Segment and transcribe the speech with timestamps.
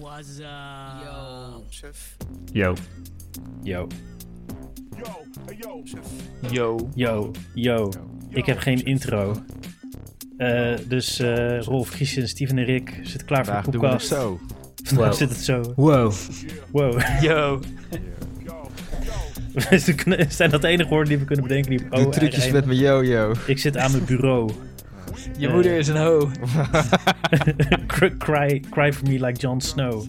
[0.00, 0.46] What's up?
[1.04, 2.16] Yo, chef.
[2.52, 2.74] Yo.
[3.62, 3.86] Yo,
[5.84, 6.52] Chef.
[6.52, 6.88] Yo.
[6.94, 7.90] yo, yo.
[8.30, 9.36] Ik heb geen intro.
[10.36, 13.94] Eh, dus eh, Rolf, Christian, Steven en Rick zitten klaar Vandaag voor de doen we
[13.94, 14.22] het podcast.
[14.22, 14.40] zo.
[14.84, 15.16] Vandaag Wow.
[15.18, 15.72] zit het zo.
[15.76, 16.12] Wow.
[16.72, 17.00] Wow.
[17.20, 17.60] Yo.
[19.70, 22.10] We kunnen- zijn dat de enige woorden die we kunnen bedenken die op Doe O
[22.10, 23.32] trucjes met mijn yo-yo.
[23.46, 24.50] Ik zit aan mijn bureau.
[25.36, 26.30] Je moeder is een ho.
[28.70, 30.04] cry, for me like Jon Snow.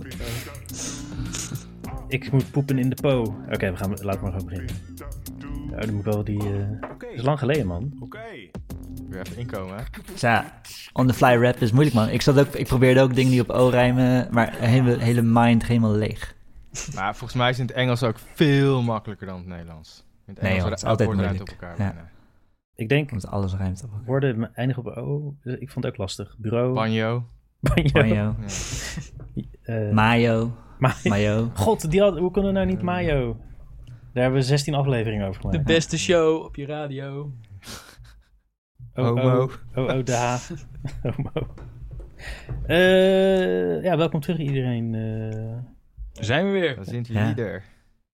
[2.08, 3.22] Ik moet poepen in de po.
[3.52, 4.76] Oké, we gaan laten maar gewoon beginnen.
[5.70, 6.40] Nou, dan moet wel die.
[6.44, 7.94] eh is lang geleden, man.
[9.10, 9.84] Weer even inkomen, hè?
[10.16, 10.62] Ja,
[10.94, 12.10] on the fly rap is moeilijk, man.
[12.10, 15.66] Ik, zat ook, ik probeerde ook dingen die op O rijmen, maar hele, hele mind
[15.66, 16.36] helemaal leeg.
[16.96, 20.04] Maar volgens mij is in het Engels ook veel makkelijker dan het Nederlands.
[20.28, 21.42] In het Nee, Engels joh, worden het is altijd moeilijk.
[21.42, 21.76] op elkaar.
[21.96, 22.10] Ja.
[22.80, 24.06] Ik denk, Want alles rijmt op elkaar.
[24.06, 25.36] woorden eindigen op O.
[25.44, 26.36] Ik vond het ook lastig.
[26.38, 26.74] Bureau.
[26.74, 27.24] Banjo.
[27.60, 28.02] Banjo.
[28.02, 28.36] Mayo,
[29.64, 31.50] eh, mayo, ma- mayo.
[31.54, 33.38] God, die had, hoe kon er nou niet Mayo?
[34.14, 35.68] Daar hebben we 16 afleveringen over De gemaakt.
[35.68, 37.32] beste show op je radio.
[38.94, 39.44] Oh, Homo.
[39.44, 40.38] Oh, oh, oh, de.
[41.04, 41.48] Homo.
[42.66, 44.96] Eh, ja, welkom terug iedereen.
[44.96, 45.58] Eh,
[46.14, 46.76] Daar zijn we weer.
[46.76, 47.28] Dat zijn Ja.
[47.28, 47.64] jullie er.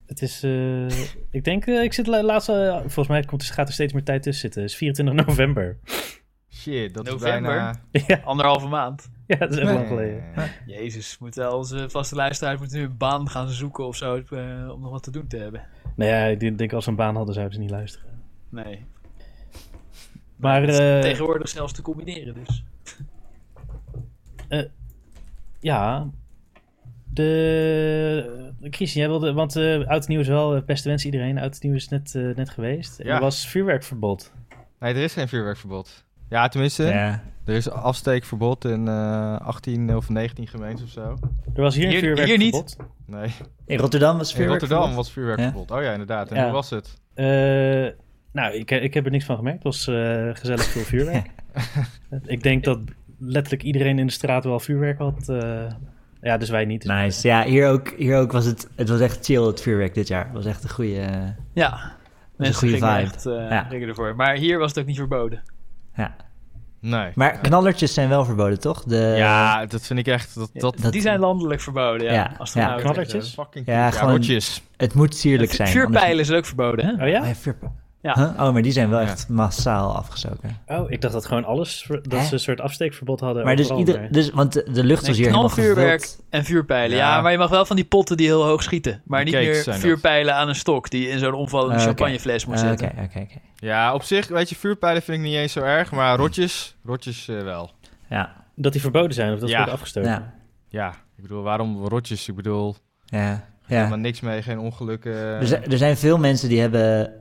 [0.07, 0.87] Het is, eh,
[1.29, 3.93] ik denk, eh, ik zit la- laatst, eh, volgens mij komt, er- gaat er steeds
[3.93, 4.61] meer tijd tussen zitten.
[4.61, 5.77] Het is 24 november.
[6.49, 7.35] Shit, dat November?
[7.35, 7.75] is bijna...
[8.07, 9.09] ja, Anderhalve maand.
[9.27, 10.23] ja, dat is echt lang geleden.
[10.65, 14.69] Jezus, moet wel onze vaste luisteraars moeten nu een baan gaan zoeken of zo eh,
[14.73, 15.61] om nog wat te doen te hebben.
[15.95, 18.07] Nou ja, ik denk als ze een baan hadden zouden ze niet luisteren.
[18.49, 18.85] Nee.
[20.35, 22.63] Maar Het eh, tegenwoordig zelfs te combineren dus.
[25.59, 26.07] ja,
[27.15, 28.51] de...
[28.61, 31.37] Christian, jij wilde, want eh oud en nieuw is wel, eh, beste wensen iedereen.
[31.37, 33.03] Oud en nieuw is net, eh, net geweest.
[33.03, 33.15] Ja.
[33.15, 34.31] Er was vuurwerkverbod.
[34.79, 36.03] Nee, er is geen vuurwerkverbod.
[36.29, 41.17] Ja, tenminste, Ja, er is afsteekverbod in eh 18 of 19 gemeenten of zo.
[41.55, 42.49] Er was hier, Hier- een hier niet.
[42.55, 42.93] vuurwerkverbod.
[43.07, 43.29] Nee,
[43.65, 44.59] in Rotterdam was in vuurwerk.
[44.61, 45.71] Rotterdam was vuurwerkverbod.
[45.71, 46.29] Oh ja, inderdaad.
[46.29, 46.43] En Ja.
[46.43, 47.01] hoe was het?
[47.13, 47.25] Eh,
[48.31, 49.63] nou, ik, ik heb er niks van gemerkt.
[49.63, 51.29] Het was eh, gezellig veel vuurwerk.
[52.25, 52.79] ik denk dat
[53.19, 55.29] letterlijk iedereen in de straat wel vuurwerk had.
[56.25, 56.81] Ja, dus wij niet.
[56.81, 57.27] Dus- Nice.
[57.27, 60.25] Ja, hier ook, hier ook was het, het was echt chill, het vuurwerk dit jaar.
[60.25, 61.91] Het was echt een goede, Ja.
[62.37, 63.01] een goede gingen vibe.
[63.11, 63.63] echt eh, Ja.
[63.69, 64.15] gingen ervoor.
[64.15, 65.41] Maar hier was het ook niet verboden.
[65.95, 66.15] ja.
[66.79, 67.11] Nee.
[67.15, 68.83] Maar knallertjes zijn wel verboden, toch?
[68.83, 70.35] De, ja, dat vind ik echt...
[70.35, 72.13] Dat, dat, Dat- Die zijn landelijk verboden, ja.
[72.13, 72.69] Ja, Als het ja.
[72.69, 73.33] nou Knallertjes?
[73.33, 74.61] fucking Ja, gewoon- rotjes.
[74.77, 75.67] Het moet sierlijk zijn.
[75.69, 76.91] Vuurpijlen is ook verboden, hè?
[76.91, 77.21] Oh anders- ja?
[77.21, 77.69] Oh, ja, vuurp-
[78.05, 78.13] Ja.
[78.15, 78.45] Huh?
[78.47, 79.05] Oh, maar die zijn wel Ja.
[79.07, 80.57] echt massaal afgestoken.
[80.67, 81.85] Oh, ik dacht dat gewoon alles...
[82.01, 82.25] Dat Hè?
[82.25, 83.45] ze een soort afsteekverbod hadden.
[83.45, 86.23] Maar dus, ieder, dus want de, de lucht was hier helemaal knalvuurwerk gevuld.
[86.29, 86.97] en vuurpijlen.
[86.97, 87.15] Ja.
[87.15, 87.21] Ja.
[87.21, 89.01] maar je mag wel van die potten die heel hoog schieten.
[89.05, 89.75] Maar niet meer dat.
[89.75, 92.87] vuurpijlen aan een stok die in zo'n omvallende Ah, champagnefles moet Ah, zetten.
[92.89, 93.37] Oké, oké, oké.
[93.55, 97.27] Ja, op zich, weet je, vuurpijlen vind ik niet eens zo erg, maar rotjes, rotjes
[97.27, 97.71] eh, wel.
[98.09, 100.09] Ja, Dat die verboden zijn of dat ze worden afgestoken.
[100.09, 100.33] ja,
[100.69, 102.27] Ja, ik bedoel, waarom rotjes?
[102.27, 103.43] Ik bedoel, ja.
[103.65, 103.95] helemaal ja.
[103.95, 105.13] niks mee, geen ongelukken.
[105.15, 107.13] Er, zijn, er zijn veel mensen die hebben...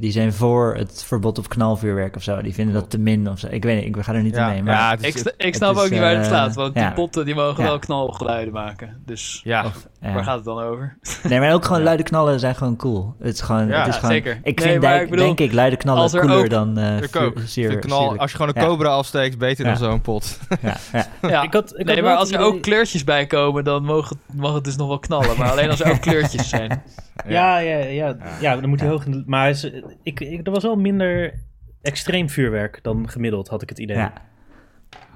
[0.00, 2.42] Die zijn voor het verbod op knalvuurwerk of zo.
[2.42, 3.46] Die vinden dat te min of zo.
[3.50, 4.62] Ik weet niet, ik ga er niet ja, mee.
[4.62, 6.54] Maar ja, het is- Ik, snap is, ook niet waar het eh, staat.
[6.54, 6.84] Want ja.
[6.86, 7.68] die potten die mogen Ja.
[7.68, 9.02] wel knalgeluiden maken.
[9.06, 9.64] Dus ja,
[10.00, 10.96] waar gaat het dan over?
[11.28, 11.84] Nee, maar ook gewoon Ja.
[11.84, 13.14] luide knallen zijn gewoon cool.
[13.18, 13.66] Het is gewoon...
[13.68, 14.40] Ja, het is gewoon zeker.
[14.42, 16.96] Ik vind, denk, ik bedoel, denk ik luide knallen als er cooler ook- dan uh,
[17.44, 18.68] zeer, De knal, als je gewoon een Ja.
[18.68, 20.38] cobra afsteekt, beter dan zo'n pot.
[20.60, 21.06] Ja, ja.
[21.28, 21.42] Ja.
[21.42, 24.54] Ik had- ik nee, maar als er ook kleurtjes bij komen, dan mag het, mag
[24.54, 25.38] het dus nog wel knallen.
[25.38, 26.82] Maar alleen als er ook kleurtjes zijn.
[27.28, 28.56] Ja, ja, ja, ja.
[28.56, 29.04] dan moet hij hoog.
[29.26, 29.54] Maar
[30.02, 31.34] ik, ik, er was wel minder
[31.82, 33.96] extreem vuurwerk dan gemiddeld, had ik het idee.
[33.96, 34.12] Ja.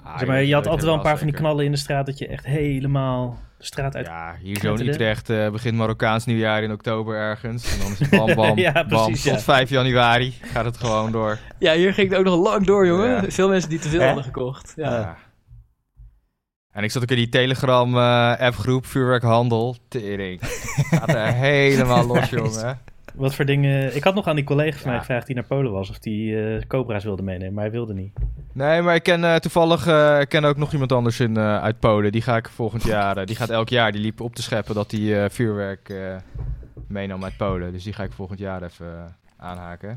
[0.03, 2.07] Ah, Zeg maar, je had altijd wel een paar van die knallen in de straat
[2.07, 4.07] dat je echt helemaal de straat uit...
[4.07, 4.89] Ja, hier zo in.
[4.89, 7.73] Utrecht eh, begint Marokkaans nieuwjaar in oktober ergens.
[7.73, 8.87] En dan is het bam, bam, Ja, bam.
[8.89, 9.39] precies, Tot ja.
[9.39, 11.39] 5 januari gaat het gewoon door.
[11.59, 13.09] Ja, hier ging het ook nog lang door, jongen.
[13.09, 13.31] Ja.
[13.31, 14.73] Veel mensen die te veel hadden gekocht.
[14.77, 14.91] Ja.
[15.01, 15.17] Ja.
[16.71, 19.77] En ik zat ook in die Telegram eh, appgroep vuurwerkhandel.
[19.89, 20.41] Tering.
[20.91, 22.81] Gaat er helemaal los, jongen.
[23.15, 23.97] Wat voor dingen...
[23.97, 26.43] Ik had nog aan die collega van mij gevraagd die naar Polen was, of die
[26.57, 28.13] eh, cobra's wilde meenemen, maar hij wilde niet.
[28.53, 31.63] Nee, maar ik ken eh, toevallig eh, ik ken ook nog iemand anders in, eh,
[31.63, 32.13] uit Polen.
[32.13, 34.91] Die ga ik volgend jaar, die gaat elk jaar, die liep op te scheppen dat
[34.91, 36.17] hij eh, vuurwerk eh,
[36.89, 37.73] meenam uit Polen.
[37.73, 39.89] Dus die ga ik volgend jaar even aanhaken.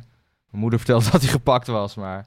[0.49, 2.25] Mijn moeder vertelde dat hij gepakt was, maar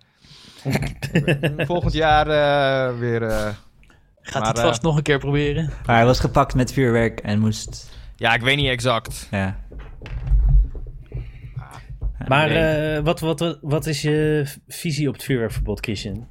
[1.56, 3.22] volgend jaar eh, weer...
[3.22, 3.48] eh,
[4.22, 5.70] Gaat Maar, het vast nog een keer proberen.
[5.86, 7.90] Maar hij was gepakt met vuurwerk en moest...
[8.16, 9.28] ja, ik weet niet exact.
[9.30, 9.56] Ja.
[12.30, 12.96] Maar nee.
[12.96, 16.28] eh, wat, wat, wat is je visie op het vuurwerkverbod, Christian?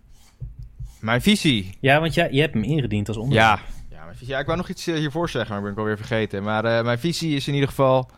[1.00, 1.78] Mijn visie.
[1.80, 3.48] Ja, want jij, je hebt hem ingediend als onderwerp.
[3.48, 3.60] Ja.
[3.98, 4.34] Ja, mijn visie.
[4.34, 6.44] ja, ik wou nog iets eh, hiervoor zeggen, maar ben ik alweer vergeten.
[6.44, 8.10] Maar eh, mijn visie is in ieder geval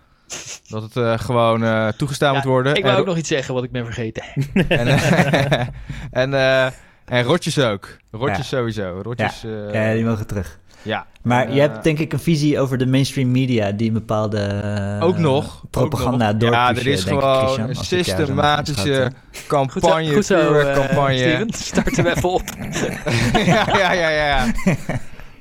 [0.69, 2.75] dat het eh, gewoon eh, toegestaan Ja, moet worden.
[2.75, 4.23] Ik wou ook nog iets zeggen wat ik ben vergeten.
[4.67, 4.87] En,
[6.21, 6.65] en eh,
[7.05, 7.97] En rotjes ook.
[8.11, 8.99] Rotjes sowieso.
[9.03, 10.59] Rotjes, eh, Ja, die mogen terug.
[10.81, 11.05] Ja.
[11.21, 14.37] Maar Eh, je hebt denk ik een visie over de mainstream media die een bepande
[14.39, 15.63] eh, Ook nog.
[15.69, 16.41] propaganda ook nog.
[16.41, 16.51] door.
[16.51, 19.11] Ja, er is gewoon een systematische
[19.47, 21.17] campagne, goed zo, goed zo eh, vuurwerkcampagne.
[21.17, 21.53] Steven.
[21.53, 22.41] Start hem even op.
[23.45, 24.25] ja, ja, ja, ja.
[24.25, 24.51] ja.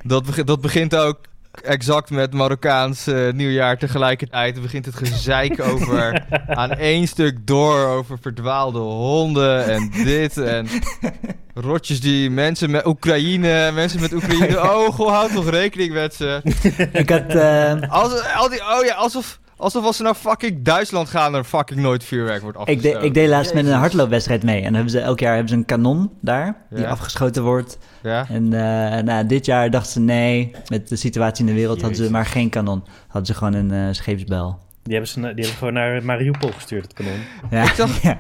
[0.03, 1.19] Dat, beg- dat begint ook
[1.62, 4.62] exact met Marokkaans eh, nieuwjaar tegelijkertijd.
[4.62, 10.67] begint het gezeik over aan één stuk door over verdwaalde honden en dit en
[11.55, 14.59] rotjes die mensen met Oekraïne, mensen met Oekraïne.
[14.71, 16.41] Oh, goh, houd toch rekening met ze.
[16.93, 21.09] Ik had, eh, Als, al die, oh ja, alsof, alsof als ze naar fucking Duitsland
[21.09, 23.01] gaan er fucking nooit vuurwerk wordt ik, afgestoken.
[23.01, 24.57] de, ik deed laatst met een hardloopwedstrijd mee.
[24.57, 26.89] En dan hebben ze elk jaar hebben ze een kanon daar, die Ja.
[26.89, 27.79] afgeschoten wordt.
[28.03, 28.27] Ja?
[28.29, 32.05] En eh, nou, dit jaar dachten ze nee, met de situatie in de wereld hadden
[32.05, 32.85] ze maar geen kanon.
[33.07, 34.59] Hadden ze gewoon een eh, scheepsbel.
[34.83, 37.19] Die hebben, ze, die hebben gewoon naar Mariupol gestuurd, het kanon.
[37.51, 38.19] Ja, Ik zag- ja.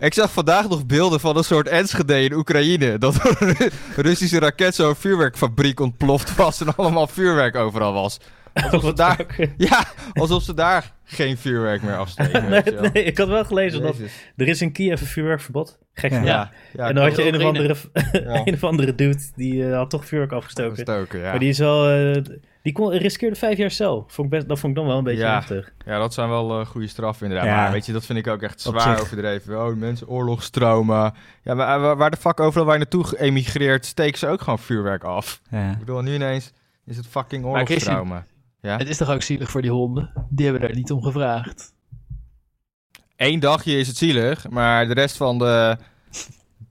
[0.00, 2.98] Ik zag vandaag nog beelden van een soort Enschede in Oekraïne.
[2.98, 8.20] Dat er een Russische raket zo'n vuurwerkfabriek ontploft was en allemaal vuurwerk overal was.
[8.64, 9.26] Alsof ze daar,
[9.56, 12.42] ja, alsof ze daar geen vuurwerk meer afsteken.
[12.50, 12.90] nee, weet je wel.
[12.92, 13.96] nee, ik had wel gelezen dat
[14.36, 15.78] er is in Kiev een vuurwerkverbod.
[15.94, 16.22] Gek Ja.
[16.24, 17.76] Ja, ja, en dan had je een of, andere,
[18.12, 18.46] Ja.
[18.46, 21.22] een of andere dude die eh, had toch vuurwerk afgestoken.
[21.22, 22.22] Maar die is wel, eh,
[22.62, 24.04] die kon, riskeerde vijf jaar cel.
[24.08, 25.34] Vond ik best, dat vond ik dan wel een beetje Ja.
[25.34, 25.72] heftig.
[25.86, 27.48] Ja, dat zijn wel eh, goede straffen inderdaad.
[27.48, 27.56] Ja.
[27.62, 29.66] Maar weet je, dat vind ik ook echt zwaar overdreven.
[29.66, 31.14] Oh, mensen, oorlogsstromen.
[31.42, 34.58] Ja, maar waar- waar de fuck overal waar je naartoe geëmigreerd, steken ze ook gewoon
[34.58, 35.40] vuurwerk af.
[35.50, 35.70] Ja.
[35.70, 36.52] Ik bedoel, nu ineens
[36.86, 38.26] is het fucking oorlogstraumen.
[38.60, 38.76] Ja?
[38.76, 40.10] Het is toch ook zielig voor die honden?
[40.30, 41.72] Die hebben daar niet om gevraagd.
[43.16, 45.76] Eén dagje is het zielig, maar de rest van de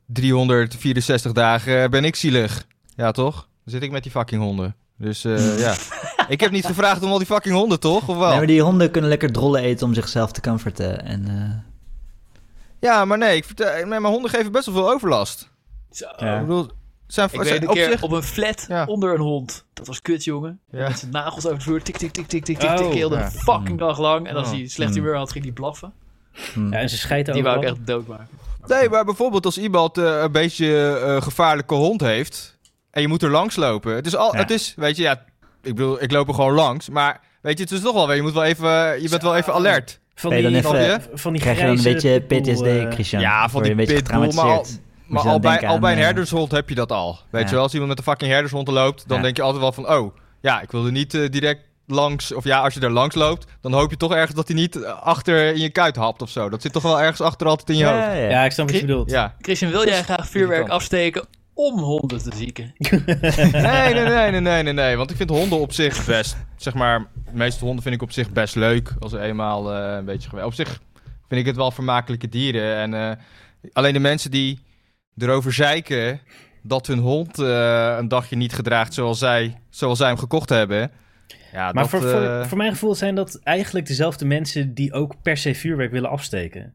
[0.05, 2.65] 364 dagen ben ik zielig.
[2.95, 3.35] Ja, toch?
[3.35, 4.75] Dan zit ik met die fucking honden.
[4.97, 5.75] Dus eh, ja.
[6.27, 8.07] Ik heb niet gevraagd om al die fucking honden, toch?
[8.09, 8.27] Of wel?
[8.27, 11.05] Nee, maar die honden kunnen lekker drollen eten om zichzelf te comforten.
[11.05, 11.75] En, eh,
[12.79, 15.49] Ja, maar nee, ik vertel, nee, mijn honden geven best wel veel overlast.
[15.91, 16.05] Zo.
[16.17, 16.35] Ja.
[16.39, 16.69] Ik bedoel,
[17.07, 18.03] zijn, Ik zijn weet een op keer zich...
[18.03, 18.85] op een flat Ja.
[18.85, 19.65] onder een hond.
[19.73, 20.59] Dat was kut, jongen.
[20.71, 20.87] Ja.
[20.87, 21.81] Met zijn nagels over de vloer.
[21.81, 22.79] Tik, tik, tik, tik, tik, tik, tik.
[22.85, 23.31] Oh, Heel de ja.
[23.31, 24.27] fucking dag lang.
[24.27, 24.53] En als Oh.
[24.53, 25.93] hij slecht humeur had, ging hij blaffen.
[26.53, 26.71] hm.
[26.71, 28.27] Ja, en ze scheiden Die wou ik echt doodmaken.
[28.67, 32.57] Nee, maar bijvoorbeeld als iemand eh, een beetje eh, gevaarlijke hond heeft...
[32.91, 33.95] en je moet er langs lopen.
[33.95, 34.39] Het is, al, Ja.
[34.39, 35.23] het is, weet je, ja...
[35.61, 36.89] Ik bedoel, ik loop er gewoon langs.
[36.89, 38.13] Maar weet je, het is toch wel...
[38.13, 39.99] Je, moet wel even, je bent wel even alert.
[40.15, 42.89] Van je die, dan even- van, van die krijg je dan een beetje PTSD, eh,
[42.91, 43.21] Christian?
[43.21, 44.65] ja, van je die pitbull, maar al-
[45.07, 47.19] Maar al bij, al bij een eh, herdershond heb je dat al.
[47.29, 47.47] Weet Ja.
[47.47, 49.03] je wel, als iemand met een fucking herdershond er loopt...
[49.07, 49.23] dan Ja.
[49.23, 49.89] denk je altijd wel van...
[49.89, 52.33] Oh, ja, ik wil er niet eh, direct langs...
[52.33, 53.45] Of ja, als je er langs loopt...
[53.61, 56.29] dan hoop je toch ergens dat hij niet eh, achter in je kuit hapt of
[56.29, 56.49] zo.
[56.49, 57.97] Dat zit toch wel ergens achter altijd in je hoofd.
[57.97, 58.29] Ja, ja.
[58.29, 59.09] Ja, ik snap wat je bedoelt.
[59.11, 59.35] Ja.
[59.41, 62.73] Christian, wil jij graag vuurwerk afsteken om honden te zieken?
[63.51, 64.95] Nee, nee, nee, nee, nee, nee, nee.
[64.97, 66.35] Want ik vind honden op zich best...
[66.55, 68.93] Zeg maar, de meeste honden vind ik op zich best leuk.
[68.99, 70.45] Als ze eenmaal eh, een beetje...
[70.45, 70.67] Op zich
[71.27, 72.75] vind ik het wel vermakelijke dieren.
[72.75, 73.11] En eh,
[73.73, 74.59] alleen de mensen die
[75.17, 76.19] erover zeiken...
[76.63, 80.91] dat hun hond eh, een dagje niet gedraagt zoals zij, zoals zij hem gekocht hebben...
[81.51, 84.93] Ja, Maar dat, voor, eh, voor, voor mijn gevoel zijn dat eigenlijk dezelfde mensen die
[84.93, 86.73] ook per se vuurwerk willen afsteken.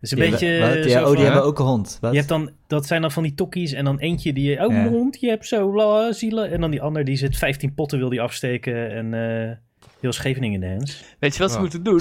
[0.00, 0.46] Dus een Die beetje.
[0.46, 1.98] hebben- Ja, oh, van- die hebben ook een hond.
[2.00, 2.10] Wat?
[2.10, 4.52] Je hebt dan, dat zijn dan van die tokkies en dan eentje die...
[4.64, 4.76] Oh, Ja.
[4.78, 6.50] mijn hond, je hebt zo la, zielen.
[6.50, 9.56] En dan die ander die zit 15 potten wil die afsteken en eh,
[10.00, 11.04] heel Scheveningen in de hens.
[11.18, 12.00] Weet je wat ze moeten doen?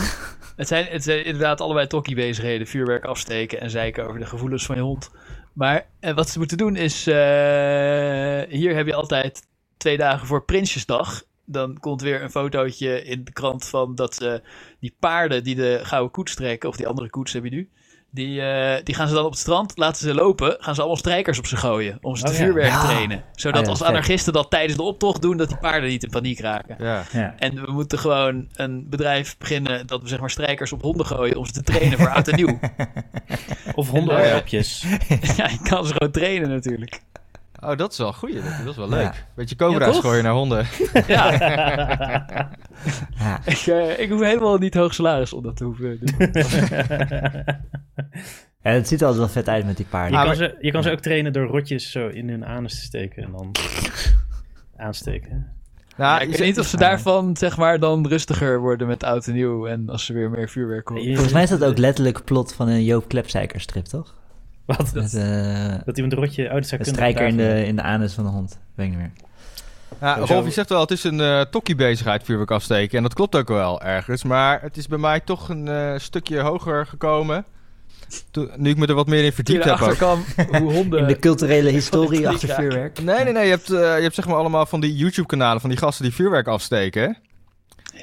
[0.56, 2.68] Het zijn, het zijn inderdaad allebei tokkie-bezigheden.
[2.68, 5.12] Vuurwerk afsteken en zeiken over de gevoelens van je hond.
[5.53, 7.07] Maar eh, wat ze moeten doen is...
[7.07, 7.13] eh,
[8.50, 11.24] hier heb je altijd twee dagen voor Prinsjesdag.
[11.45, 14.41] Dan komt weer een fotootje in de krant van dat ze
[14.79, 16.70] die paarden die de gouden koets trekken...
[16.70, 17.70] of die andere koets heb je nu...
[18.13, 21.00] Die, eh, die gaan ze dan op het strand, laten ze lopen, gaan ze allemaal
[21.00, 21.98] strijkers op ze gooien.
[22.01, 22.44] Om ze te Oh ja.
[22.44, 22.84] vuurwerk Ja.
[22.84, 23.24] trainen.
[23.34, 26.39] Zodat ja, als anarchisten dat tijdens de optocht doen, dat die paarden niet in paniek
[26.39, 26.75] raken.
[26.80, 27.03] Ja.
[27.12, 27.36] Ja.
[27.38, 31.38] En we moeten gewoon een bedrijf beginnen dat we zeg maar strijkers op honden gooien
[31.38, 32.60] om ze te trainen voor oud en nieuw.
[33.75, 34.86] Of En, hondenopjes.
[35.38, 37.01] ja, je kan ze gewoon trainen natuurlijk.
[37.62, 38.34] Oh, dat is wel goed.
[38.34, 38.96] Dat, dat is wel Ja.
[38.96, 39.25] leuk.
[39.36, 40.65] Beetje cobra's Ja, gooien naar honden.
[41.08, 41.32] Ja,
[43.18, 43.39] Ja.
[43.46, 46.30] ik, eh, ik hoef helemaal niet hoog salaris om dat te hoeven doen.
[48.63, 50.12] Ja, het ziet er altijd wel vet uit met die Je, paarden.
[50.20, 52.75] Ah, kan maar- ze, je kan ze ook trainen door rotjes zo in hun anus
[52.80, 53.51] te steken en dan
[54.77, 55.48] aansteken.
[55.98, 59.27] Nou, ik is- weet niet of ze daarvan zeg maar dan rustiger worden met oud
[59.27, 60.89] en nieuw en als ze weer meer vuurwerk.
[60.89, 64.15] Je- Volgens mij is dat ook letterlijk plot van een Joop Klepzijker strip, toch?
[64.78, 64.94] Wat?
[64.94, 66.46] Met eh, Dat iemand een rotje...
[66.48, 68.60] Oh, dat zou een kunnen strijker in de, in de anus van de hond.
[68.75, 69.12] Weet ik niet meer.
[70.01, 70.18] Ja.
[70.18, 72.98] Rolf, je zegt wel, het is een eh tokkie-bezigheid, vuurwerk afsteken.
[72.98, 74.24] En dat klopt ook wel ergens.
[74.24, 77.46] Maar het is bij mij toch een eh, stukje hoger gekomen.
[78.32, 79.98] Toen, nu ik me er wat meer in Die verdiept heb ook.
[79.98, 81.00] kan hoe honden...
[81.00, 83.01] In de culturele historie achter vuurwerk.
[83.01, 83.44] Nee, nee, nee.
[83.44, 86.13] Je hebt, eh, je hebt zeg maar allemaal van die YouTube-kanalen van die gasten die
[86.13, 87.18] vuurwerk afsteken.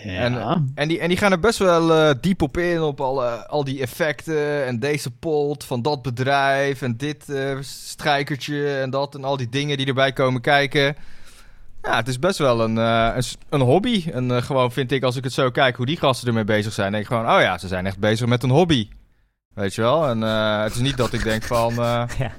[0.05, 0.63] Ja.
[0.75, 3.65] En die, en die gaan er best wel eh, diep op in, op alle, al
[3.65, 9.25] die effecten en deze pot van dat bedrijf en dit eh, strijkertje en dat en
[9.25, 10.97] al die dingen die erbij komen kijken.
[11.83, 14.05] Ja, het is best wel een, eh, een, een hobby.
[14.13, 16.73] En eh, gewoon vind ik, als ik het zo kijk, hoe die gasten ermee bezig
[16.73, 18.89] zijn, denk ik gewoon, oh ja, ze zijn echt bezig met een hobby.
[19.55, 20.09] Weet je wel?
[20.09, 22.05] En eh, het is niet dat ik denk van, eh,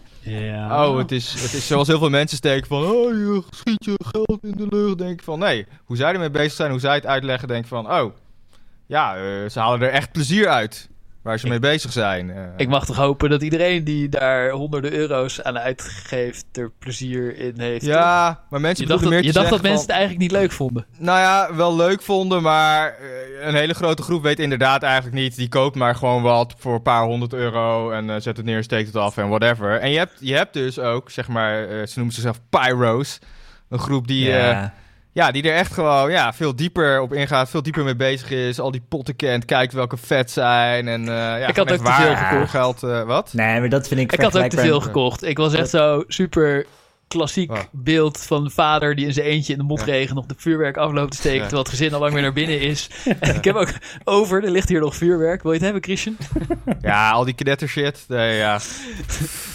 [0.72, 4.00] oh, het is, het is zoals heel veel mensen steken van, oh, je schiet je
[4.06, 4.98] geld in de lucht.
[4.98, 7.70] Denk ik van, nee, hoe zij ermee bezig zijn, hoe zij het uitleggen, denk ik
[7.70, 8.14] van, oh,
[8.86, 10.90] ja, eh, ze halen er echt plezier uit
[11.30, 12.32] waar ze mee bezig zijn.
[12.32, 17.38] Eh, Ik mag toch hopen dat iedereen die daar honderden euro's aan uitgeeft er plezier
[17.38, 17.80] in heeft.
[17.86, 17.90] toch?
[17.94, 20.52] ja, maar mensen Je dacht, dat, meer je dacht dat mensen het eigenlijk niet leuk
[20.52, 20.86] vonden.
[20.98, 25.36] Nou ja, wel leuk vonden, maar eh, een hele grote groep weet inderdaad eigenlijk niet.
[25.36, 28.64] Die koopt maar gewoon wat voor een paar honderd euro en eh, zet het neer,
[28.64, 29.80] steekt het af en whatever.
[29.80, 33.20] En je hebt, je hebt dus ook, zeg maar, eh, ze noemen zichzelf Pyro's.
[33.70, 34.74] Een groep die, eh, ja.
[35.12, 38.60] Ja, die er echt gewoon ja, veel dieper op ingaat, veel dieper mee bezig is.
[38.60, 40.88] Al die potten kent, kijkt welke vet zijn.
[40.88, 42.50] En, eh, ja, Ik had ook te veel gekocht.
[42.50, 43.34] geld, eh, wat?
[43.34, 45.24] Nee, maar dat vind ik Ik had ook te veel gekocht.
[45.24, 46.66] Ik was echt zo super
[47.10, 47.60] klassiek Oh.
[47.72, 51.12] beeld van een vader die in zijn eentje in de motregen nog de vuurwerk afloopt
[51.12, 51.42] te steken, Ja.
[51.44, 52.90] terwijl het gezin al lang weer naar binnen is.
[53.20, 53.70] En ik heb ook
[54.04, 55.42] over, er ligt hier nog vuurwerk.
[55.44, 56.18] Wil je het hebben, Christian?
[56.82, 58.06] Ja, al die knetter shit.
[58.08, 58.60] Nee, ja.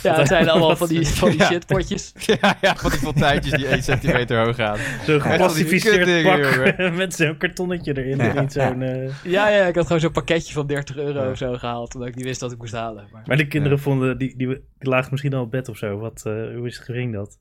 [0.02, 1.46] Ja, het zijn allemaal van die, van die Ja.
[1.46, 2.12] shitpotjes.
[2.40, 4.78] ja, ja, van die fonteintjes die 1 centimeter hoog gaan.
[5.06, 8.16] Zo'n geplastificeerd pak met zo'n kartonnetje erin.
[8.34, 8.40] Ja.
[8.40, 11.30] niet zo'n, eh, Ja, ja, ik had gewoon zo'n pakketje van 30 euro Ja.
[11.30, 13.04] of zo gehaald, omdat ik niet wist dat ik moest halen.
[13.12, 13.22] Maar...
[13.26, 15.98] Maar de kinderen vonden, die, die, die lagen misschien al op bed of zo.
[15.98, 17.38] Wat, eh, hoe is het ging dat?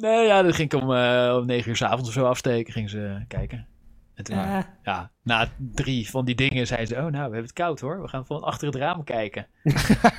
[0.00, 2.90] Nee, ja, dan ging ik om, eh, om 9 uur s'avonds of zo afsteken, gingen
[2.90, 3.66] ze kijken.
[4.14, 4.66] En toen, Ja.
[4.82, 8.02] ja, na drie van die dingen zeiden ze, oh nou, we hebben het koud hoor,
[8.02, 9.46] we gaan van achter het raam kijken.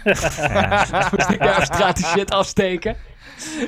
[0.03, 0.85] Ja.
[1.11, 1.39] moest ik
[1.77, 2.95] daar die shit afsteken.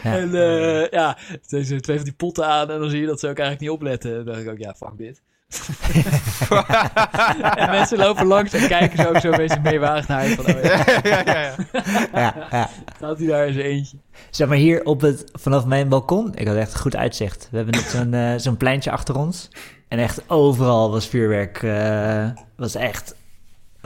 [0.04, 0.14] Ja.
[0.18, 3.28] En eh, ja, ze twee van die potten aan en dan zie je dat ze
[3.30, 4.16] ook eigenlijk niet opletten.
[4.16, 5.22] Dan dacht ik ook, ja, fuck dit.
[7.56, 10.56] en mensen lopen langs en kijken zo ook zo een beetje meewarig naar je van,
[10.56, 11.56] oh ja, ja, ja,
[12.14, 12.36] ja.
[12.52, 13.98] Ja, staat hij daar zijn eentje.
[14.30, 17.48] Zeg maar hier op het, vanaf mijn balkon, ik had echt goed uitzicht.
[17.52, 19.50] We hebben net zo'n eh, zo'n pleintje achter ons.
[19.88, 21.64] En echt overal was vuurwerk.
[21.64, 23.16] eh, was echt.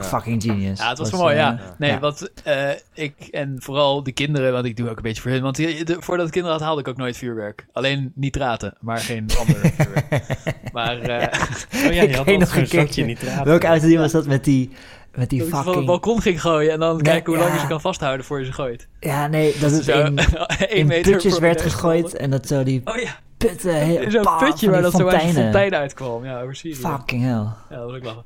[0.06, 0.80] Fucking genius.
[0.80, 1.60] Ja, het was, Was, wel mooi, eh, ja.
[1.77, 2.00] Nee, ja.
[2.00, 5.42] want eh, ik en vooral de kinderen, want ik doe ook een beetje voor hun.
[5.42, 7.66] Want die- de- voordat ik kinderen had, haalde ik ook nooit vuurwerk.
[7.74, 10.25] Alleen nitraten, maar geen ander vuurwerk.
[10.74, 11.39] Maar eh
[11.88, 13.04] Oh ja, Ik je had weet altijd nog een keertje.
[13.06, 13.46] nitraat.
[13.46, 14.70] Welke auto die was dat met die,
[15.16, 15.86] met die dat van het fucking...
[15.86, 17.56] balkon ging gooien en dan kijken hoe lang ja.
[17.56, 18.88] je ze kan vasthouden voor je ze gooit.
[19.00, 20.18] Ja, nee, dat het Zo, in,
[20.77, 22.16] in meter putjes werd gegooid.
[22.16, 23.74] En dat zo die Oh ja, putten...
[23.75, 26.25] heel- in zo'n putje waar dat zo uit de fontein uitkwam.
[26.25, 26.75] Ja, over Syrië.
[26.75, 27.32] Fucking hell.
[27.32, 28.24] Ja, dat was ook lachen.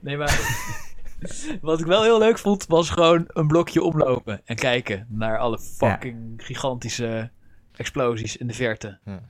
[0.00, 0.40] Nee, maar...
[1.60, 5.58] Wat ik wel heel leuk vond, was gewoon een blokje omlopen en kijken naar alle
[5.58, 7.30] fucking gigantische
[7.72, 8.98] explosies in de verte.
[9.04, 9.20] Ja.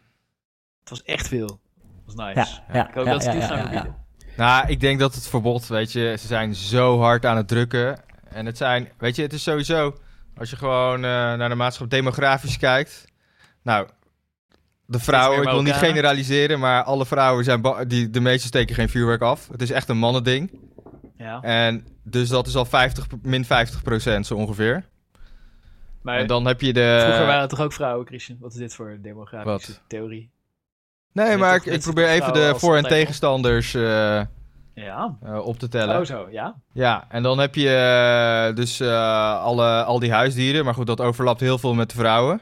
[0.80, 1.46] Het was echt veel.
[1.46, 2.60] Dat was Ja, nice.
[2.72, 3.96] ja, Ik hoop ja, dat ze ja, dit ja, gaan ja, verbieden.
[4.36, 8.00] Nou, ik denk dat het verbod, weet je, ze zijn zo hard aan het drukken.
[8.28, 9.98] En het zijn, weet je, het is sowieso,
[10.36, 13.04] als je gewoon eh, naar de maatschappij demografisch kijkt.
[13.62, 13.88] Nou,
[14.90, 18.88] de vrouwen, ik wil niet generaliseren, maar alle vrouwen zijn, die, de meeste steken geen
[18.88, 19.48] vuurwerk af.
[19.50, 20.50] Het is echt een mannending.
[21.16, 21.40] Ja.
[21.40, 24.84] En dus dat is al 50, min 50 procent zo ongeveer.
[26.02, 26.98] Maar en dan heb je de...
[27.02, 28.38] vroeger waren het toch ook vrouwen, Christian?
[28.40, 29.80] Wat is dit voor demografische Wat?
[29.86, 30.30] theorie?
[31.12, 33.82] Nee, maar ik, ik probeer even de voor- en tegenstanders eh,
[34.74, 35.16] Ja.
[35.22, 35.98] eh, op te tellen.
[35.98, 36.54] Oh zo, ja.
[36.72, 40.64] Ja, en dan heb je eh, dus alle, al die huisdieren.
[40.64, 42.40] Maar goed, dat overlapt heel veel met de vrouwen.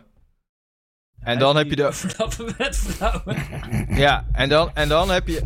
[1.27, 1.93] En dan heb je de...
[2.07, 3.37] Verdappen met vrouwen.
[4.05, 5.43] Ja, en dan, en dan heb je...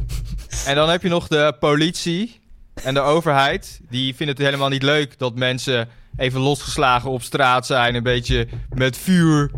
[0.66, 2.40] En dan heb je nog de politie
[2.82, 3.80] en de overheid.
[3.88, 7.94] Die vinden het helemaal niet leuk dat mensen even losgeslagen op straat zijn.
[7.94, 9.50] Een beetje met vuur,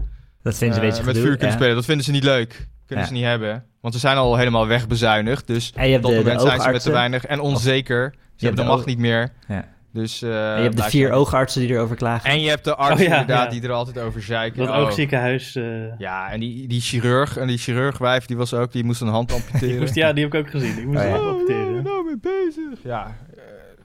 [0.43, 1.57] Dat vinden ze eh, een beetje met gedoe, vuur kunnen ja.
[1.57, 1.75] spelen.
[1.75, 2.69] Dat vinden ze niet leuk.
[2.87, 3.11] Kunnen Ja.
[3.11, 3.65] ze niet hebben.
[3.81, 5.47] Want ze zijn al helemaal wegbezuinigd.
[5.47, 7.41] Dus En je hebt op dat de, de moment zijn ze met te weinig en
[7.41, 8.15] onzeker.
[8.37, 9.33] Ze hebben de de macht niet meer.
[9.49, 9.69] Ja.
[9.93, 12.31] Dus, eh, En je hebt de vier oogartsen die erover klagen.
[12.31, 13.61] En je hebt de arts Oh ja, inderdaad ja.
[13.61, 14.59] die er altijd over zeiken.
[14.59, 14.77] Dat Oh.
[14.79, 15.55] oogziekenhuis.
[15.57, 19.09] eh, Ja, en die, die chirurg, en die chirurgwijf, die was ook, die moest een
[19.09, 19.69] hand amputeren.
[19.69, 20.75] die moest, ja, die heb ik ook gezien.
[20.75, 21.17] Die moest Oh, ja.
[21.17, 21.67] ook Oh, opteren.
[21.67, 22.79] ben je nou mee bezig?
[22.83, 23.17] Ja,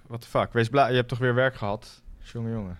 [0.07, 0.53] what the fuck.
[0.53, 2.01] Wees blij, je hebt toch weer werk gehad?
[2.33, 2.79] Jongen, jongen.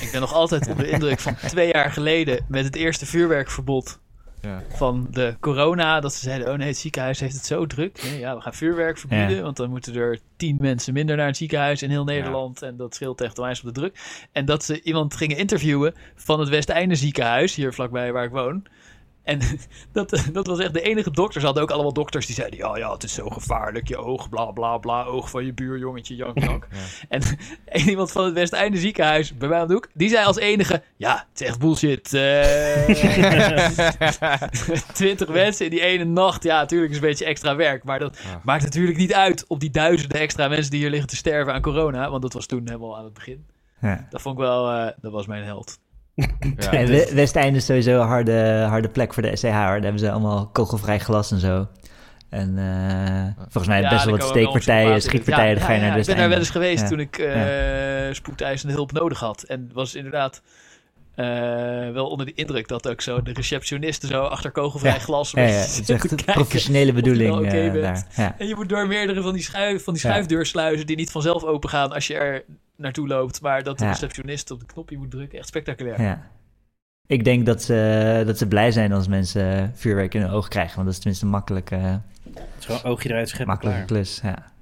[0.00, 4.00] Ik ben nog altijd onder de indruk van twee jaar geleden met het eerste vuurwerkverbod
[4.44, 4.62] Ja.
[4.68, 6.00] van de corona.
[6.00, 8.02] Dat ze zeiden, oh nee, het ziekenhuis heeft het zo druk.
[8.02, 9.42] Nee, ja, we gaan vuurwerk verbieden, Ja.
[9.42, 12.62] want dan moeten er tien mensen minder naar het ziekenhuis in heel Nederland.
[12.62, 14.26] En dat scheelt echt onwijs op de druk.
[14.32, 18.64] En dat ze iemand gingen interviewen van het Westeinde ziekenhuis, hier vlakbij waar ik woon.
[19.24, 19.40] En
[19.92, 21.40] dat, dat was echt de enige dokter.
[21.40, 23.88] Ze hadden ook allemaal dokters die zeiden: Ja, ja, het is zo gevaarlijk.
[23.88, 25.04] Je oog, bla bla bla.
[25.04, 26.66] Oog van je buurjongetje, jank, jank.
[27.08, 27.22] En
[27.88, 31.26] iemand van het Westeinde ziekenhuis bij mij om de hoek, die zei als enige: Ja,
[31.32, 32.08] het is echt bullshit.
[34.92, 36.42] Twintig mensen in die ene nacht.
[36.42, 37.84] Ja, natuurlijk is een beetje extra werk.
[37.84, 38.40] Maar dat Ja.
[38.44, 41.60] maakt natuurlijk niet uit op die duizenden extra mensen die hier liggen te sterven aan
[41.62, 42.10] corona.
[42.10, 43.46] Want dat was toen helemaal aan het begin.
[43.80, 44.06] Ja.
[44.10, 45.78] Dat vond ik wel, eh, dat was mijn held.
[46.58, 46.72] Ja.
[46.72, 49.42] En We- Westeinde is sowieso een harde, harde plek voor de SCH.
[49.50, 51.68] Daar hebben ze allemaal kogelvrij glas en zo.
[52.28, 55.48] En eh, volgens mij Ja, best wel wat steekpartijen, schietpartijen.
[55.48, 56.88] Ja, dan ga je ja, naar Ik ben daar wel eens geweest Ja.
[56.88, 59.42] toen ik eh spoedeisende hulp nodig had.
[59.42, 60.42] En was inderdaad
[61.14, 61.26] eh,
[61.92, 64.98] wel onder de indruk dat ook zo de receptionisten zo achter kogelvrij Ja.
[64.98, 67.94] glas Ja, het is echt een professionele je bedoeling eh.
[68.38, 71.68] En je moet door meerdere van die, schuif, van die schuifdeursluizen die niet vanzelf open
[71.68, 72.44] gaan als je er
[72.76, 73.40] naartoe loopt.
[73.40, 73.90] Maar dat de Ja.
[73.90, 75.38] receptionist op de knopje moet drukken.
[75.38, 76.00] Echt spectaculair.
[76.02, 76.30] Ja.
[77.06, 80.72] Ik denk dat ze, dat ze blij zijn als mensen vuurwerk in hun oog krijgen.
[80.74, 82.00] Want dat is tenminste een makkelijke, Het
[82.58, 83.88] is gewoon oogje eruit scheppen, makkelijke klaar.
[84.02, 84.20] klus.
[84.22, 84.52] Ja.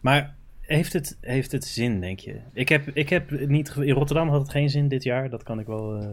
[0.00, 2.40] Maar heeft het, heeft het zin, denk je?
[2.52, 3.68] Ik heb, ik heb niet...
[3.76, 5.30] In Rotterdam had het geen zin dit jaar.
[5.30, 5.96] Dat kan ik wel...
[5.96, 6.06] eh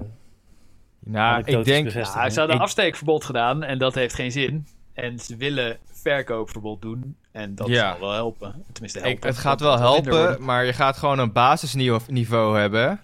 [0.99, 1.89] Nou, ik denk...
[1.89, 4.67] Ja, ze hadden Ik- afsteekverbod gedaan en dat heeft geen zin.
[4.97, 7.15] En ze willen verkoopverbod doen.
[7.31, 7.91] En dat Ja.
[7.91, 8.63] zal wel helpen.
[8.71, 9.29] Tenminste, Ik, helpen.
[9.29, 12.99] het gaat wel helpen, maar je gaat gewoon een basisniveau niveau hebben.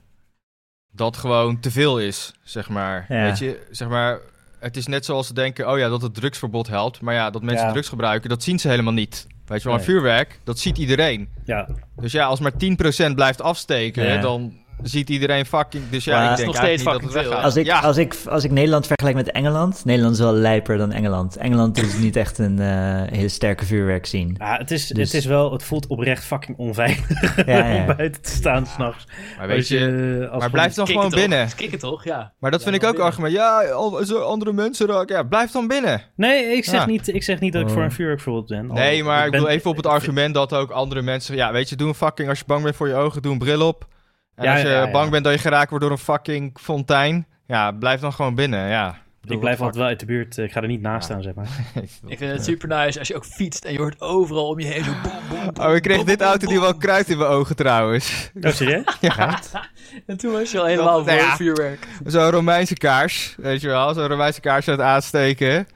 [0.91, 3.05] Dat gewoon te veel is, zeg maar.
[3.09, 3.23] Ja.
[3.23, 4.19] Weet je, zeg maar.
[4.59, 7.01] Het is net zoals ze denken, oh ja, dat het drugsverbod helpt.
[7.01, 7.71] Maar ja, dat mensen Ja.
[7.71, 9.27] drugs gebruiken, dat zien ze helemaal niet.
[9.45, 9.85] Weet je wel, Nee.
[9.87, 11.29] een vuurwerk, dat ziet iedereen.
[11.45, 14.21] ja, Dus ja, als maar 10% blijft afsteken, Ja.
[14.21, 15.83] dan ziet iedereen fucking...
[15.89, 17.65] Dus ja, Maar ik het denk is nog steeds dat het Als, ik.
[17.65, 21.37] Ja, als, ik, als ik Nederland vergelijk met Engeland, Nederland is wel lijper dan Engeland.
[21.37, 22.67] Engeland is niet echt een eh,
[23.11, 24.35] hele sterke vuurwerk zien.
[24.39, 25.51] ja het, is, Dus- het is wel...
[25.51, 27.79] Het voelt oprecht fucking onveilig Ja, ja.
[27.79, 29.07] om buiten te staan s'nachts.
[29.37, 30.27] maar weet je...
[30.39, 31.47] Maar blijf dan gewoon binnen.
[31.55, 32.31] Kikken toch, ja.
[32.39, 33.09] Maar dat Ja, vind ik ook binnen.
[33.11, 33.33] argument.
[33.33, 35.15] Ja, al- zo andere mensen raken.
[35.15, 36.01] Ja, blijf dan binnen.
[36.15, 36.85] Nee, ik zeg, Ja.
[36.85, 37.73] niet, ik zeg niet dat ik Oh.
[37.73, 38.67] voor een vuurwerkverbod ben.
[38.67, 41.35] Nee, maar ik ben- bedoel even op het argument dat ook andere mensen...
[41.35, 42.29] Ja, weet je, doe een fucking...
[42.29, 43.87] Als je bang bent voor je ogen, doe een bril op.
[44.35, 44.91] En Ja, als je ja, ja.
[44.91, 47.25] bang bent dat je geraakt wordt door een fucking fontein...
[47.47, 49.01] Ja, blijf dan gewoon binnen, ja.
[49.27, 50.37] Ik blijf altijd wel uit de buurt.
[50.37, 51.47] eh, Ik ga er niet naast staan, zeg maar.
[52.07, 54.65] Ik vind het super nice als je ook fietst en je hoort overal om je
[54.65, 57.29] heen zo boem, boem, boem, Oh, ik kreeg dit auto die wel kruid in mijn
[57.29, 58.31] ogen trouwens.
[58.41, 58.83] Oh, serieus?
[60.07, 61.35] En toen was je al helemaal nou ja.
[61.35, 61.87] vuurwerk.
[62.05, 63.93] Zo'n Romeinse kaars, weet je wel.
[63.93, 65.67] Zo'n Romeinse kaars aan het aansteken.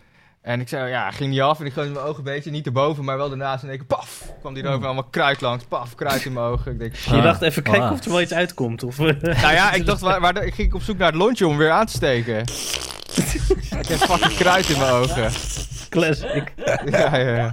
[0.47, 1.59] En ik zei, ja, ging niet af.
[1.59, 3.63] En ik gooi mijn ogen een beetje, niet erboven, maar wel ernaast.
[3.63, 5.63] En ik paf, kwam die er ook allemaal kruid langs.
[5.63, 6.71] Paf, kruid in mijn ogen.
[6.71, 7.23] Ik denk, Je shit.
[7.23, 7.91] dacht even kijken Ah.
[7.91, 8.83] of er wel iets uitkomt.
[8.83, 8.97] Of,
[9.43, 11.69] Nou ja, ik dacht, waar, waar, ik ging op zoek naar het lontje om weer
[11.71, 12.39] aan te steken.
[13.81, 15.31] ik heb fucking kruid in mijn ogen.
[15.89, 16.53] classic.
[16.85, 17.51] Ja, ja, ja.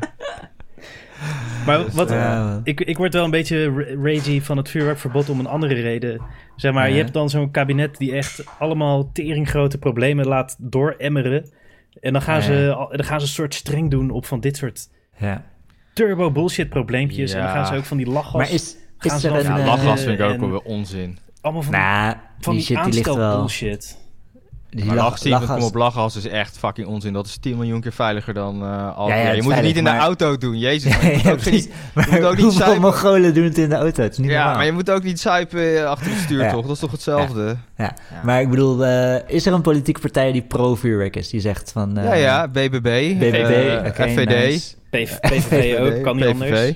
[1.67, 2.61] Maar wat, Ja, man.
[2.65, 6.21] ik, ik word wel een beetje ra- ragey van het vuurwerkverbod om een andere reden.
[6.57, 11.51] Zeg maar, je hebt dan zo'n kabinet die echt allemaal teringgrote problemen laat dooremmeren.
[12.01, 12.41] En dan gaan, Ja.
[12.41, 15.45] ze, dan gaan ze een soort streng doen op van dit soort Ja.
[15.93, 17.33] turbo bullshit probleempjes.
[17.33, 18.35] En dan gaan ze ook van die lachgas...
[18.35, 19.43] Maar is, Gaan is ze er een...
[19.43, 21.19] Ja, eh, lachgas vind ik ook wel weer onzin.
[21.41, 23.37] allemaal van, die- Nou, van die die, shit die ligt aanstel wel...
[23.39, 23.99] bullshit.
[24.77, 27.13] Die Maar lach- lachgas, kom lachgas- op, lachgas is echt fucking onzin.
[27.13, 29.09] Dat is 10 miljoen keer veiliger dan eh al.
[29.09, 30.93] Ja, ja, Ja, het je moet het niet in de maar- auto doen, jezus.
[30.93, 31.65] maar je ja, moet ook precies.
[31.67, 32.81] niet- Maar moet ook niet hoeveel zuipen.
[32.81, 34.03] Mongolen doen het in de auto?
[34.03, 34.55] Het is niet Ja, normaal.
[34.57, 36.51] maar je moet ook niet zuipen eh, achter het stuur, Ja.
[36.51, 36.63] toch?
[36.67, 37.57] Dat is toch hetzelfde?
[37.77, 37.95] Ja.
[38.25, 41.29] Maar ik bedoel, eh, is er een politieke partij die pro-vuurwerk is?
[41.29, 41.99] Die zegt van...
[41.99, 42.81] eh, ja, ja, BBB,
[43.19, 43.35] BBB,
[43.95, 44.75] eh, FVD, nice.
[44.91, 46.51] PVV ook, kan niet anders.
[46.51, 46.73] PVV.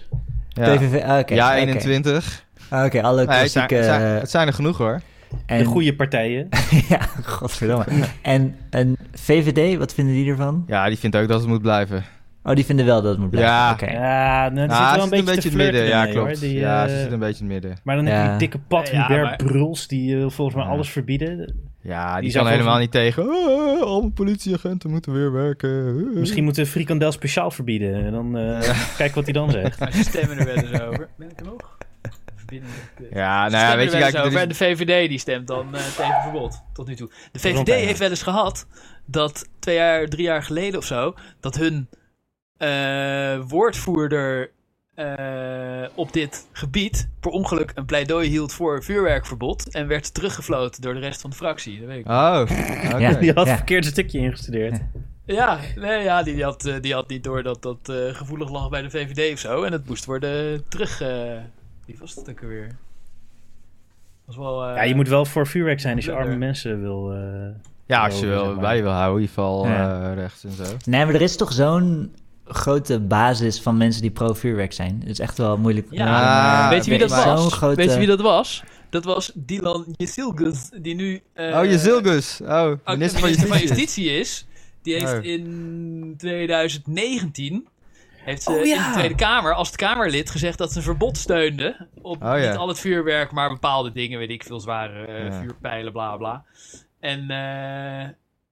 [0.49, 1.35] Ja, PVV, ah, oké.
[1.35, 1.57] ja oké.
[1.61, 2.47] 21.
[2.69, 3.75] Ah, Oké, alle Nee, het, zijn, klassieke...
[3.75, 5.01] het, zijn, het zijn er genoeg hoor.
[5.47, 6.49] En, De goede partijen.
[6.89, 7.85] ja, godverdomme.
[8.23, 10.65] En een VVD, wat vinden die ervan?
[10.67, 12.05] Ja, die vindt ook dat het moet blijven.
[12.43, 13.53] Oh, die vinden wel dat het moet blijven.
[13.53, 13.73] Ja.
[13.73, 13.91] Oké.
[13.93, 15.89] Ja, nou, er Nou, zit ze wel een zit beetje, te in het midden.
[15.89, 16.41] Ja, mee, klopt.
[16.41, 17.81] Die, ja, eh, ze zit een beetje in het midden.
[17.85, 20.65] Maar dan heb je die dikke Pat Ja, Hubert maar- Bruls, die eh, volgens mij
[20.65, 20.71] Ja.
[20.71, 21.55] alles verbieden.
[21.81, 23.23] Ja, die, Die kan helemaal niet tegen.
[23.29, 25.97] "Ah, alle politieagenten moeten weer werken.
[26.11, 28.05] Ah." Misschien moeten we frikandel speciaal verbieden.
[28.05, 29.79] En dan eh kijk wat hij dan zegt.
[29.81, 31.09] Maar ze stemmen er wel eens over.
[31.17, 31.77] Ben ik er nog?
[32.49, 33.09] Binnen de kut.
[33.15, 34.33] Ja, nou ja, weet je, kijk, over.
[34.37, 36.63] er En de VVD die stemt dan eh, tegen verbod.
[36.73, 37.11] Tot nu toe.
[37.33, 38.67] De VVD heeft wel eens gehad
[39.05, 41.89] dat twee jaar, drie jaar geleden of zo, dat hun
[42.57, 44.51] eh, woordvoerder
[44.95, 50.95] eh, op dit gebied per ongeluk een pleidooi hield voor vuurwerkverbod en werd teruggefloten door
[50.95, 51.79] de rest van de fractie.
[51.79, 52.07] Dat weet ik.
[52.09, 52.43] Oh.
[52.99, 53.13] Ja.
[53.13, 53.51] Die had Ja.
[53.51, 54.81] het verkeerde stukje ingestudeerd.
[55.25, 58.69] Ja, nee, ja die, die had, die had niet door dat dat eh, gevoelig lag
[58.69, 59.63] bij de VVD of zo.
[59.63, 61.01] En het moest worden terug.
[61.01, 61.33] eh
[61.89, 62.77] wie was het ook alweer?
[64.25, 67.13] Was wel, eh, Ja, je moet wel voor vuurwerk zijn als je arme mensen wil...
[67.13, 67.19] eh,
[67.87, 68.57] Ja, als je Zeg maar.
[68.59, 70.11] bij wil houden, in ieder geval Ja.
[70.11, 70.65] eh, rechts en zo.
[70.85, 72.13] Nee, maar er is toch zo'n
[72.45, 74.97] grote basis van mensen die pro-vuurwerk zijn.
[75.01, 75.87] Het is echt wel moeilijk.
[75.91, 77.23] Ja, Ja, weet je wie dat was?
[77.43, 78.63] Zo'n grote- Weet je wie dat was?
[78.91, 81.21] Dat was Dylan Jezilgus, die nu...
[81.33, 82.41] eh, oh, je Zilgus.
[82.43, 83.59] Oh, minister van.
[83.59, 84.47] Justitie is.
[84.83, 85.25] Die heeft Oh.
[85.25, 87.67] in 2019
[88.29, 88.77] heeft ze Oh, ja.
[88.87, 92.49] in de Tweede Kamer als Kamerlid gezegd dat ze een verbod steunde op Oh, ja.
[92.51, 95.41] niet al het vuurwerk, maar bepaalde dingen, weet ik veel, zware eh, Ja.
[95.41, 96.45] vuurpijlen, bla bla.
[97.01, 98.03] En eh,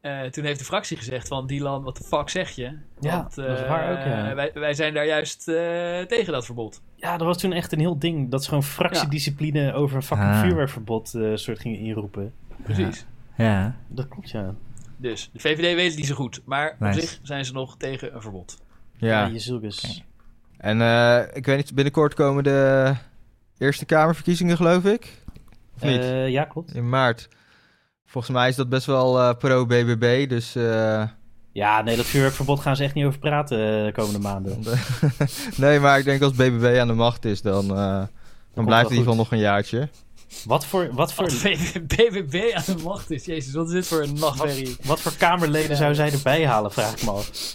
[0.01, 2.79] eh, toen heeft de fractie gezegd van Dylan, wat de fuck zeg je?
[3.01, 4.35] Ja, Want, dat is eh, waar ook, ja.
[4.35, 5.55] wij, wij zijn daar juist eh,
[6.01, 6.83] tegen dat verbod.
[6.97, 8.31] Ja, dat was toen echt een heel ding.
[8.31, 10.41] Dat ze gewoon fractiediscipline over een fucking Ah.
[10.41, 12.33] vuurwerkverbod eh, soort gingen inroepen.
[12.62, 13.07] Precies.
[13.37, 14.55] Ja, Dat klopt, ja.
[14.97, 16.99] Dus de VVD weet het niet zo goed, maar Nice.
[17.01, 18.59] op zich zijn ze nog tegen een verbod.
[18.98, 19.26] Ja.
[19.26, 19.85] je zulkes.
[19.85, 19.94] Oké.
[20.59, 22.92] En eh, ik weet niet, binnenkort komen de
[23.59, 25.22] Eerste Kamerverkiezingen, geloof ik.
[25.76, 26.00] Of niet?
[26.00, 26.74] Eh, ja, klopt.
[26.74, 27.28] In maart.
[28.06, 30.54] Volgens mij is dat best wel eh, pro-BBB, dus...
[30.54, 31.02] eh,
[31.52, 34.61] Ja, nee, dat vuurwerkverbod gaan ze echt niet over praten de komende maanden.
[35.56, 38.09] nee, maar ik denk als BBB aan de macht is, dan, eh, dan
[38.54, 39.88] wel blijft het in ieder geval nog een jaartje.
[40.44, 44.02] Wat voor, wat voor, Als BBB aan de macht is, jezus, wat is dit voor
[44.02, 44.76] een nachtmerrie?
[44.85, 47.30] wat voor Kamerleden zou zij erbij halen, vraag ik me af.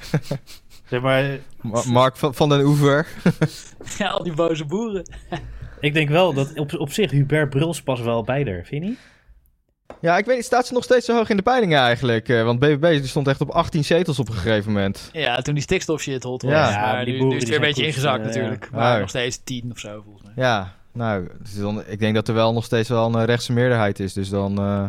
[0.92, 3.08] Zeg maar, Ma- Mark van, van den Oever.
[3.98, 5.04] Ja, al die boze boeren.
[5.80, 8.90] ik denk wel dat op, op zich Hubert Bruls pas wel bij er, vind je
[8.90, 9.00] niet?
[10.02, 12.30] Ja, ik weet niet, staat ze nog steeds zo hoog in de peilingen eigenlijk?
[12.30, 15.10] eh, want BBB stond echt op 18 zetels op een gegeven moment.
[15.14, 16.52] Ja, toen die stikstof shit hot was.
[16.52, 17.04] Ja.
[17.04, 18.64] die nu, boeren nu is het die weer een beetje ingezakt eh, natuurlijk.
[18.72, 18.78] ja.
[18.78, 19.00] Maar Oh.
[19.00, 20.34] nog steeds 10 of zo volgens mij.
[20.46, 21.28] Ja, nou,
[21.58, 24.14] dan, ik denk dat er wel nog steeds wel een rechtse meerderheid is.
[24.14, 24.86] Dus dan eh,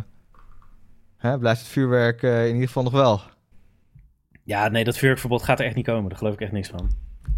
[1.17, 3.21] hè, blijft het vuurwerk in ieder geval nog wel.
[4.45, 6.09] Ja, nee, dat vuurwerkverbod gaat er echt niet komen.
[6.09, 6.91] Daar geloof ik echt niks van.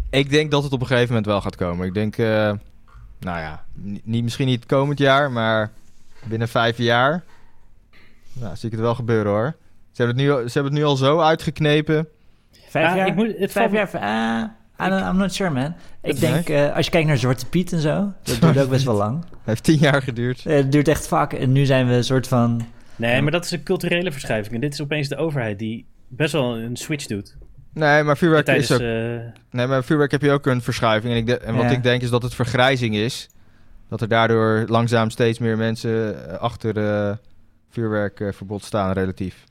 [0.09, 1.87] Ik denk dat het op een gegeven moment wel gaat komen.
[1.87, 2.25] Ik denk, eh,
[3.19, 5.71] nou ja, ni- niet, misschien niet komend jaar, maar
[6.25, 7.23] binnen vijf jaar.
[8.33, 9.55] Nou, zie ik het wel gebeuren hoor.
[9.91, 12.07] Ze hebben het nu, al- ze hebben het nu al zo uitgeknepen.
[12.69, 13.07] vijf Ja, jaar?
[13.07, 13.89] ik moet- het vijf jaar?
[13.99, 15.73] ah, I don't- I'm not sure, man.
[16.01, 18.85] Ik denk, eh, als je kijkt naar Zwarte Piet en zo, dat duurt ook best
[18.85, 19.25] wel lang.
[19.43, 20.45] Heeft tien jaar geduurd.
[20.45, 21.33] Eh, Het duurt echt vaak.
[21.33, 22.61] En nu zijn we een soort van...
[22.95, 24.55] Nee, maar dat is een culturele verschuiving.
[24.55, 27.37] En dit is opeens de overheid die best wel een switch doet.
[27.73, 28.81] Nee, maar vuurwerk Tijdens, is ook...
[28.81, 31.13] eh, Nee, maar vuurwerk heb je ook een verschuiving.
[31.13, 31.69] En, ik de- en wat Ja.
[31.71, 33.29] ik denk is dat het vergrijzing is.
[33.89, 37.15] Dat er daardoor langzaam steeds meer mensen eh, achter eh
[37.69, 39.43] vuurwerkverbod staan, relatief.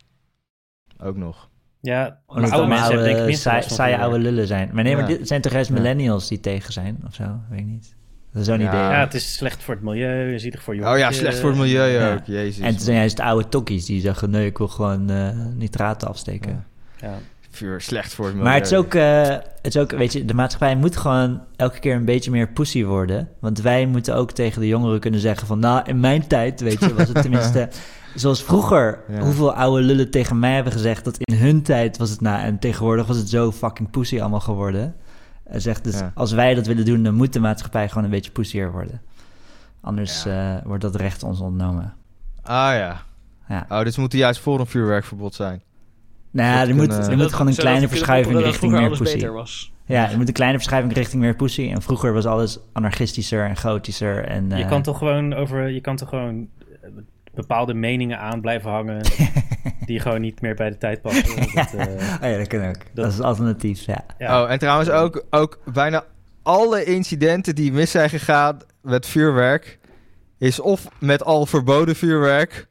[1.03, 1.49] Ook nog.
[1.81, 4.71] ja, maar oude mensen hebben denk ik oude, minstens saai- saaie oude lullen zijn.
[4.73, 5.75] Maar nee, maar dit zijn toch juist Ja.
[5.75, 7.41] millennials die tegen zijn of zo?
[7.51, 7.95] Weet ik niet.
[8.35, 8.69] Dat is zo'n Ja.
[8.69, 8.81] idee.
[8.81, 10.99] Ja, het is slecht voor het milieu, zielig voor Oh jongeren.
[11.01, 12.13] ja, slecht voor het milieu Ja.
[12.15, 12.21] ook.
[12.25, 12.59] Jezus.
[12.59, 16.65] En het zijn juist oude tokkies die zeggen, nee, ik wil gewoon eh nitraten afsteken.
[17.01, 17.09] Ja.
[17.09, 17.15] Ja.
[17.51, 18.51] Vuur, slecht voor het milieu.
[18.51, 21.79] Maar het is, ook, eh, het is ook, weet je, de maatschappij moet gewoon elke
[21.79, 23.29] keer een beetje meer pussy worden.
[23.41, 26.81] Want wij moeten ook tegen de jongeren kunnen zeggen van, nou, in mijn tijd, weet
[26.81, 27.69] je, was het tenminste...
[28.15, 29.21] Zoals vroeger, Ja.
[29.21, 32.43] hoeveel oude lullen tegen mij hebben gezegd dat in hun tijd was het nou...
[32.43, 34.95] En tegenwoordig was het zo fucking pussy allemaal geworden.
[35.55, 36.13] En zegt dus, Ja.
[36.15, 39.01] als wij dat willen doen, dan moet de maatschappij gewoon een beetje pussier worden.
[39.81, 41.95] Anders eh, wordt dat recht ons ontnomen.
[42.43, 43.03] Ah ja.
[43.49, 43.67] Ja.
[43.69, 45.63] Oh, dus moet er juist voor een vuurwerkverbod zijn.
[46.31, 49.73] Nou er moet, er moet gewoon een kleine verschuiving richting meer was.
[49.87, 51.71] Ja, er moet een kleine verschuiving richting meer pussy.
[51.71, 54.25] En vroeger was alles anarchistischer en gotischer.
[54.25, 56.64] En, Je eh, kan toch gewoon over, je kan toch gewoon eh,
[57.35, 59.01] bepaalde meningen aan blijven hangen
[59.87, 61.37] die gewoon niet meer bij de tijd passen.
[61.55, 61.87] Dat, eh,
[62.23, 62.75] Oh ja, dat kan ook.
[62.75, 64.05] Dat, Dat- is alternatief, ja.
[64.19, 64.43] ja.
[64.43, 66.05] Oh, en trouwens ook, ook bijna
[66.43, 69.79] alle incidenten die mis zijn gegaan met vuurwerk...
[70.39, 72.69] is of met al verboden vuurwerk...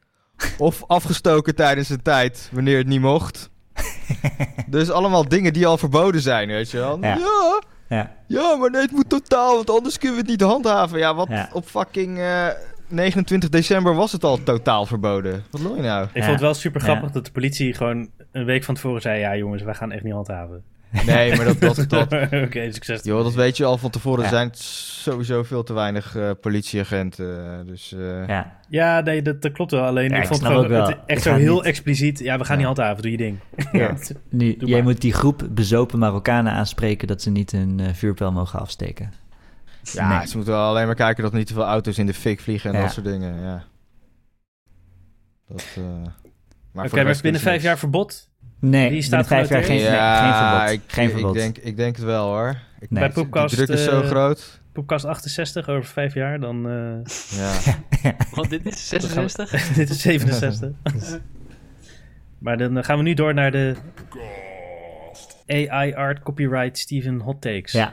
[0.58, 3.50] of afgestoken tijdens een tijd wanneer het niet mocht.
[4.66, 6.98] dus allemaal dingen die al verboden zijn, weet je wel.
[7.00, 7.16] Ja.
[7.16, 10.98] Ja, Ja, ja, maar nee, het moet totaal, want anders kunnen we het niet handhaven.
[10.98, 11.48] Ja, wat Ja.
[11.52, 12.46] op fucking eh,
[12.94, 15.42] 29 december was het al totaal verboden.
[15.50, 16.04] Wat wil je nou?
[16.04, 16.20] Ik Ja.
[16.20, 17.12] vond het wel super grappig Ja.
[17.14, 20.12] dat de politie gewoon een week van tevoren zei: Ja, jongens, wij gaan echt niet
[20.12, 20.62] handhaven.
[21.06, 22.12] Nee, maar dat, dat, dat,
[22.46, 23.02] Oké, succes.
[23.02, 24.18] joh, dat weet je al van tevoren.
[24.18, 24.30] Er Ja.
[24.36, 27.66] zijn sowieso veel te weinig eh, politieagenten.
[27.66, 28.56] dus eh, ja.
[28.68, 29.84] Ja, nee, dat, dat klopt wel.
[29.84, 30.86] Alleen Ja, ik ik vond snap gewoon ook wel.
[30.86, 32.18] het echt Ik zo heel niet- expliciet.
[32.18, 32.66] Ja, we gaan Ja.
[32.68, 33.38] niet handhaven, doe je ding.
[33.72, 33.94] Ja.
[34.30, 34.92] Nu, Doe jij maar.
[34.92, 39.12] moet die groep bezopen Marokkanen aanspreken dat ze niet hun eh, vuurpijl mogen afsteken.
[39.92, 40.26] Ja, Nee.
[40.26, 42.70] ze moeten wel alleen maar kijken dat niet te veel auto's in de fik vliegen
[42.70, 42.82] en Ja.
[42.82, 43.40] dat soort dingen.
[43.42, 43.64] Ja.
[45.48, 45.82] Dat, eh,
[46.72, 48.28] maar Oké, maar binnen vijf jaar verbod.
[48.60, 50.70] Nee, Die staat binnen vijf jaar geen, geen verbod.
[50.70, 51.34] ik, geen ik verbod.
[51.34, 52.48] denk, ik denk het wel hoor.
[52.80, 53.02] Ik, Nee.
[53.02, 54.60] Bij Poepkast, druk is zo eh, groot.
[54.72, 56.68] Poepkast 68 over vijf jaar, dan.
[56.68, 57.52] eh, Ja.
[58.34, 59.50] Want dit is 66.
[59.74, 60.70] dit is 67.
[62.38, 63.74] maar dan gaan we nu door naar de
[65.46, 67.72] AI Art Copyright Steven Hot Takes.
[67.72, 67.92] Ja,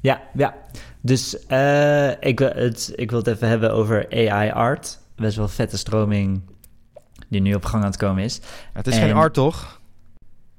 [0.00, 0.54] ja, ja.
[1.02, 4.98] Dus eh, ik, wil het, ik wil het even hebben over AI art.
[5.16, 6.42] Best wel vette stroming
[7.28, 8.40] die nu op gang aan het komen is.
[8.72, 9.80] Het is En- geen art toch?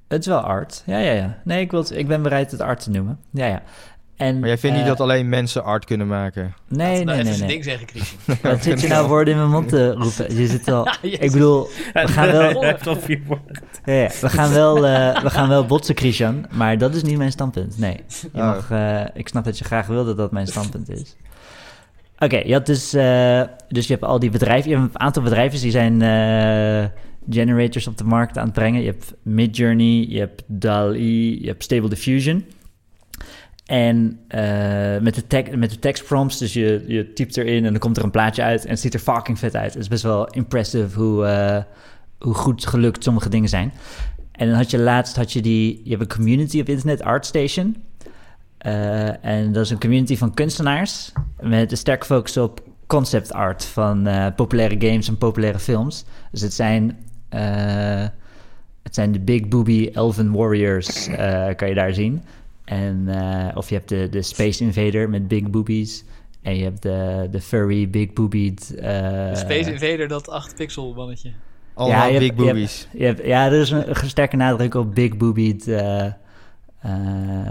[0.08, 0.84] Het is wel art.
[0.86, 1.38] Ja, ja, ja.
[1.44, 3.20] Nee, ik, wil het- ik ben bereid het art te noemen.
[3.32, 3.62] Ja, ja.
[4.18, 6.54] En, Maar jij vindt niet eh, dat alleen mensen art kunnen maken?
[6.68, 7.34] Nee, nou nee, even nee.
[7.34, 7.50] zijn nee.
[7.50, 8.38] ding zeggen, Christian.
[8.52, 10.36] Wat zit je nou woorden in mijn mond te roepen?
[10.36, 10.88] Je zit al...
[11.02, 12.64] Ik bedoel, we gaan wel...
[13.86, 17.18] Ja, ja, we, gaan wel, eh, we gaan wel botsen, Christian, maar dat is niet
[17.18, 17.78] mijn standpunt.
[17.78, 18.46] Nee, je Oh.
[18.46, 21.16] mag, eh, ik snap dat je graag wil dat dat mijn standpunt is.
[22.20, 25.24] Oké, je had dus, eh, dus je hebt al die bedrijven, je hebt een aantal
[25.24, 26.86] bedrijven die zijn eh,
[27.30, 28.82] generators op de markt aan het brengen.
[28.82, 32.46] Je hebt Midjourney, je hebt DAL-E, je hebt Stable Diffusion.
[33.66, 37.72] En eh, met, de tek- met de text prompts, dus je, je typt erin en
[37.72, 39.74] dan komt er een plaatje uit en het ziet er fucking vet uit.
[39.74, 41.64] Het is best wel impressive hoe, eh,
[42.20, 43.74] hoe goed gelukt sommige dingen zijn.
[44.32, 47.84] En dan had je laatst had je die, je hebt een community op internet, ArtStation.
[48.58, 53.66] Eh, en dat is een community van kunstenaars met een sterke focus op concept art
[53.66, 56.06] van populaire games en populaire films.
[56.32, 56.98] Dus het zijn,
[58.84, 61.10] het zijn de Big Booby Elven Warriors,
[61.56, 62.24] kan je daar zien.
[62.66, 66.04] En, eh, of je hebt de, de Space Invader met big boobies.
[66.42, 68.76] En je hebt de, de furry, big boobied...
[68.76, 68.84] eh,
[69.30, 71.32] De Space Invader, dat 8 pixel mannetje.
[71.74, 72.88] Allemaal je hebt- big je hebt- boobies.
[72.94, 76.12] je hebt, ja, er is een sterke nadruk op big boobied eh, eh,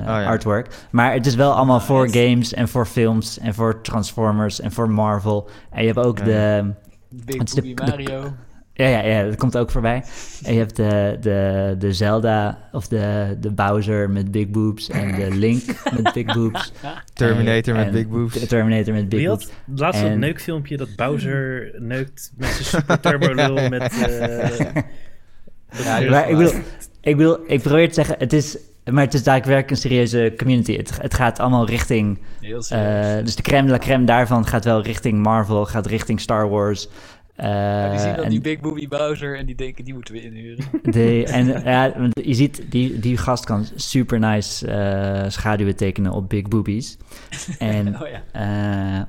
[0.04, 0.24] ja.
[0.24, 0.86] artwork.
[0.90, 4.72] Maar het is wel allemaal Ah, voor games en voor films en voor Transformers en
[4.72, 5.48] voor Marvel.
[5.70, 6.24] En je hebt ook Ja.
[6.24, 6.70] de...
[7.08, 8.32] Big Het is de- Booby de- Mario.
[8.74, 10.02] Ja, ja, ja, dat komt ook voorbij.
[10.42, 15.14] En je hebt de, de, de Zelda of de, de Bowser met big boobs en
[15.14, 15.62] de Link
[16.02, 16.72] met big boobs.
[17.12, 18.40] Terminator En- met en big boobs.
[18.40, 19.44] de Terminator met big Wie boobs.
[19.44, 23.82] had laatst En- dat neukfilmpje dat Bowser neukt met zijn super turbo lul met...
[24.06, 24.82] eh,
[25.84, 26.52] Ja, is- Maar ik bedoel,
[27.00, 28.58] ik bedoel, ik probeer te zeggen, het is,
[28.90, 30.76] maar het is daadwerkelijk een serieuze community.
[30.76, 32.18] Het, het gaat allemaal richting,
[32.68, 36.48] eh, dus de crème de la crème daarvan gaat wel richting Marvel, gaat richting Star
[36.48, 36.88] Wars.
[37.42, 40.14] Eh, Ja, die zien dan en, die Big Booby Bowser en die denken, die moeten
[40.14, 41.26] we inhuren.
[41.32, 46.28] en ja, want je ziet, die, die gast kan super nice eh, schaduwen tekenen op
[46.28, 46.96] big boobies.
[47.58, 48.22] En oh ja.
[48.32, 49.00] eh,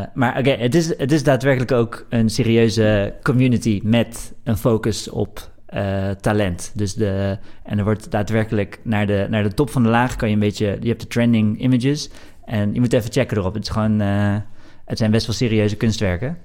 [0.00, 5.10] eh, maar oké, het, is, het is daadwerkelijk ook een serieuze community met een focus
[5.10, 6.72] op eh, talent.
[6.74, 10.28] Dus de, en er wordt daadwerkelijk naar de, naar de top van de laag kan
[10.28, 10.76] je een beetje...
[10.80, 12.10] Je hebt de trending images
[12.44, 13.54] en je moet even checken erop.
[13.54, 14.36] Het, is gewoon, eh,
[14.84, 16.38] het zijn best wel serieuze kunstwerken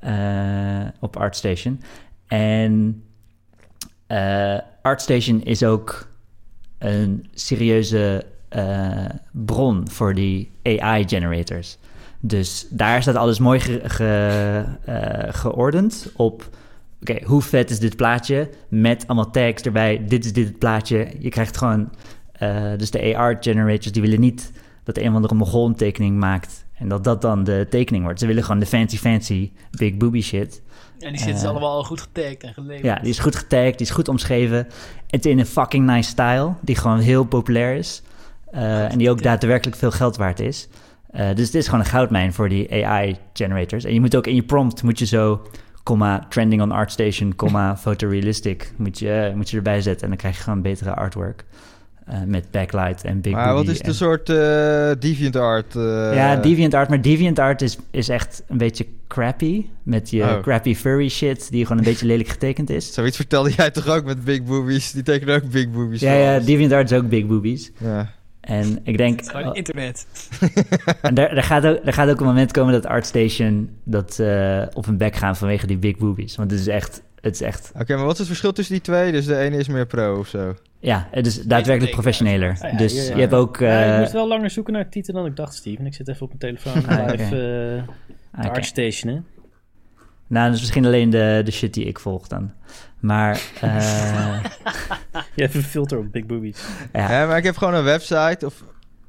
[0.00, 1.80] eh, op ArtStation.
[2.26, 3.02] En
[4.06, 6.08] eh, ArtStation is ook
[6.78, 11.78] een serieuze eh, bron voor die AI-generators.
[12.20, 14.64] Dus daar staat alles mooi ge- ge-
[15.30, 16.48] geordend op...
[17.00, 18.50] Oké, hoe vet is dit plaatje?
[18.68, 20.04] Met allemaal tags erbij.
[20.08, 21.08] Dit is dit plaatje.
[21.18, 21.90] Je krijgt gewoon...
[22.76, 24.52] dus de AR-generators, die willen niet
[24.84, 26.64] dat een of andere Mogol tekening maakt...
[26.80, 28.18] en dat dat dan de tekening wordt.
[28.20, 30.62] Ze willen gewoon de fancy fancy big booby shit.
[30.98, 32.84] En die zitten Eh, allemaal al goed getagd en geleverd.
[32.84, 34.66] Ja, die is goed getagd, die is goed omschreven.
[35.06, 38.02] Het in een fucking nice style, die gewoon heel populair is.
[38.50, 40.68] eh, en die ook daadwerkelijk veel geld waard is.
[41.10, 43.84] Eh, dus het is gewoon een goudmijn voor die AI-generators.
[43.84, 45.42] En je moet ook in je prompt, moet je zo,
[45.82, 50.02] comma, trending on ArtStation, comma, photorealistic, moet je, moet je erbij zetten.
[50.02, 51.44] En dan krijg je gewoon betere artwork.
[52.10, 54.36] Eh, met backlight en big Maar wat is de en- soort eh
[54.98, 55.76] DeviantArt?
[55.76, 56.88] eh, ja, DeviantArt.
[56.88, 59.66] Maar DeviantArt is, is echt een beetje crappy.
[59.82, 60.40] Met je Oh.
[60.42, 62.92] crappy furry shit, die gewoon een beetje lelijk getekend is.
[62.94, 64.92] Zoiets vertelde jij toch ook met big boobies?
[64.92, 66.00] Die tekenen ook big boobies.
[66.00, 66.38] Ja, ja.
[66.38, 67.70] DeviantArt is ook big boobies.
[67.78, 68.10] Ja.
[68.40, 69.16] En ik denk...
[69.20, 70.06] Het is gewoon internet.
[71.02, 74.62] en daar, daar, gaat ook, er gaat ook een moment komen dat ArtStation dat, eh,
[74.72, 76.36] op hun bek gaan vanwege die big boobies.
[76.36, 77.02] Want het is echt...
[77.20, 79.12] Het is echt Oké, maar wat is het verschil tussen die twee?
[79.12, 80.54] Dus de ene is meer pro of zo.
[80.78, 82.56] ja, het is daadwerkelijk professioneler.
[82.60, 83.14] Ah ja, dus ja, ja.
[83.14, 83.58] je hebt ook...
[83.58, 85.86] Ja, ik eh, moest wel langer zoeken naar titel dan ik dacht, Steven.
[85.86, 87.86] Ik zit even op mijn telefoon Ah, live
[88.32, 88.50] eh ah.
[88.50, 89.20] ArtStation, hè?
[90.26, 92.52] Nou, dat is misschien alleen de, de shit die ik volg dan.
[93.00, 93.40] Maar...
[93.60, 94.44] eh,
[95.34, 96.64] Je hebt een filter op Big Boobies.
[96.92, 98.46] ja, Ja, maar ik heb gewoon een website.
[98.46, 98.64] Of...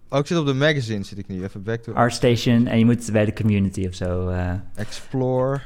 [0.09, 1.43] Oh, ik zit op de magazine, zit ik nu.
[1.43, 4.27] Even back to ArtStation en je moet bij de community of zo...
[4.29, 5.59] eh, Explore.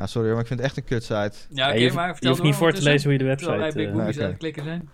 [0.00, 1.14] Ja, sorry hoor, maar ik vind het echt een kutsite.
[1.14, 3.24] Ja, Ja, oké, je, hoeft- maar je vertel hoeft niet voor te lezen hoe je
[3.24, 3.78] de Terwijl wij website...
[3.78, 4.24] Big eh, Boobies oké.
[4.24, 4.88] aan het klikken zijn.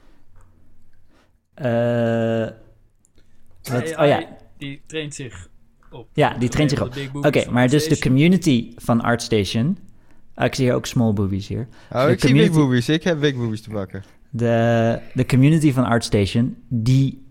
[1.55, 2.53] eh,
[3.73, 4.27] wat- AI, oh ja,
[4.59, 5.49] Die traint zich
[5.91, 6.09] op.
[6.13, 6.95] Ja, die traint zich op.
[7.13, 9.79] Oké, maar dus de community van ArtStation.
[10.35, 11.69] Ah, ik zie hier ook small boobies hier.
[11.93, 12.89] Oh, De ik zie big boobies.
[12.89, 14.05] Ik heb big boobies te bakken.
[14.31, 17.26] De, de community van ArtStation, die,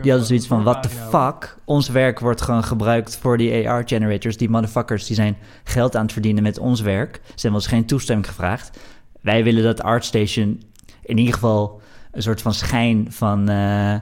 [0.00, 1.56] die hadden zoiets van: what the fuck?
[1.64, 4.36] Ons werk wordt gewoon gebruikt voor die AR-generators.
[4.36, 7.20] Die motherfuckers die zijn geld aan het verdienen met ons werk.
[7.24, 8.78] Ze hebben ons geen toestemming gevraagd.
[9.20, 10.62] Wij willen dat ArtStation
[11.02, 11.80] in ieder geval
[12.12, 13.48] een soort van schijn van.
[13.48, 13.94] eh,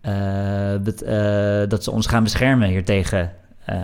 [0.00, 0.74] eh,
[1.62, 3.32] eh, dat ze ons gaan beschermen hiertegen
[3.64, 3.76] eh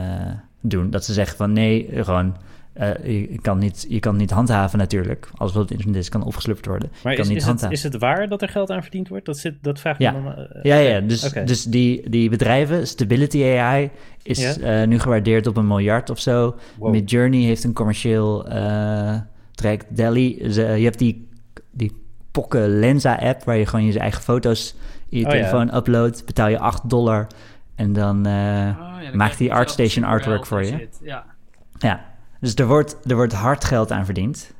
[0.61, 0.91] doen.
[0.91, 2.37] Dat ze zeggen van nee, gewoon
[2.77, 5.29] eh, je, kan niet, je kan niet handhaven natuurlijk.
[5.37, 6.91] Als wat op het internet is, kan opgeslupt worden.
[7.03, 9.09] Maar je kan is, niet is, het, is het waar dat er geld aan verdiend
[9.09, 9.25] wordt?
[9.25, 10.11] Dat, zit, dat vraagt Ja.
[10.13, 10.35] me dan...
[10.35, 13.91] eh, Ja, ja, dus, dus die, die bedrijven, Stability AI,
[14.23, 14.81] is Ja.
[14.81, 16.55] eh, nu gewaardeerd op een miljard of zo.
[16.79, 16.91] Wow.
[16.91, 19.15] Midjourney heeft een commercieel eh
[19.55, 19.97] traject.
[19.97, 21.29] Delhi, je hebt die,
[21.71, 21.93] die
[22.31, 23.45] Pokke Lensa-app...
[23.45, 24.75] waar je gewoon je eigen foto's
[25.09, 25.37] in je Oh, ja.
[25.39, 26.27] telefoon uploadt.
[26.27, 27.27] Betaal je 8 dollar
[27.75, 28.27] en dan...
[28.27, 28.35] eh, Oh,
[29.03, 30.67] ja, dan Maakt die ArtStation artwork voor je?
[30.67, 31.01] shit.
[31.03, 31.25] Ja.
[31.79, 32.05] Ja,
[32.41, 34.55] dus er wordt, er wordt hard geld aan verdiend.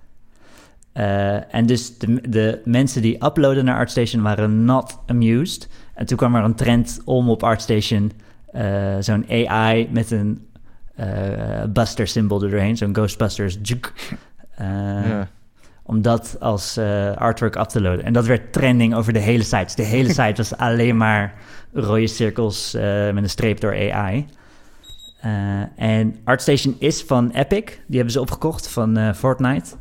[0.97, 5.69] Eh, en dus de, de mensen die uploaden naar ArtStation waren not amused.
[5.95, 8.13] En toen kwam er een trend om op ArtStation
[8.53, 10.47] eh, zo'n AI met een
[10.95, 11.09] eh,
[11.69, 13.59] buster symbool er doorheen, zo'n Ghostbusters.
[13.63, 13.93] juk,
[14.59, 15.29] Ja.
[15.83, 16.79] Om dat als
[17.15, 18.05] artwork up te loaden.
[18.05, 19.65] En dat werd trending over de hele site.
[19.65, 21.35] Dus de hele site was alleen maar
[21.73, 22.73] rode cirkels
[23.13, 24.27] met een streep door AI.
[25.27, 27.65] Eh, en ArtStation is van Epic.
[27.87, 29.75] Die hebben ze opgekocht van eh, Fortnite.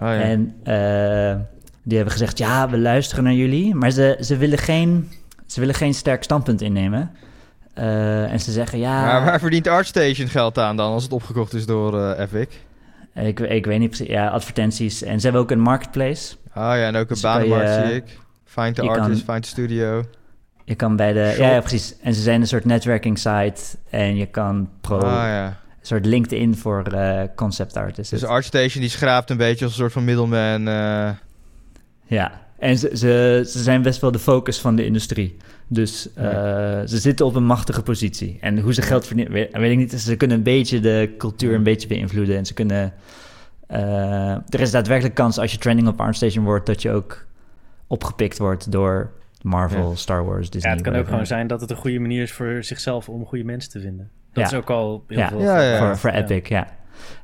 [0.00, 0.20] Oh, ja.
[0.20, 1.36] En eh,
[1.82, 3.74] die hebben gezegd, ja, we luisteren naar jullie.
[3.74, 5.10] Maar ze, ze, willen, geen,
[5.46, 7.10] ze willen geen sterk standpunt innemen.
[7.74, 9.04] En ze zeggen, ja...
[9.04, 12.46] Maar waar verdient ArtStation geld aan dan als het opgekocht is door Epic?
[13.14, 14.08] Ik, ik weet niet precies.
[14.08, 15.02] Ja, advertenties.
[15.02, 16.36] En ze hebben ook een marketplace.
[16.48, 18.18] Oh ja, en ook een Dus je- zie ik.
[18.44, 20.04] Find the kan- artist, find the studio.
[20.66, 21.34] Je kan bij de...
[21.38, 21.94] Ja, ja, precies.
[22.00, 23.62] En ze zijn een soort networking site.
[23.90, 24.98] En je kan pro...
[24.98, 25.46] Ah ja.
[25.46, 28.10] Een soort LinkedIn voor eh, concept artists.
[28.10, 30.68] Dus ArtStation die schraapt een beetje als een soort van middleman.
[30.68, 31.10] eh,
[32.06, 35.36] Ja, en ze, ze, ze zijn best wel de focus van de industrie.
[35.68, 36.24] Dus eh,
[36.84, 38.38] ze zitten op een machtige positie.
[38.40, 39.92] En hoe ze geld verdienen, weet, weet ik niet.
[39.92, 42.36] Ze kunnen een beetje de cultuur een beetje beïnvloeden.
[42.36, 42.92] En ze kunnen...
[44.48, 46.66] er is daadwerkelijk kans als je trending op ArtStation wordt...
[46.66, 47.26] dat je ook
[47.86, 49.10] opgepikt wordt door
[49.46, 49.96] Marvel, Ja.
[49.96, 50.70] Star Wars, Disney.
[50.72, 53.24] Ja, het kan ook gewoon zijn dat het een goede manier is voor zichzelf om
[53.26, 54.10] goede mensen te vinden.
[54.32, 54.50] Dat Ja.
[54.50, 55.28] is ook al heel Ja.
[55.28, 55.40] veel.
[55.40, 55.78] Ja, ja.
[55.78, 56.66] Voor, voor Epic, ja.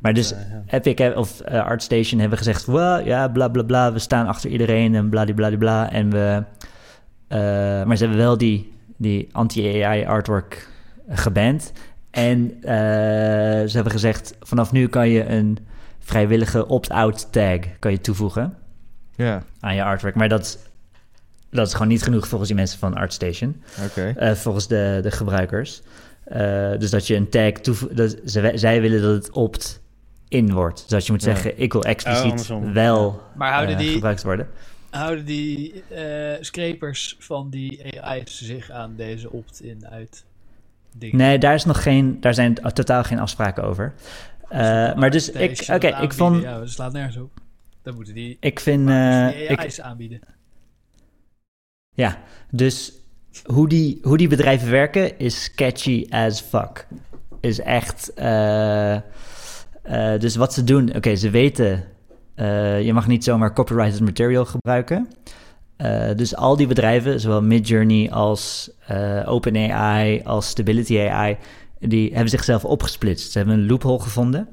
[0.00, 0.62] Maar dus ja.
[0.78, 2.66] Epic of eh, ArtStation hebben gezegd...
[2.66, 5.90] Well, ja, bla bla bla, we staan achter iedereen en bladibladibla.
[5.92, 6.42] En we...
[7.28, 7.38] eh,
[7.85, 10.68] maar ze hebben wel die, die anti-AI artwork
[11.08, 11.72] geband.
[12.11, 12.72] En eh,
[13.66, 14.37] ze hebben gezegd...
[14.40, 15.58] vanaf nu kan je een
[15.98, 18.54] vrijwillige opt-out tag kan je toevoegen
[19.14, 20.14] Ja, aan je artwork.
[20.14, 20.58] Maar dat is,
[21.53, 23.62] dat is gewoon niet genoeg volgens die mensen van ArtStation.
[23.85, 24.12] oké.
[24.17, 25.83] Eh, volgens de, de gebruikers.
[26.25, 27.97] Eh, dus dat je een tag toevoegt.
[27.97, 30.79] dat ze- Zij willen dat het opt-in wordt.
[30.81, 31.33] Dus dat je moet Ja.
[31.35, 32.73] zeggen, ik wil Oh, expliciet andersom.
[32.73, 34.49] wel Maar houden eh, die, gebruikt worden.
[34.91, 40.25] houden die eh, scrapers van die AI's zich aan deze opt-in uit
[40.99, 41.17] dingen?
[41.17, 43.93] Nee, daar, is nog geen, daar zijn totaal geen afspraken over.
[44.49, 44.59] Eh,
[44.95, 47.31] maar dus, ik, oké, ik vond, Ja, dat slaat nergens op.
[47.83, 50.21] Dan moeten die, ik vind, eh, die ik, AI's aanbieden.
[51.94, 52.18] Ja,
[52.50, 52.92] dus
[53.44, 56.87] hoe die, hoe die bedrijven werken is catchy as fuck.
[57.40, 59.02] Is echt, eh, eh,
[60.18, 61.85] dus wat ze doen, oké, ze weten,
[62.35, 65.09] eh, je mag niet zomaar copyrighted material gebruiken.
[66.16, 68.70] Dus al die bedrijven, zowel Midjourney als
[69.24, 71.37] OpenAI, als Stability AI,
[71.78, 73.33] die hebben zichzelf opgesplitst.
[73.33, 74.48] Ze hebben een loophole gevonden.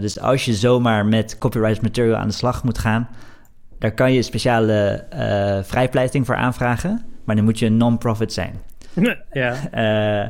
[0.00, 3.08] Dus als je zomaar met copyrighted material aan de slag moet gaan,
[3.78, 8.60] daar kan je speciale eh, vrijpleiting voor aanvragen, maar dan moet je een non-profit zijn.
[9.32, 9.56] ja.
[9.70, 10.28] Eh,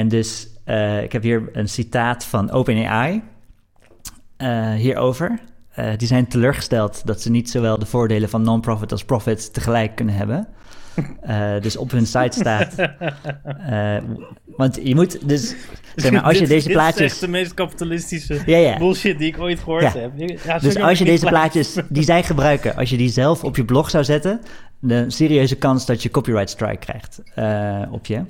[0.00, 3.22] en dus, eh, ik heb hier een citaat van OpenAI
[4.76, 5.38] hierover.
[5.96, 10.14] Die zijn teleurgesteld dat ze niet zowel de voordelen van non-profit als profit tegelijk kunnen
[10.14, 10.48] hebben.
[11.22, 12.74] Eh, dus op hun site staat.
[13.66, 13.96] eh,
[14.56, 15.54] want je moet dus.
[15.96, 17.10] Zeg maar, als je Dit- deze dit is plaatjes.
[17.12, 18.78] echt de meest kapitalistische Ja, ja.
[18.78, 19.92] bullshit die ik ooit gehoord Ja.
[19.94, 20.12] heb.
[20.60, 23.90] Dus als je deze plaatjes die zij gebruiken, als je die zelf op je blog
[23.90, 24.40] zou zetten,
[24.80, 28.22] de serieuze kans dat je copyright strike krijgt eh, op je.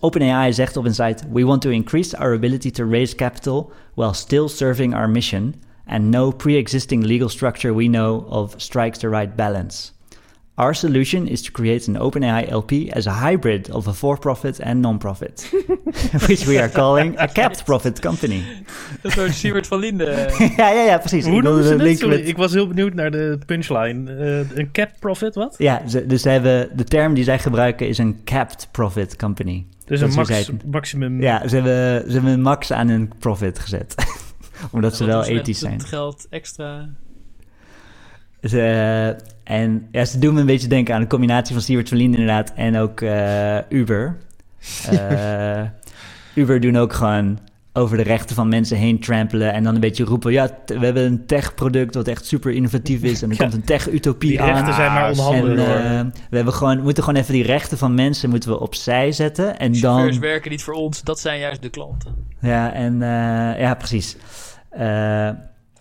[0.00, 4.14] OpenAI zegt op een site: We want to increase our ability to raise capital while
[4.14, 5.54] still serving our mission,
[5.86, 9.90] and no pre-existing legal structure we know of strikes the right balance.
[10.58, 14.80] Our solution is to create an OpenAI LP as a hybrid of a for-profit and
[14.80, 15.50] non-profit,
[16.26, 18.42] which we are calling a capped profit company.
[19.02, 20.04] Dat soort Siewert van Linde.
[20.56, 21.26] ja, ja, ja, precies.
[21.26, 24.12] Hoe wilde ze een Sorry, met- Ik was heel benieuwd naar de punchline.
[24.14, 25.54] Eh, een cap profit, wat?
[25.58, 29.66] Ja, ze, dus ze hebben, de term die zij gebruiken is een capped profit company.
[29.84, 31.20] Dus Dat een is max, maximum...
[31.20, 33.94] Ja, ze hebben, ze hebben een max aan hun profit gezet.
[34.72, 35.72] Omdat ze wel doen ethisch zijn.
[35.78, 36.88] Het geld extra.
[38.42, 41.88] Ze, eh, en ja, ze doen me een beetje denken aan een combinatie van Stuart
[41.88, 44.16] Verlien inderdaad en ook eh, Uber.
[44.90, 45.62] Eh,
[46.34, 47.38] Uber doen ook gewoon
[47.72, 51.04] over de rechten van mensen heen trampelen en dan een beetje roepen, ja, we hebben
[51.04, 53.40] een tech-product wat echt super innovatief is en er Ja.
[53.42, 54.54] komt een tech-utopie Die aan.
[54.54, 55.66] rechten zijn maar En onderhandelen.
[55.84, 59.58] eh, we hebben gewoon, moeten gewoon even die rechten van mensen moeten we opzij zetten.
[59.58, 62.14] En Chauffeurs dan, werken niet voor ons, dat zijn juist de klanten.
[62.40, 64.16] ja, en, eh, ja, precies.
[64.70, 65.26] Eh,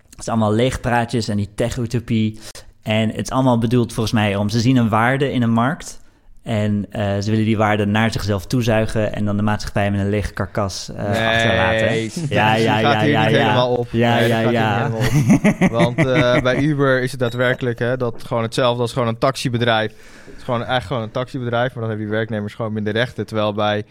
[0.09, 2.39] het is allemaal leegpraatjes en die tech-utopie.
[2.87, 5.99] En het is allemaal bedoeld volgens mij om, ze zien een waarde in een markt.
[6.43, 10.09] En eh, ze willen die waarde naar zichzelf toezuigen en dan de maatschappij met een
[10.09, 11.85] lege karkas eh achterlaten.
[11.87, 13.39] Nee, Ja, ja, ja, ja, niet ja.
[13.41, 13.87] helemaal op.
[13.91, 14.91] Ja, Nee, ja, ja.
[14.93, 15.69] op.
[15.71, 19.91] Want eh, bij Uber is het daadwerkelijk hè, dat gewoon hetzelfde als gewoon een taxibedrijf.
[20.25, 23.25] Het is gewoon eigenlijk gewoon een taxibedrijf, maar dan hebben die werknemers gewoon minder rechten.
[23.25, 23.83] Terwijl bij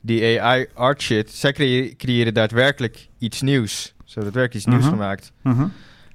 [0.00, 3.94] die AI art shit, zij creë- creëren daadwerkelijk iets nieuws.
[4.04, 4.92] Zo daadwerkelijk iets nieuws Mhm.
[4.92, 5.32] gemaakt.
[5.42, 5.66] Mhm.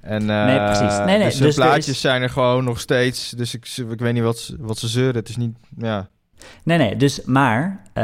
[0.03, 0.97] En, eh, Nee, precies.
[0.97, 3.29] Nee, nee, dus de dus plaatjes is- zijn er gewoon nog steeds.
[3.29, 5.15] Dus ik, ik weet niet wat, ze- wat ze zeuren.
[5.15, 6.07] Het is niet, ja.
[6.63, 8.03] Nee, nee, dus maar eh,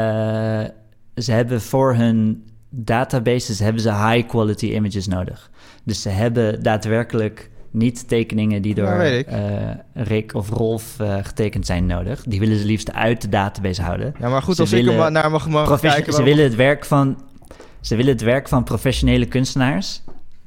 [1.14, 5.50] ze hebben voor hun databases hebben ze high quality images nodig.
[5.84, 8.86] Dus ze hebben daadwerkelijk niet tekeningen die door
[9.26, 12.22] eh, Rick of Rolf getekend zijn nodig.
[12.22, 14.14] Die willen ze liefst uit de database houden.
[14.20, 16.04] ja, maar goed, Ze als ik er naar mag, kijken...
[16.04, 17.22] ze, waarom- willen het werk van,
[17.80, 20.02] ze willen het werk van professionele kunstenaars.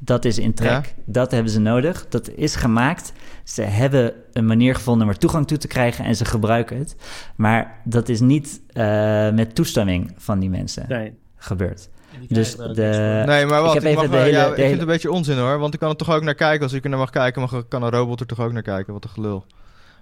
[0.05, 0.69] Dat is in trek.
[0.69, 0.81] Ja.
[1.05, 2.05] Dat hebben ze nodig.
[2.09, 3.13] Dat is gemaakt.
[3.43, 6.95] Ze hebben een manier gevonden om er toegang toe te krijgen en ze gebruiken het.
[7.35, 8.83] Maar dat is niet eh,
[9.31, 11.17] met toestemming van die mensen Nee.
[11.35, 11.89] gebeurd.
[12.27, 13.75] Dus de, Nee, maar wat?
[13.75, 14.85] ik heb Ik, mag even de wel- hele- ja, de ik vind hele- het een
[14.93, 15.57] beetje onzin hoor.
[15.59, 16.63] Want ik kan er toch ook naar kijken.
[16.63, 18.93] Als ik er naar mag kijken, mag, kan een robot er toch ook naar kijken.
[18.93, 19.45] Wat een gelul.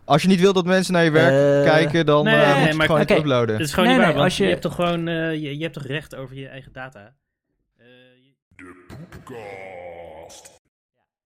[0.05, 2.55] Als je niet wilt dat mensen naar je werk Eh, kijken, dan nee, eh, nee,
[2.55, 3.55] moet je het gewoon niet uploaden.
[3.55, 4.43] Het is gewoon Nee, niet waar, nee, want als je...
[4.43, 7.11] je- hebt toch gewoon eh, je, je hebt toch recht over je eigen data.
[8.61, 9.35] Eh,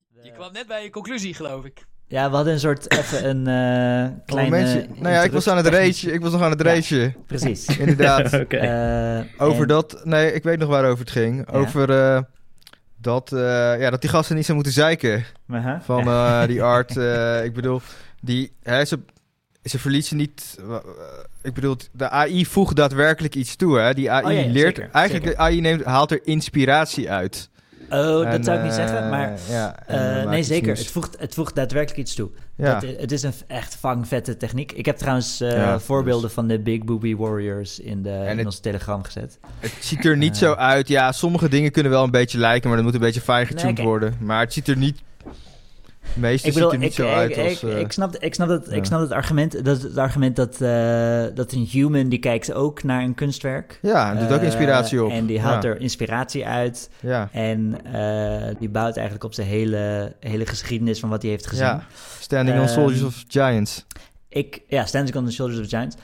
[0.10, 1.86] je- Je kwam net bij je conclusie, geloof ik.
[2.08, 4.88] ja, we hadden een soort even een eh Oh, kleine...
[4.96, 6.12] nou ja, ik was aan het race.
[6.12, 6.66] Ik was nog aan het Ja.
[6.74, 7.14] race.
[7.28, 7.66] Precies.
[7.80, 8.34] Inderdaad.
[8.44, 8.58] Oké.
[8.58, 11.52] Eh, Over en- dat, nee, ik weet nog waarover het ging.
[11.52, 11.58] Ja.
[11.58, 12.22] Over eh,
[12.98, 15.26] dat, eh, ja, dat die gasten niet zo moeten zeiken
[15.82, 16.98] van eh, die art.
[17.08, 17.82] eh, ik bedoel,
[18.22, 19.00] die, hè, ze,
[19.64, 20.58] ze verliezen niet.
[21.46, 23.80] Eh, ik bedoel, de AI voegt daadwerkelijk iets toe.
[23.80, 23.94] Hè?
[23.94, 24.76] Die AI Oh ja, ja, leert.
[24.76, 25.38] zeker, eigenlijk, zeker.
[25.40, 27.50] de AI neemt, haalt er inspiratie uit.
[27.90, 29.34] Oh, En, dat zou ik niet eh, zeggen, maar...
[29.50, 30.78] ja, Eh, eh, maakt nee, zeker.
[30.78, 32.30] Het voegt, het voegt daadwerkelijk iets toe.
[32.56, 32.82] Ja.
[32.98, 34.72] Het is een echt vangvette techniek.
[34.72, 38.38] Ik heb trouwens eh, Ja, voorbeelden dus- van de Big Booby Warriors in, de, in
[38.38, 39.40] het- ons telegram gezet.
[39.60, 40.38] Het ziet er niet Eh.
[40.40, 40.88] zo uit.
[40.88, 43.78] Ja, sommige dingen kunnen wel een beetje lijken, maar dat moet een beetje fijn getuned
[43.78, 44.14] Nee, worden.
[44.20, 45.02] Maar het ziet er niet.
[46.16, 47.64] Meeste Ik bedoel, ziet er niet ik, zo ik, uit ik, als.
[47.64, 48.76] eh, ik, snap, ik, snap dat, ja.
[48.76, 52.84] ik snap het argument dat, het argument dat, eh, dat een human die kijkt ook
[52.84, 53.80] naar een kunstwerk.
[53.82, 55.12] ja, het doet ook Eh, inspiratie op.
[55.12, 55.70] En die haalt ja.
[55.70, 56.90] er inspiratie uit.
[57.00, 57.30] Ja.
[57.32, 57.76] En
[58.60, 61.80] die bouwt eigenlijk op zijn hele, hele geschiedenis van wat hij heeft gezien.
[62.20, 63.86] Standing on Ehm, Soldiers of Giants.
[64.30, 65.96] Ik, ja, Standing on the Shoulders of Giants.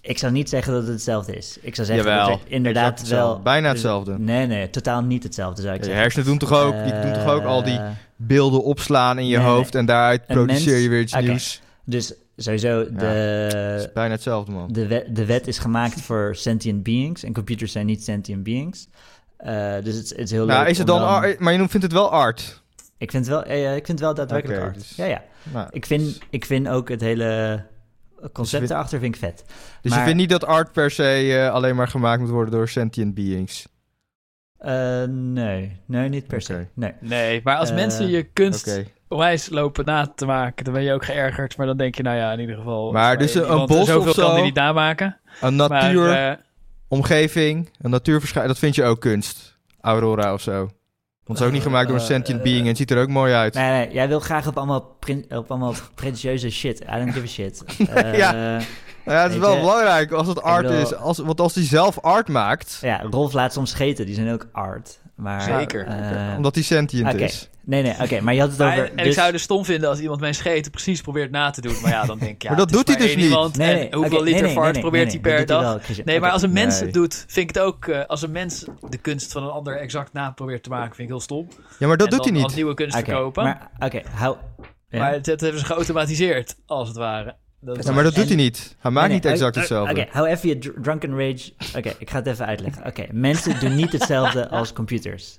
[0.00, 1.58] Ik zou niet zeggen dat het hetzelfde is.
[1.60, 3.32] Ik zou zeggen Jawel, dat het inderdaad hetzelfde.
[3.34, 3.42] wel...
[3.42, 4.18] Bijna hetzelfde.
[4.18, 6.02] Nee, nee, totaal niet hetzelfde zou ik Ja, je zeggen.
[6.02, 9.36] hersenen doen toch ook, die doen toch ook al die Eh, beelden opslaan in je
[9.36, 11.60] nee, hoofd en daaruit produceer mens- je weer iets nieuws.
[11.84, 14.72] Dus sowieso, Het is de, bijna hetzelfde, man.
[14.72, 17.22] de, wet, de wet is gemaakt voor sentient beings.
[17.22, 18.86] En computers zijn niet sentient beings.
[19.36, 21.58] Eh, dus het, is- het is heel Nou, leuk is het dan, art- maar je
[21.58, 22.62] noemt- vindt het wel art.
[22.98, 24.74] Ik vind het wel, eh, ik vind het wel daadwerkelijk art.
[24.74, 25.22] dus- Ja, ja.
[25.52, 27.62] Nou, Ik vind, ik vind ook het hele
[28.32, 29.44] concept vind- erachter vind ik vet.
[29.82, 32.52] dus maar- je vindt niet dat art per se eh, alleen maar gemaakt moet worden
[32.52, 33.66] door sentient beings.
[34.58, 36.66] Eh, nee, nee, niet per se.
[36.74, 36.92] Nee.
[37.00, 40.92] Nee, maar als Eh, mensen je kunst onwijs lopen na te maken, dan ben je
[40.92, 41.56] ook geërgerd.
[41.56, 42.92] Maar dan denk je, nou ja, in ieder geval...
[42.92, 44.26] Maar dus een- bos Zoveel of zo?
[44.26, 45.20] kan die niet namaken.
[45.40, 46.32] Een Maar, natuur, eh,
[46.88, 49.58] omgeving, een natuurverschijning, dat vind je ook kunst.
[49.80, 50.70] Aurora of zo.
[51.28, 53.00] Want is ook niet gemaakt door een Eh, sentient eh, being en het ziet er
[53.02, 53.54] ook mooi uit.
[53.54, 56.80] Nee, nee, jij wil graag op allemaal, prin- op allemaal pretentieuze shit.
[56.80, 57.64] I don't give a shit.
[57.94, 58.32] Eh, Ja.
[59.04, 60.94] Nou ja, het is wel belangrijk als het art bedoel- is.
[60.94, 64.46] Als, want als hij zelf art maakt, ja, Rolf laat soms scheten, die zijn ook
[64.52, 64.98] art.
[65.18, 65.86] Maar, Zeker.
[65.86, 67.22] eh, omdat hij sentient oké.
[67.24, 67.50] is.
[67.64, 68.90] Nee, nee, oké, maar je had het maar- over...
[68.90, 71.50] en dus- ik zou het dus stom vinden als iemand mijn scheten precies probeert na
[71.50, 71.74] te doen.
[71.82, 73.24] Maar ja, dan denk ik, ja, Maar dat doet hij dus niet.
[73.24, 75.60] Iemand, Nee, nee, en hoeveel liter nee, nee, fart nee, probeert nee, hij per dat
[75.62, 75.86] hij dag?
[75.96, 76.04] wel.
[76.04, 76.84] Nee, maar als een mens Nee.
[76.84, 77.86] het doet, vind ik het ook...
[77.86, 80.98] eh, als een mens de kunst van een ander exact na probeert te maken, vind
[81.08, 81.48] ik heel stom.
[81.78, 82.56] Ja, maar dat En doet hij dan als niet.
[82.60, 83.44] nieuwe kunst Oké, verkopen.
[83.44, 84.36] Maar, oké, hou...
[84.88, 84.98] ja.
[84.98, 87.34] Maar het, het hebben ze geautomatiseerd, als het ware.
[87.60, 88.76] Dat Ja, maar dat En- doet hij niet.
[88.78, 90.00] Hij maakt Nee, niet nee, exact hetzelfde.
[90.00, 91.52] Oké, hou even je dr- drunken rage.
[91.76, 92.86] Oké, ik ga het even uitleggen.
[92.86, 95.36] Oké, mensen doen niet hetzelfde als computers.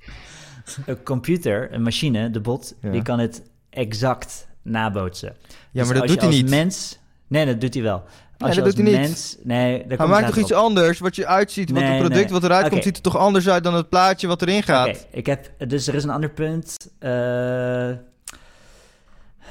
[0.85, 2.89] Een computer, een machine, de bot, Ja.
[2.91, 5.35] die kan het exact nabootsen.
[5.47, 6.49] Ja, Dus maar dat doet hij als niet.
[6.49, 6.99] mens...
[7.27, 8.03] Nee, dat doet hij wel.
[8.37, 9.01] Als je dat doet hij niet.
[9.07, 9.37] mens...
[9.43, 10.57] Nee, Hij maakt toch iets op.
[10.57, 10.99] anders?
[10.99, 12.31] Wat je uitziet, wat Nee, het product nee.
[12.39, 14.87] wat eruit komt, ziet er toch anders uit dan het plaatje wat erin gaat?
[14.87, 15.51] Oké, ik heb...
[15.67, 16.75] Dus er is een ander punt.
[16.99, 17.89] Eh,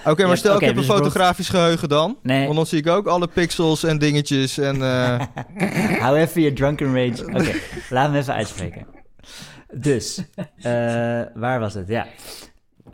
[0.05, 2.19] Oké, maar stel ik heb een dus fotografisch geheugen dan.
[2.23, 4.83] nee, Want dan zie ik ook alle pixels en dingetjes en...
[4.83, 5.21] eh,
[6.03, 7.25] hou even je drunken rage.
[7.27, 7.53] Oké,
[7.91, 8.87] laat me even uitspreken.
[9.75, 10.25] Dus,
[10.57, 10.73] eh,
[11.35, 11.89] waar was het?
[11.89, 12.07] Ja.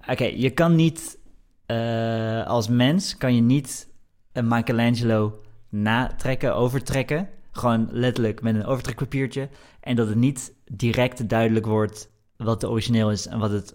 [0.09, 1.19] Oké, je kan niet,
[1.67, 3.89] eh, als mens kan je niet
[4.33, 7.29] een Michelangelo natrekken, overtrekken.
[7.53, 9.49] Gewoon letterlijk met een overtrekpapiertje.
[9.81, 13.75] En dat het niet direct duidelijk wordt wat de origineel is en wat het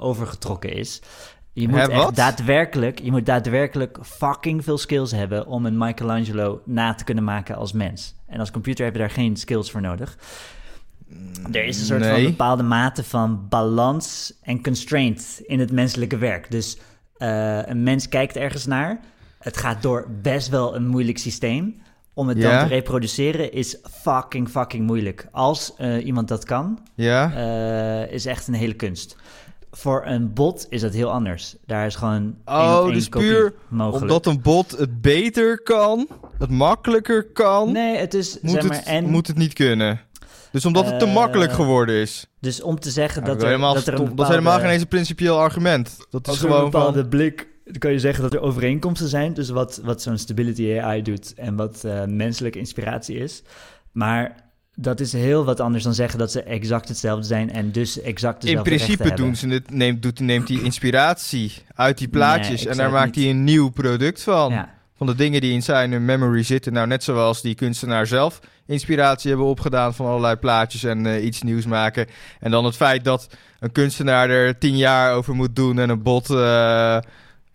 [0.00, 1.02] overgetrokken is.
[1.60, 2.16] Je moet Hè, echt wat?
[2.16, 7.56] daadwerkelijk, je moet daadwerkelijk fucking veel skills hebben om een Michelangelo na te kunnen maken
[7.56, 8.14] als mens.
[8.26, 10.18] En als computer heb je daar geen skills voor nodig.
[11.52, 16.50] Er is een soort van bepaalde mate van balans en constraint in het menselijke werk.
[16.50, 16.78] Dus
[17.16, 19.00] eh, een mens kijkt ergens naar.
[19.38, 21.82] Het gaat door best wel een moeilijk systeem.
[22.14, 22.50] Om het Ja.
[22.58, 25.28] dan te reproduceren is fucking, fucking moeilijk.
[25.30, 27.32] Als eh, iemand dat kan, Ja?
[28.06, 29.16] eh, is echt een hele kunst.
[29.70, 31.56] Voor een bot is dat heel anders.
[31.66, 34.02] Daar is gewoon één Oh, één dus kopie puur mogelijk.
[34.02, 36.08] Omdat een bot het beter kan,
[36.38, 39.04] het makkelijker kan, Nee, het is, moet, zeg maar, het, en...
[39.04, 40.00] moet het niet kunnen.
[40.52, 42.26] Dus omdat het te Eh, makkelijk geworden is.
[42.40, 44.82] Dus om te zeggen Dat, er, helemaal dat er een dat is helemaal geen eens
[44.82, 45.96] een principieel argument.
[46.10, 47.08] Dat is gewoon een bepaalde van...
[47.08, 51.02] blik, dan kan je zeggen dat er overeenkomsten zijn tussen wat, wat zo'n stability AI
[51.02, 53.42] doet en wat eh, menselijke inspiratie is.
[53.92, 54.47] Maar
[54.80, 58.44] dat is heel wat anders dan zeggen dat ze exact hetzelfde zijn en dus exact
[58.44, 62.62] In dezelfde principe rechten doen ze het, neemt, doet, neemt hij inspiratie uit die plaatjes
[62.62, 64.50] Nee, en daar maakt hij een nieuw product van.
[64.52, 64.76] Ja.
[64.96, 66.72] Van de dingen die in zijn memory zitten.
[66.72, 71.42] Nou, net zoals die kunstenaar zelf inspiratie hebben opgedaan van allerlei plaatjes en eh, iets
[71.42, 72.06] nieuws maken.
[72.40, 73.28] En dan het feit dat
[73.60, 76.98] een kunstenaar er tien jaar over moet doen en een bot eh,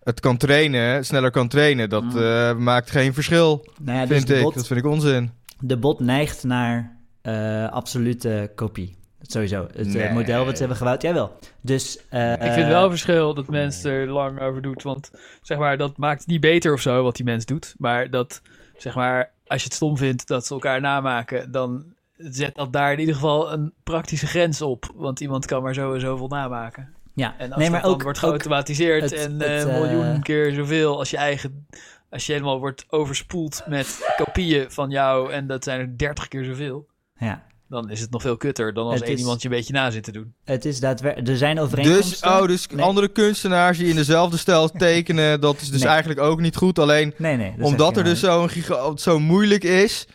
[0.04, 2.18] het kan trainen, sneller kan trainen, dat Mm.
[2.18, 4.42] eh, maakt geen verschil, Nou ja, dus vind ik.
[4.44, 5.32] bot, Dat vind ik onzin.
[5.60, 8.96] de bot neigt naar eh, absolute kopie.
[9.22, 9.68] Sowieso.
[9.74, 10.10] Het eh, Nee.
[10.12, 11.38] model wat ze hebben gebouwd, jawel.
[11.62, 14.84] Dus, eh, Ik vind wel een verschil dat mensen er lang over doet.
[14.84, 15.12] Want
[15.42, 17.76] zeg maar, dat maakt het niet beter of zo wat die mens doet.
[17.78, 18.42] Maar dat,
[18.78, 21.84] zeg maar, als je het stom vindt dat ze elkaar namaken, dan
[22.18, 24.92] zet dat daar in ieder geval een praktische grens op.
[24.96, 26.94] Want iemand kan maar zo en zoveel namaken.
[27.14, 27.36] ja.
[27.38, 30.98] En als nee, dat dan ook, wordt geautomatiseerd het- en het, een miljoen keer zoveel
[31.00, 31.68] als je eigen...
[32.10, 36.44] Als je helemaal wordt overspoeld met kopieën van jou en dat zijn er 30 keer
[36.44, 36.88] zoveel.
[37.20, 37.44] Ja.
[37.70, 39.92] Dan is het nog veel kutter dan als één is- iemand je een beetje na
[39.92, 40.34] zit te doen.
[40.44, 41.30] Het is daadwerkelijk...
[41.30, 42.30] Er zijn Dus, overeenkomsten.
[42.42, 42.86] oh, dus Nee.
[42.86, 45.90] andere kunstenaars die in dezelfde stijl tekenen, dat is dus Nee.
[45.90, 46.80] eigenlijk ook niet goed.
[46.80, 48.50] Alleen Nee, omdat er dus zo'n
[48.96, 50.08] zo moeilijk is,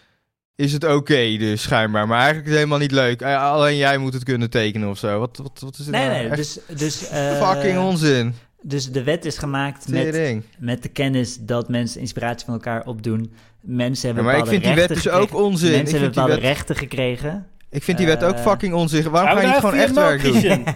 [0.55, 2.07] is het oké dus schijnbaar.
[2.07, 3.21] Maar eigenlijk is het helemaal niet leuk.
[3.21, 5.19] Eh, Alleen jij moet het kunnen tekenen of zo.
[5.19, 6.19] Wat, wat, wat is het Nee, nou?
[6.19, 8.35] nee, Echt dus, dus, eh, fucking onzin.
[8.63, 13.33] Dus de wet is gemaakt met, met de kennis dat mensen inspiratie van elkaar opdoen.
[13.61, 15.71] Mensen Ja, hebben maar ik vind die wet dus ook onzin.
[15.71, 17.47] Mensen Ik hebben bepaalde wet, rechten gekregen.
[17.71, 19.11] ik vind die wet ook Eh, fucking onzin.
[19.11, 20.65] Waarom ga je niet Hou gewoon echt werk doen?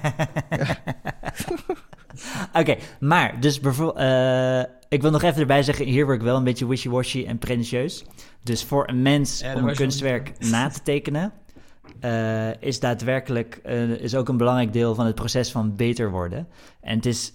[2.61, 3.99] Oké, maar dus bijvoorbeeld...
[3.99, 7.39] eh, ik wil nog even erbij zeggen, hier word ik wel een beetje wishy-washy en
[7.39, 8.05] pretentieus.
[8.43, 11.33] Dus voor een mens Ja, om een kunstwerk na te tekenen...
[12.01, 13.55] eh, is daadwerkelijk
[14.01, 16.49] is ook een belangrijk deel van het proces van beter worden.
[16.81, 17.33] En het is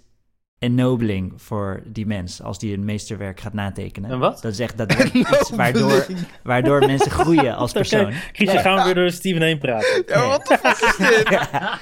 [0.59, 4.11] ennobling voor die mens als die een meesterwerk gaat natekenen.
[4.11, 4.41] Een wat?
[4.41, 6.05] Dat is echt daadwerkelijk iets waardoor,
[6.43, 8.05] waardoor mensen groeien als persoon.
[8.05, 10.03] Oké, Chrisje, gaan we weer door Steven heen praten.
[10.07, 11.23] Ja, wat de fuck is dit?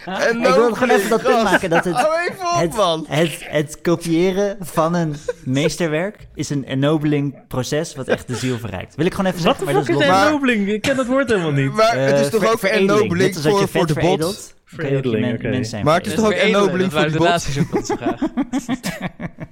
[0.06, 3.06] En Ik wil gewoon even dat punt maken dat het, Hou even op, het, man.
[3.10, 8.96] het, het kopiëren van een meesterwerk is een ennobling proces wat echt de ziel verrijkt.
[8.96, 10.08] Wil ik gewoon even Wat zeggen, de dat fuck is.
[10.12, 10.68] Maar- ennobling?
[10.68, 11.74] Ik ken dat woord helemaal niet.
[11.74, 12.92] Maar het is Eh, toch ver- ook veredeling.
[12.92, 14.55] ennobling dat voor, je voor de bot?
[14.66, 15.84] Veredeling, oké.
[15.84, 17.48] Maar het is toch ook ennobling voor die bot?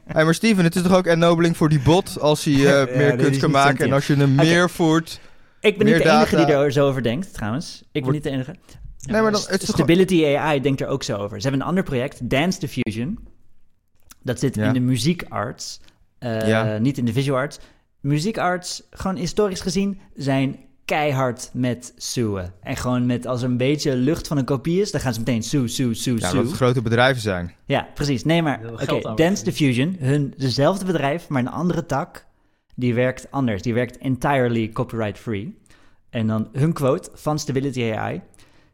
[0.05, 2.61] Hey, maar Steven, het is toch ook ennobling voor die bot als hij eh,
[2.91, 5.19] Ja, meer kunst kan maken en als je hem meer voert.
[5.59, 6.47] Ik ben meer niet de enige data.
[6.47, 7.83] die er zo over denkt, trouwens.
[7.91, 8.55] Ik ben niet de enige.
[9.05, 11.37] Nee, maar dan, het Stability AI denkt er ook zo over.
[11.37, 13.19] Ze hebben een ander project, Dance Diffusion.
[14.21, 14.67] Dat zit Ja.
[14.67, 15.79] in de muziekarts,
[16.19, 16.77] eh Ja.
[16.77, 17.59] niet in de visual arts.
[18.01, 22.53] Muziekarts, gewoon historisch gezien, zijn keihard met suwen.
[22.61, 25.19] En gewoon met, als er een beetje lucht van een kopie is, dan gaan ze
[25.19, 26.37] meteen sue, sue, sue, ja, sue.
[26.37, 27.53] dat het grote bedrijven zijn.
[27.65, 28.23] Ja, precies.
[28.23, 29.43] Nee, maar oké, Dance.
[29.43, 32.25] Diffusion, hun, dezelfde bedrijf, maar een andere tak,
[32.75, 33.61] die werkt anders.
[33.61, 35.61] Die werkt entirely copyright free.
[36.09, 38.21] En dan hun quote van Stability AI.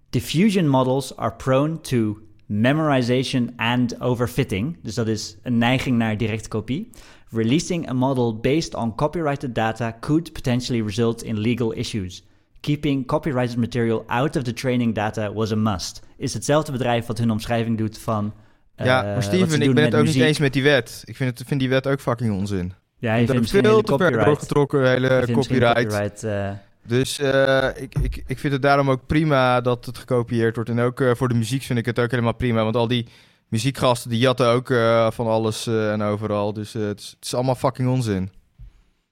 [0.09, 4.77] Diffusion models are prone to memorization and overfitting.
[4.83, 6.89] Dus dat is een neiging naar directe kopie.
[7.31, 12.23] Releasing a model based on copyrighted data could potentially result in legal issues.
[12.59, 16.01] Keeping copyrighted material out of the training data was a must.
[16.17, 18.33] Is hetzelfde bedrijf wat hun omschrijving doet van.
[18.75, 21.01] eh, ja, maar ze Steven, ik ben het ook niet eens met die wet.
[21.05, 22.73] Ik vind, het, vind die wet ook fucking onzin.
[22.97, 25.73] Ja, je Er vindt veel hele te ver doorgetrokken, Je hele copyright.
[25.73, 26.49] copyright, eh,
[26.87, 30.69] Dus eh, ik, ik, ik vind het daarom ook prima dat het gekopieerd wordt.
[30.69, 32.63] En ook eh, voor de muziek vind ik het ook helemaal prima.
[32.63, 33.07] Want al die
[33.49, 36.53] muziekgasten die jatten ook eh, van alles eh, en overal.
[36.53, 38.31] Dus eh, het, is, het is allemaal fucking onzin.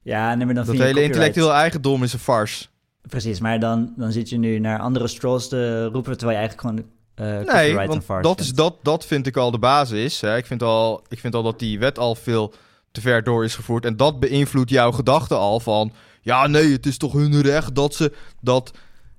[0.01, 2.67] ja, nee, maar dan Dat hele copyright- intellectueel eigendom is een farce.
[3.01, 6.61] Precies, maar dan, dan zit je nu naar andere strolls te roepen, terwijl je eigenlijk
[6.61, 6.95] gewoon
[7.45, 10.21] Nee, want dat, is, dat, dat vind ik al de basis.
[10.21, 10.38] Hè.
[10.38, 12.53] Ik, vind al, ik vind al dat die wet al veel
[12.91, 13.85] te ver door is gevoerd.
[13.85, 15.91] En dat beïnvloedt jouw gedachten al van...
[16.21, 18.11] Ja, nee, het is toch hun recht dat ze...
[18.41, 18.71] Dat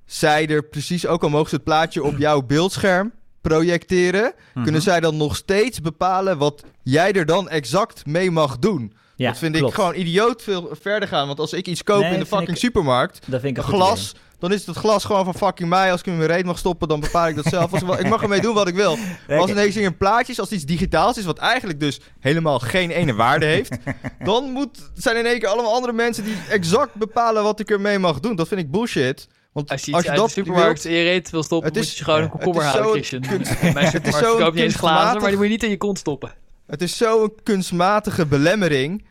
[0.04, 1.06] zij er precies...
[1.06, 3.12] Ook al mogen ze het plaatje op jouw beeldscherm
[3.48, 4.32] projecteren...
[4.54, 4.62] Mhm.
[4.62, 8.92] kunnen zij dan nog steeds bepalen wat jij er dan exact mee mag doen.
[9.16, 9.72] Ja, dat vind klopt.
[9.72, 11.26] ik gewoon idioot veel verder gaan.
[11.26, 13.20] Want als ik iets koop Nee, in de fucking ik- supermarkt...
[13.26, 15.90] Dat vind ik Een glas, dan is het glas gewoon van fucking mij.
[15.90, 17.72] Als ik hem in mijn reet mag stoppen, dan bepaal ik dat zelf.
[17.72, 18.96] Als, ik mag ermee doen wat ik wil.
[19.28, 23.14] Maar als ineens in plaatjes, als iets digitaals is, wat eigenlijk dus helemaal geen ene
[23.14, 23.76] waarde heeft,
[24.24, 27.98] dan moet, zijn in één keer allemaal andere mensen die exact bepalen wat ik ermee
[27.98, 28.36] mag doen.
[28.36, 29.28] Dat vind ik bullshit.
[29.58, 31.76] Want Als je iets uit dat de supermarkt wilt- in je reet wil stoppen, is-
[31.86, 33.20] moet je gewoon een komkommer halen, Christian.
[33.20, 35.98] kunst- mijn supermarkt je niet eens glazen, maar die moet je niet in je kont
[35.98, 36.32] stoppen.
[36.66, 39.04] Het is zo'n kunstmatige belemmering.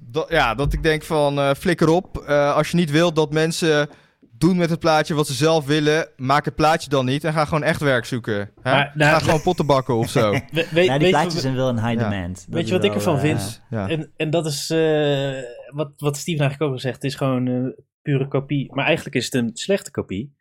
[0.00, 2.18] Dat, ja, dat ik denk van eh, flikker op.
[2.18, 3.88] Eh, als je niet wilt dat mensen
[4.40, 7.44] doen met het plaatje wat ze zelf willen, maak het plaatje dan niet en ga
[7.44, 8.50] gewoon echt werk zoeken.
[8.62, 8.72] Hè?
[8.72, 10.30] Maar, nou, ga gewoon potten bakken of zo.
[10.32, 12.08] We- Ja, die weet, plaatjes je, zijn wel een high Ja.
[12.08, 12.34] demand.
[12.46, 13.62] Dat weet je wat ik ervan eh, vind?
[13.70, 13.88] Ja.
[13.88, 15.38] En, en dat is eh,
[15.74, 16.94] wat, wat Steven eigenlijk ook al zegt.
[16.94, 18.74] Het is gewoon een pure kopie.
[18.74, 20.34] Maar eigenlijk is het een slechte kopie.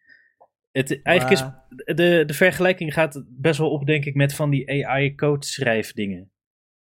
[0.71, 1.45] Het, eigenlijk is
[1.95, 6.31] de, de vergelijking gaat best wel op, denk ik, met van die AI-code schrijfdingen.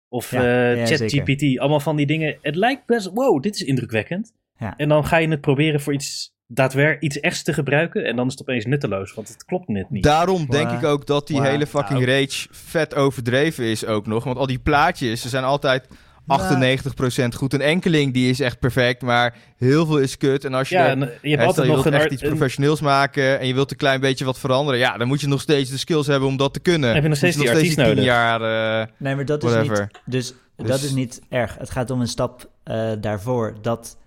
[0.07, 0.41] Of Ja,
[0.72, 1.60] eh, ja, ChatGPT.
[1.60, 2.38] Allemaal van die dingen.
[2.41, 4.34] Het lijkt best, wow, dit is indrukwekkend.
[4.57, 4.74] Ja.
[4.78, 8.06] En dan ga je het proberen voor iets daadwerkelijk iets echts te gebruiken.
[8.06, 10.04] En dan is het opeens nutteloos, want het klopt net niet.
[10.04, 12.12] Daarom denk ik ook dat die maar- hele fucking nou.
[12.12, 14.24] rage vet overdreven is ook nog.
[14.24, 15.88] Want al die plaatjes, ze zijn altijd
[16.28, 17.54] 98% goed.
[17.54, 20.45] Een enkeling die is echt perfect, maar heel veel is kut.
[20.45, 22.12] En als je, ja, er- en, eh, je hebt altijd je nog wilt een, echt
[22.12, 24.80] iets professioneels maken en je wilt een klein beetje wat veranderen.
[24.80, 26.93] Ja, dan moet je nog steeds de skills hebben om dat te kunnen.
[26.93, 28.04] Heb je nog steeds Moet die nog artiest tien nodig.
[28.04, 28.41] jaar...
[28.82, 29.80] eh, Nee, maar dat is Whatever.
[29.82, 30.02] niet.
[30.06, 31.56] Dus, dat Dus- is niet erg.
[31.60, 33.97] Het gaat om een stap eh, daarvoor dat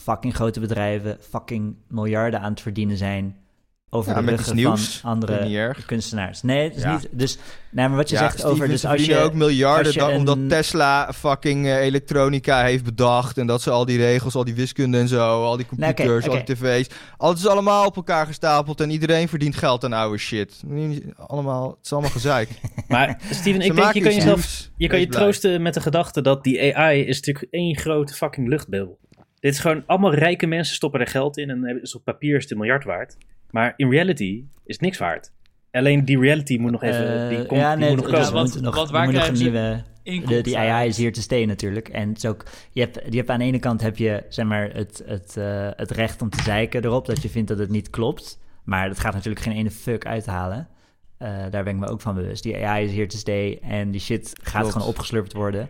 [0.00, 3.36] fucking grote bedrijven fucking miljarden aan het verdienen zijn
[3.90, 4.96] over Ja, de ruggen nieuws.
[4.98, 6.42] van andere kunstenaars.
[6.42, 6.92] Nee, het is Ja.
[6.96, 7.08] niet.
[7.10, 7.38] Dus,
[7.70, 8.68] nee, maar wat je ja, zegt Steven, over.
[8.68, 13.38] Dus als je, ook miljarden je dan, een- omdat Tesla fucking eh, elektronica heeft bedacht.
[13.38, 16.34] En dat ze al die regels, al die wiskunde en zo, al die computers, al
[16.44, 16.88] die tv's.
[17.16, 20.62] Alles is allemaal op elkaar gestapeld en iedereen verdient geld aan oude shit.
[21.26, 22.48] Allemaal, het is allemaal gezeik.
[22.88, 24.68] Maar Steven, ik denk, je kan jezelf.
[24.76, 28.48] Je kan je troosten met de gedachte dat die AI is natuurlijk één grote fucking
[28.48, 28.98] luchtbel.
[29.44, 32.42] Dit is gewoon allemaal rijke mensen stoppen er geld in en is op papier is
[32.42, 33.16] het een miljard waard.
[33.50, 35.32] Maar in reality is het niks waard.
[35.70, 38.28] Alleen die reality moet nog even, eh, die, komt, ja, die nee, moet nog dus
[38.28, 38.32] komen.
[38.32, 39.82] want- nog, want waar krijgen ze nieuwe.
[40.02, 41.88] De, die AI is hier te stay natuurlijk.
[41.88, 44.46] En het is ook, je, hebt, je hebt aan de ene kant heb je zeg
[44.46, 47.70] maar, het, het, eh, het recht om te zeiken erop dat je vindt dat het
[47.70, 48.40] niet klopt.
[48.64, 50.68] Maar dat gaat natuurlijk geen ene fuck uithalen.
[51.18, 52.42] Eh, daar ben ik me ook van bewust.
[52.42, 54.72] Die AI is hier te stay en die shit gaat Klopt.
[54.72, 55.68] gewoon opgeslurpt worden.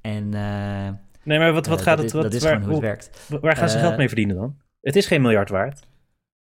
[0.00, 0.88] En eh,
[1.26, 2.12] Nee, maar wat, wat eh, gaat het...
[2.12, 3.28] Wat, dat is waar, gewoon hoe het werkt.
[3.40, 4.56] waar gaan ze Eh, geld mee verdienen dan?
[4.80, 5.86] Het is geen miljard waard.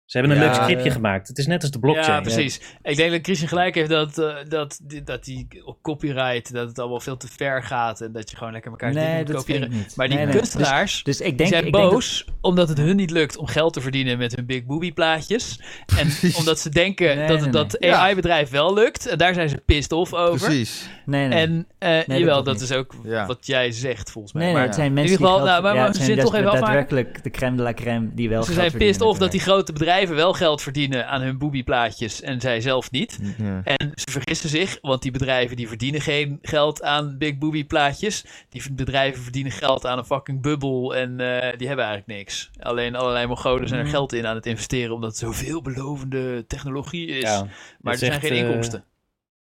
[0.07, 1.29] Ze hebben een Ja, leuk scriptje eh, gemaakt.
[1.29, 2.13] Het is net als de blockchain.
[2.13, 2.61] Ja, precies.
[2.83, 6.69] Ik denk dat Christian gelijk heeft dat, eh, dat, die- dat die op copyright, dat
[6.69, 9.27] het allemaal veel te ver gaat en dat je gewoon lekker elkaar dingen Nee, moet
[9.27, 9.73] dat kopiëren.
[9.97, 10.37] Maar die Nee, nee.
[10.37, 13.11] kunstenaars, Dus, dus ik die denk, zijn ik denk dat- boos omdat het hun niet
[13.11, 15.61] lukt om geld te verdienen met hun big booby plaatjes.
[15.99, 17.81] En omdat ze denken Nee, dat nee, dat.
[17.81, 19.07] AI-bedrijf wel lukt.
[19.07, 20.47] En daar zijn ze pissed off over.
[20.47, 20.89] Precies.
[21.07, 21.39] nee, nee.
[21.39, 22.63] En eh, dat jawel, dat niet.
[22.63, 23.27] is ook Ja.
[23.27, 24.43] wat jij zegt volgens mij.
[24.43, 25.89] Nee, nee, maar het zijn in mensen ieder geval, die geld, nou, maar, ja, maar
[25.89, 28.53] het ze zijn zitten toch even daadwerkelijk de crème de la crème die wel Ze
[28.53, 32.61] zijn pissed off dat die grote bedrijven wel geld verdienen aan hun booby-plaatjes en zij
[32.61, 33.19] zelf niet.
[33.39, 33.61] Ja.
[33.65, 38.25] En ze vergissen zich, want die bedrijven die verdienen geen geld aan big booby plaatjes.
[38.49, 42.51] Die bedrijven verdienen geld aan een fucking bubbel en eh, die hebben eigenlijk niks.
[42.61, 43.95] Alleen allerlei mogolen zijn er Mhm.
[43.95, 47.23] geld in aan het investeren omdat het zoveel belovende technologie is.
[47.23, 47.47] Ja,
[47.81, 48.85] maar er zijn geen eh, inkomsten.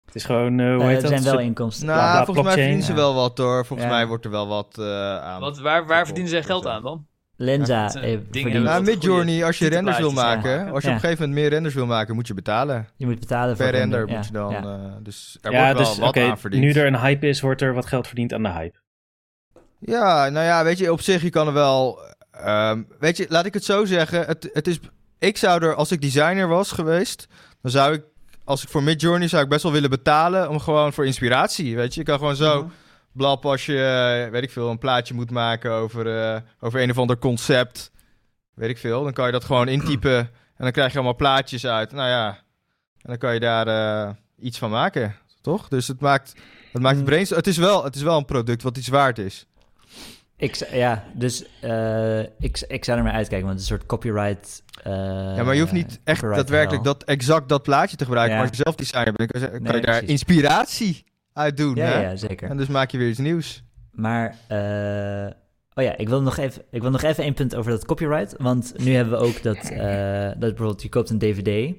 [0.05, 1.21] Het is gewoon, eh, hoe heet er dat?
[1.21, 1.85] zijn wel inkomsten.
[1.87, 2.97] Nou, bla, bla, volgens mij verdienen ze ja.
[2.97, 3.65] wel wat hoor.
[3.65, 3.95] Volgens Ja.
[3.95, 5.39] mij wordt er wel wat eh, aan.
[5.41, 7.05] Want waar, waar verdienen zij geld aan dan?
[7.41, 8.17] Lenza Ja, eh,
[8.53, 10.95] Nou, als je renders wil maken, als je Ja.
[10.95, 12.87] op een gegeven moment meer renders wil maken, moet je betalen.
[12.95, 14.51] je moet betalen voor Per render render, moet je dan.
[14.51, 14.61] ja.
[14.63, 16.63] eh, dus er Ja, wordt wel dus wat aan verdiend.
[16.63, 18.79] nu er een hype is, wordt er wat geld verdiend aan de hype.
[19.79, 21.99] Ja, nou ja, weet je, op zich, je kan er wel...
[22.31, 24.25] ehm, weet je, laat ik het zo zeggen.
[24.25, 24.79] Het, het is,
[25.19, 27.27] ik zou er, als ik designer was geweest,
[27.61, 28.01] dan zou ik,
[28.43, 31.93] als ik voor Midjourney zou ik best wel willen betalen om gewoon voor inspiratie, weet
[31.93, 31.99] je.
[31.99, 32.71] Je kan gewoon zo Mhm.
[33.11, 33.83] Blap als je,
[34.25, 37.91] eh, weet ik veel, een plaatje moet maken over, eh, over een of ander concept,
[38.53, 39.03] weet ik veel.
[39.03, 40.29] Dan kan je dat gewoon intypen en
[40.67, 41.91] dan krijg je allemaal plaatjes uit.
[41.91, 42.27] Nou ja,
[42.97, 44.09] en dan kan je daar eh,
[44.39, 45.67] iets van maken, toch?
[45.67, 46.33] Dus het maakt,
[46.71, 47.09] het maakt het Mm.
[47.09, 47.39] brainstorm.
[47.39, 49.45] Het is wel, het is wel een product wat iets waard is.
[50.37, 51.41] Ik, ja, dus
[52.39, 54.63] ik, ik zou er maar uitkijken, want het is een soort copyright.
[54.83, 54.91] eh,
[55.35, 58.35] Ja, maar je hoeft niet echt daadwerkelijk dat, exact dat plaatje te gebruiken.
[58.35, 58.41] Ja.
[58.41, 60.09] Maar als je zelf designer bent, kan je, Nee, daar precies.
[60.09, 61.03] inspiratie
[61.33, 61.75] uit doen.
[61.75, 62.01] Ja, hè?
[62.01, 62.49] ja, zeker.
[62.49, 63.63] En dus maak je weer iets nieuws.
[63.91, 65.33] Maar, eh,
[65.73, 68.35] oh ja, ik wil, nog even, ik wil nog even één punt over dat copyright.
[68.37, 71.73] Want nu hebben we ook dat, eh, dat bijvoorbeeld je koopt een DVD.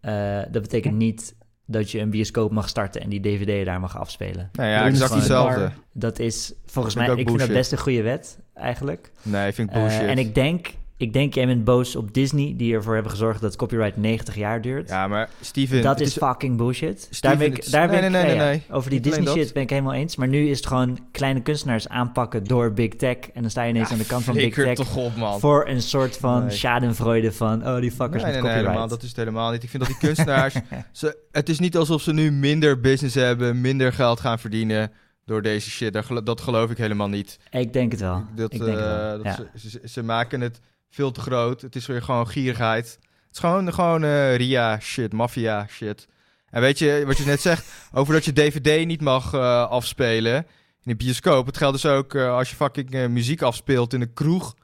[0.00, 1.34] Eh, dat betekent niet
[1.66, 4.48] dat je een bioscoop mag starten en die DVD daar mag afspelen.
[4.52, 5.70] Nou ja, Dat is exact hetzelfde.
[5.92, 9.10] Dat is volgens Vind ik mij, ook ik vind dat best een goede wet eigenlijk.
[9.22, 10.06] Nee, vind ik Eh, bullshit.
[10.08, 10.70] en ik denk,
[11.00, 14.60] ik denk, jij bent boos op Disney, die ervoor hebben gezorgd dat copyright 90 jaar
[14.60, 14.88] duurt.
[14.88, 15.82] Ja, maar Steven...
[15.82, 17.08] dat is fucking bullshit.
[17.10, 18.62] Steven, daar ben ik, daar ben nee, ik, nee, nee, ja, nee.
[18.70, 20.16] Over die Disney shit ben ik helemaal eens.
[20.16, 23.16] Maar nu is het gewoon kleine kunstenaars aanpakken door Big Tech.
[23.34, 25.40] En dan sta je ineens aan de kant van Big Tech toch op, man.
[25.40, 26.56] voor een soort van Nee.
[26.56, 28.66] schadenfreude van, oh die fuckers Nee, met nee, nee, copyright.
[28.66, 29.62] helemaal, dat is het helemaal niet.
[29.62, 30.54] Ik vind dat die kunstenaars...
[30.92, 34.92] ze, het is niet alsof ze nu minder business hebben, minder geld gaan verdienen
[35.24, 35.92] door deze shit.
[35.92, 37.38] Dat, gelo- dat geloof ik helemaal niet.
[37.50, 38.24] Ik denk het wel.
[38.34, 39.34] Dat, ik denk het wel, eh, dat ja.
[39.54, 40.60] ze, ze, ze maken het
[40.90, 41.60] veel te groot.
[41.60, 42.98] Het is weer gewoon gierigheid.
[43.26, 46.08] Het is gewoon, gewoon eh, RIA shit, maffia shit.
[46.50, 50.34] En weet je, wat je net zegt, over dat je DVD niet mag eh, afspelen
[50.82, 51.46] in de bioscoop.
[51.46, 54.54] Het geldt dus ook eh, als je fucking muziek afspeelt in een kroeg.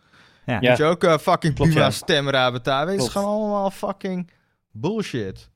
[0.46, 0.58] Ja.
[0.60, 1.90] Moet je ook eh, fucking Klopt, Puma ja.
[1.90, 2.94] stemra betalen.
[2.94, 4.30] Het is gewoon allemaal fucking
[4.70, 5.50] bullshit.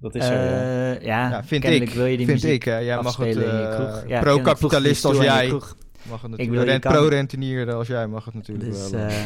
[0.00, 0.38] Dat is zo, ja.
[0.38, 1.90] Eh, ja, Ja, vind ik.
[1.90, 2.78] wil je die Vind muziek ik, hè.
[2.78, 4.08] Jij mag het, afspelen in je kroeg.
[4.08, 5.60] Ja, pro-kapitalist als jij.
[6.08, 6.50] Mag het Ik natuurlijk.
[6.50, 9.00] wil, je Rent, kan- pro-rentenier als jij mag het natuurlijk Dus, wel.
[9.00, 9.24] eh,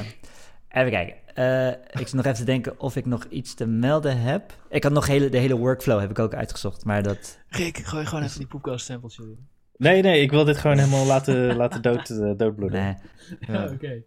[0.68, 1.14] even kijken.
[1.34, 1.68] Eh,
[2.00, 4.52] ik zit nog even te denken of ik nog iets te melden heb.
[4.68, 7.38] Ik had nog hele, de hele workflow heb ik ook uitgezocht, maar dat...
[7.48, 9.46] Rick, gooi gewoon even die poepkast stempeltje in.
[9.76, 12.82] Nee, nee, ik wil dit gewoon helemaal laten, laten dood, eh, doodbloeden.
[12.82, 12.94] Nee,
[13.56, 13.64] ja.
[13.72, 14.02] oké.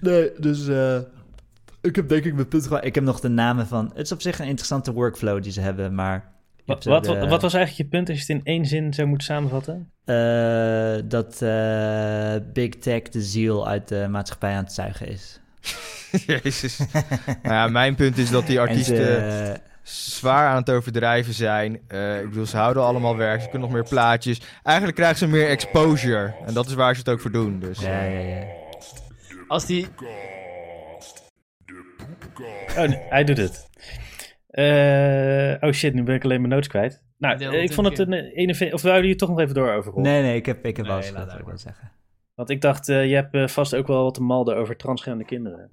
[0.00, 0.98] nee dus eh,
[1.80, 2.82] ik heb denk ik mijn punt gewoon...
[2.82, 3.86] Ik heb nog de namen van...
[3.94, 6.34] Het is op zich een interessante workflow die ze hebben, maar...
[6.66, 8.94] Wat, wat, de- wat, wat was eigenlijk je punt als je het in één zin
[8.94, 9.90] zou moeten samenvatten?
[10.04, 15.40] eh, dat eh, Big Tech de ziel uit de maatschappij aan het zuigen is.
[16.42, 16.78] Jezus.
[17.42, 21.80] nou ja, mijn punt is dat die En artiesten ze, zwaar aan het overdrijven zijn.
[21.88, 23.40] Eh, ik bedoel, ze houden allemaal werk.
[23.40, 24.40] Ze kunnen nog meer plaatjes.
[24.62, 26.34] Eigenlijk krijgen ze meer exposure.
[26.46, 27.58] En dat is waar ze het ook voor doen.
[27.60, 28.44] Dus, ja, ja, ja.
[29.46, 29.86] Als die...
[32.76, 33.66] Oh, nee, hij doet het.
[34.56, 37.02] Eh, oh shit, nu ben ik alleen mijn notes kwijt.
[37.18, 38.52] Nou, Deel ik vond het een een ene...
[38.72, 40.94] Of wouden jullie toch nog even door over Nee, nee, ik heb, ik heb Nee,
[40.94, 41.92] laat gezegd wat zeggen.
[42.34, 45.26] Want ik dacht, eh, je hebt eh, vast ook wel wat te malden over transgender
[45.26, 45.70] kinderen.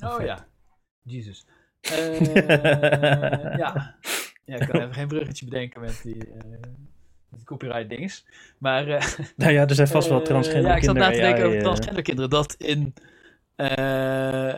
[0.00, 0.46] Oh ja.
[1.02, 1.46] Jezus.
[1.90, 2.20] Eh,
[3.58, 3.96] ja.
[4.44, 6.50] ja, ik kan even geen bruggetje bedenken met die, eh,
[7.28, 8.26] met die copyright dinges.
[8.58, 11.10] Maar eh, Nou ja, er zijn vast wel transgender Ja, ik zat kinderen.
[11.10, 12.30] na te denken AI, over transgender kinderen.
[12.30, 12.94] Dat in...
[13.56, 14.54] eh,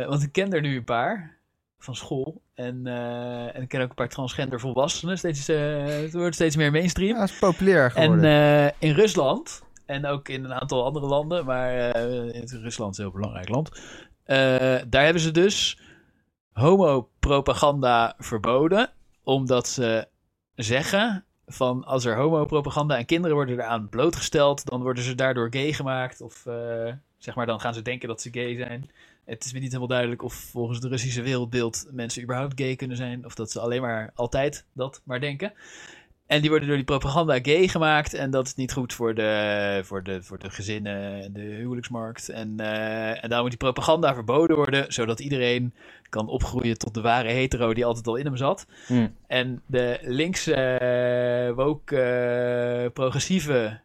[0.00, 1.35] eh, want ik ken er nu een paar
[1.78, 2.42] van school.
[2.54, 5.18] En, eh, en ik ken ook een paar transgender volwassenen.
[5.18, 7.16] Steeds, eh, het wordt steeds meer mainstream.
[7.16, 8.30] ja, is populair En geworden.
[8.30, 11.96] eh, in Rusland, en ook in een aantal andere landen, maar
[12.34, 13.70] in Rusland is een heel belangrijk land.
[14.90, 15.80] daar hebben ze dus
[16.52, 18.90] homopropaganda verboden,
[19.22, 20.08] omdat ze
[20.54, 25.72] zeggen van als er homopropaganda en kinderen worden eraan blootgesteld, dan worden ze daardoor gay
[25.72, 26.20] gemaakt.
[26.20, 26.44] Of
[27.18, 28.90] zeg maar, dan gaan ze denken dat ze gay zijn.
[29.26, 32.96] Het is me niet helemaal duidelijk of volgens het Russische wereldbeeld mensen überhaupt gay kunnen
[32.96, 33.24] zijn.
[33.24, 35.52] Of dat ze alleen maar altijd dat maar denken.
[36.26, 38.14] En die worden door die propaganda gay gemaakt.
[38.14, 42.28] En dat is niet goed voor de, voor de, voor de gezinnen en de huwelijksmarkt.
[42.28, 44.92] En, eh, en daarom moet die propaganda verboden worden.
[44.92, 45.74] Zodat iedereen
[46.08, 48.66] kan opgroeien tot de ware hetero die altijd al in hem zat.
[48.86, 49.14] Hmm.
[49.26, 53.80] En de linkse, eh, woke, eh, progressieve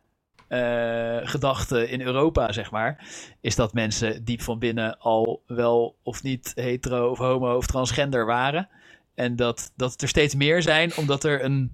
[0.52, 3.06] eh, gedachte in Europa, zeg maar,
[3.42, 8.26] is dat mensen diep van binnen al wel of niet hetero of homo of transgender
[8.26, 8.70] waren.
[9.16, 11.72] En dat, dat er steeds meer zijn, omdat er een.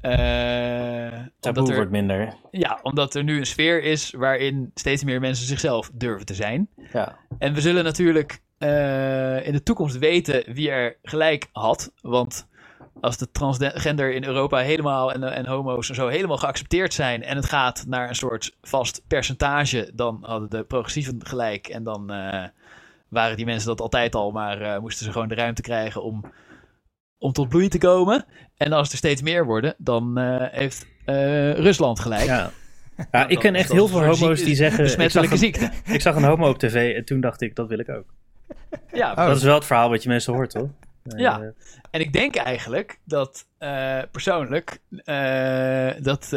[0.00, 0.10] eh,
[1.40, 2.34] Taboe omdat er, wordt minder.
[2.50, 6.68] ja, omdat er nu een sfeer is waarin steeds meer mensen zichzelf durven te zijn.
[6.92, 7.16] Ja.
[7.38, 11.92] En we zullen natuurlijk eh, in de toekomst weten wie er gelijk had.
[12.00, 12.46] Want
[13.00, 17.22] als de transgender in Europa helemaal en, en homo's en zo helemaal geaccepteerd zijn.
[17.22, 19.90] en het gaat naar een soort vast percentage.
[19.94, 21.66] dan hadden de progressieven gelijk.
[21.66, 22.44] En dan eh,
[23.08, 24.30] waren die mensen dat altijd al.
[24.30, 26.24] maar eh, moesten ze gewoon de ruimte krijgen om,
[27.18, 28.24] om tot bloei te komen.
[28.56, 30.86] En als er steeds meer worden, dan eh, heeft
[31.56, 32.24] Rusland gelijk.
[32.24, 32.50] Ja.
[33.12, 34.84] Ja, ik ken echt heel veel homo's die zeggen...
[34.84, 35.70] Ik zag, Besmettelijke een, ziekte.
[35.92, 38.04] ik zag een homo op tv en toen dacht ik, dat wil ik ook.
[38.92, 39.26] Ja, Oh.
[39.26, 40.68] Dat is wel het verhaal wat je mensen hoort, toch?
[41.16, 41.40] Ja.
[41.40, 41.48] Eh,
[41.90, 46.28] En ik denk eigenlijk dat eh, persoonlijk eh, dat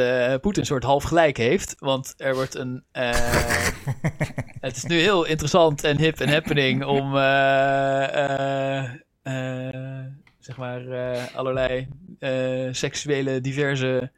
[0.41, 1.75] Poetin een soort half gelijk heeft.
[1.79, 2.83] Want er wordt een.
[4.67, 7.15] het is nu heel interessant en hip en happening om.
[10.39, 10.81] zeg maar
[11.35, 11.87] allerlei
[12.71, 14.11] seksuele diverse.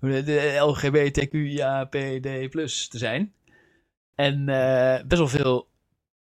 [0.00, 3.32] de- LGBTQIAPD plus te zijn.
[4.14, 4.44] En
[5.06, 5.68] best wel veel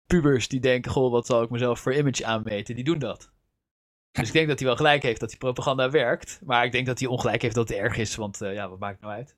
[0.08, 2.76] pubers die denken: Goh, wat zal ik mezelf voor image aanmeten?
[2.76, 3.33] Die doen dat.
[4.20, 6.40] Dus ik denk dat hij wel gelijk heeft dat die propaganda werkt.
[6.46, 8.16] Maar ik denk dat hij ongelijk heeft dat het erg is.
[8.16, 9.36] Want eh, ja, wat maakt het nou uit?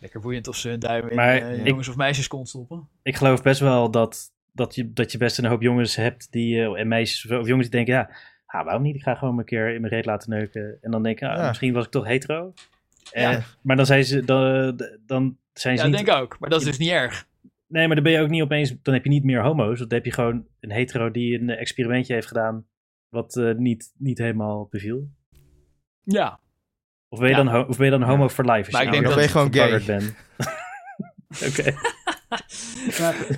[0.00, 2.88] Lekker boeiend of ze hun duim in eh, ik- jongens of meisjes kon stoppen.
[3.02, 6.60] ik geloof best wel dat, dat, je, dat je best een hoop jongens hebt die,
[6.60, 8.10] eh, en meisjes of jongens die denken, ja,
[8.46, 8.94] ah, waarom niet?
[8.96, 10.78] Ik ga gewoon een keer in mijn reet laten neuken.
[10.80, 11.48] En dan denk ik, ah, Ja.
[11.48, 12.52] misschien was ik toch hetero.
[13.12, 13.32] Ja.
[13.32, 15.96] Eh, maar dan zijn ze, dan, dan zijn ze Ja, niet...
[16.06, 16.38] denk ik ook.
[16.38, 17.26] Maar dat is dus niet erg.
[17.66, 19.78] Nee, maar dan ben je ook niet opeens, dan heb je niet meer homo's.
[19.78, 22.66] Dan heb je gewoon een hetero die een experimentje heeft gedaan
[23.14, 25.08] wat eh, niet, niet helemaal beviel.
[26.02, 26.40] Ja.
[27.08, 27.42] Of ben je, Ja.
[27.44, 28.58] dan, ho- of ben je dan homo for life?
[28.64, 30.14] als Maar ik nou denk dat- Dan ben je gewoon gebaggerd bent?
[31.48, 31.74] Oké.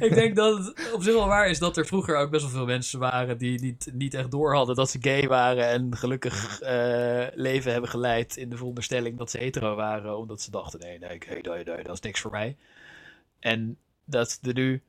[0.07, 2.53] Ik denk dat het op zich wel waar is dat er vroeger ook best wel
[2.53, 6.61] veel mensen waren die niet, niet echt door hadden dat ze gay waren en gelukkig
[6.61, 10.99] eh, leven hebben geleid in de veronderstelling dat ze hetero waren, omdat ze dachten: nee,
[10.99, 12.57] nee, nee, nee, nee, dat is niks voor mij.
[13.41, 14.83] En dat ze er nu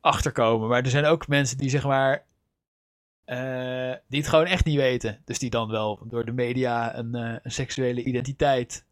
[0.00, 0.68] achter komen.
[0.68, 2.24] Maar er zijn ook mensen die zeg maar.
[3.30, 5.22] Eh, die het gewoon echt niet weten.
[5.24, 8.86] Dus die dan wel door de media een, eh, een seksuele identiteit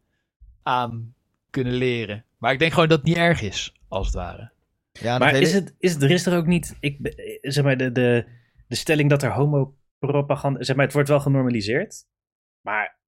[0.63, 1.13] aan
[1.49, 2.25] kunnen leren.
[2.37, 4.51] Maar ik denk gewoon dat het niet erg is, als het ware.
[4.91, 6.97] Ja, dat Maar is het, is het, er is er ook niet, ik,
[7.41, 8.25] zeg maar, de, de,
[8.67, 12.05] de stelling dat er homopropaganda, zeg maar, het wordt wel genormaliseerd,
[12.61, 12.98] maar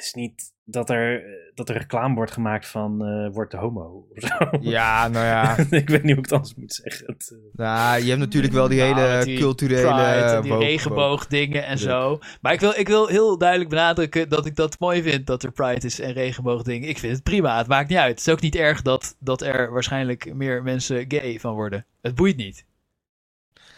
[0.00, 1.22] is niet dat er,
[1.54, 4.58] dat er reclame wordt gemaakt van eh wordt de homo of zo.
[4.60, 5.56] Ja, nou ja.
[5.80, 7.06] ik weet niet hoe ik het anders moet zeggen.
[7.06, 9.80] Het, eh, nou, je hebt natuurlijk wel die Nou, hele die culturele...
[9.80, 12.18] Pride en die regenboogdingen en zo.
[12.40, 15.52] Maar ik wil, ik wil heel duidelijk benadrukken dat ik dat mooi vind dat er
[15.52, 16.88] Pride is en regenboogdingen.
[16.88, 18.10] Ik vind het prima, het maakt niet uit.
[18.18, 21.86] Het is ook niet erg dat, dat er waarschijnlijk meer mensen gay van worden.
[22.02, 22.64] Het boeit niet.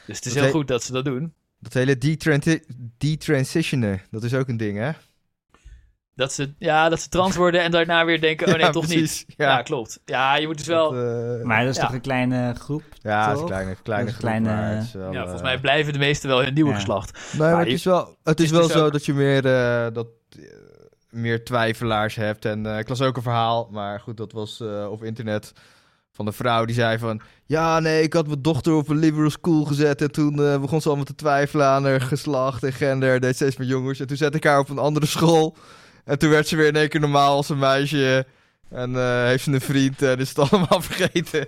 [0.06, 1.32] Dus het is Dat heel he- goed dat ze dat doen.
[1.58, 2.62] Dat hele detransi-
[2.98, 4.90] detransitionen, dat is ook een ding, hè?
[6.14, 8.86] Dat ze, ja, dat ze trans worden en daarna weer denken, oh nee, Ja, toch
[8.86, 9.24] precies.
[9.26, 9.36] niet.
[9.38, 9.62] Ja, Ja.
[9.62, 10.00] klopt.
[10.04, 10.90] Ja, je moet dus wel...
[10.92, 11.82] Dat, eh, Maar dat is Ja.
[11.86, 12.82] toch een kleine groep?
[13.00, 15.46] ja, het is een kleine, kleine Dat is een groep, kleine- wel, ja, volgens eh,
[15.46, 16.76] mij blijven de meesten wel hun nieuwe Ja.
[16.76, 17.12] geslacht.
[17.32, 19.04] Nee, maar Maar het je- is wel, het is is wel dus zo ook- dat
[19.06, 20.06] je meer, eh, dat,
[21.10, 22.44] meer twijfelaars hebt.
[22.44, 25.52] En eh, ik las ook een verhaal, maar goed, dat was eh, op internet
[26.12, 27.20] van een vrouw die zei van...
[27.44, 30.80] Ja, nee, ik had mijn dochter op een liberal school gezet en toen eh, begon
[30.80, 33.20] ze allemaal te twijfelen aan haar geslacht en gender.
[33.20, 34.00] Deed steeds meer jongens.
[34.00, 35.56] En toen zette ik haar op een andere school.
[36.04, 38.26] En toen werd ze weer in één keer normaal als een meisje.
[38.70, 41.46] En eh, heeft ze een vriend en is het allemaal vergeten.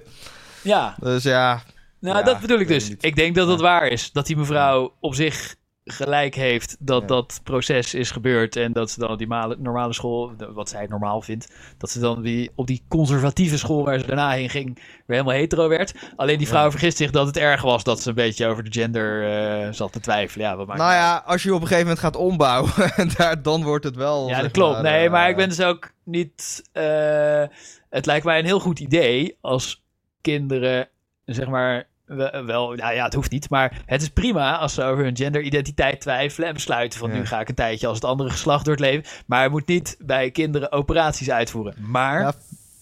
[0.62, 1.62] Ja, Dus ja,
[2.00, 2.96] Nou, Ja, dat bedoel ik ik weet dus.
[3.00, 3.56] Ik denk dat Ja.
[3.60, 4.12] waar is.
[4.12, 7.06] Dat die mevrouw op zich gelijk heeft dat Ja.
[7.06, 8.56] dat proces is gebeurd.
[8.56, 12.00] En dat ze dan op die male- normale school, wat zij normaal vindt, dat ze
[12.00, 15.94] dan die, op die conservatieve school waar ze daarna heen ging, weer helemaal hetero werd.
[16.16, 16.70] Alleen die vrouw Ja.
[16.70, 19.32] vergist zich dat het erg was dat ze een beetje over de gender
[19.66, 20.46] eh, zat te twijfelen.
[20.46, 22.72] Ja, wat maakt nou ja, als je op een gegeven moment gaat ombouwen,
[23.16, 24.28] daar, dan wordt het wel...
[24.28, 24.72] Ja, dat klopt.
[24.72, 26.62] maar, Nee, eh, maar ik ben dus ook niet.
[26.72, 27.44] eh,
[27.90, 29.82] het lijkt mij een heel goed idee als
[30.20, 30.88] kinderen,
[31.24, 31.86] zeg maar.
[32.16, 35.16] We- Wel, nou ja, het hoeft niet, maar het is prima als ze over hun
[35.16, 37.16] genderidentiteit twijfelen en besluiten van Ja.
[37.16, 39.04] nu ga ik een tijdje als het andere geslacht door het leven.
[39.26, 41.74] Maar je moet niet bij kinderen operaties uitvoeren.
[41.78, 42.32] Maar Ja,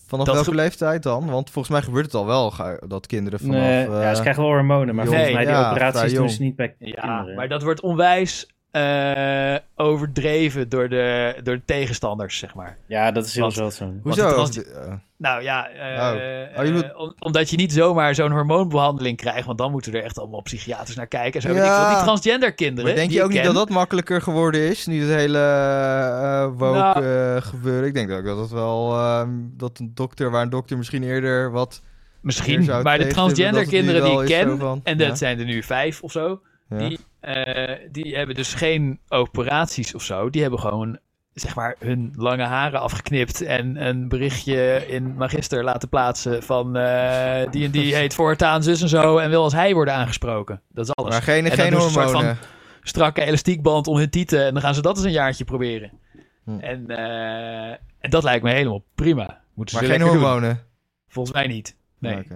[0.06, 1.26] vanaf Dat welke leeftijd dan?
[1.30, 2.52] Want volgens mij gebeurt het al wel
[2.86, 3.54] dat kinderen vanaf...
[3.54, 5.16] nee, eh, ja, ze krijgen wel hormonen, maar jong.
[5.16, 7.34] volgens mij die operaties doen ze niet bij Ja, kinderen.
[7.34, 12.76] maar dat wordt onwijs eh, overdreven door de, door de tegenstanders, zeg maar.
[12.86, 14.00] Ja, dat is heel Want- zeldzaam.
[14.02, 14.28] Hoezo?
[14.32, 16.58] trans- eh, Nou ja, eh, Oh.
[16.60, 20.02] Oh, je moet- om- omdat je niet zomaar zo'n hormoonbehandeling krijgt, want dan moeten er
[20.02, 21.40] echt allemaal psychiaters naar kijken.
[21.40, 21.88] En zo Ja.
[21.90, 21.94] ik.
[21.96, 22.84] Die transgender kinderen.
[22.84, 24.86] maar denk die je ook ik niet ken- dat dat makkelijker geworden is?
[24.86, 27.04] Nu het hele eh woke Nou.
[27.36, 27.86] eh, gebeuren.
[27.88, 28.92] Ik denk ook dat het wel...
[28.98, 31.82] ehm, dat een dokter, waar een dokter misschien eerder wat...
[32.20, 35.14] Misschien, maar de transgender kinderen die ik ken, van, en dat ja.
[35.14, 36.40] zijn er nu vijf of zo,
[36.78, 36.88] Ja.
[36.88, 40.30] die, eh, die hebben dus geen operaties of zo.
[40.30, 40.98] Die hebben gewoon,
[41.32, 47.50] zeg maar, hun lange haren afgeknipt en een berichtje in Magister laten plaatsen van eh,
[47.50, 50.62] die en die heet voortaan zus en zo en wil als hij worden aangesproken.
[50.68, 51.12] Dat is alles.
[51.12, 52.38] Maar geen, En geen ze een soort hormonen.
[52.82, 54.44] strakke elastiekband om hun tieten.
[54.46, 55.90] En dan gaan ze dat eens een jaartje proberen.
[56.44, 56.58] Hm.
[56.58, 59.40] En, eh, en dat lijkt me helemaal prima.
[59.54, 60.08] Moeten ze Maar geen doen.
[60.08, 60.60] hormonen.
[61.08, 61.76] Volgens mij niet.
[61.98, 62.26] Nee,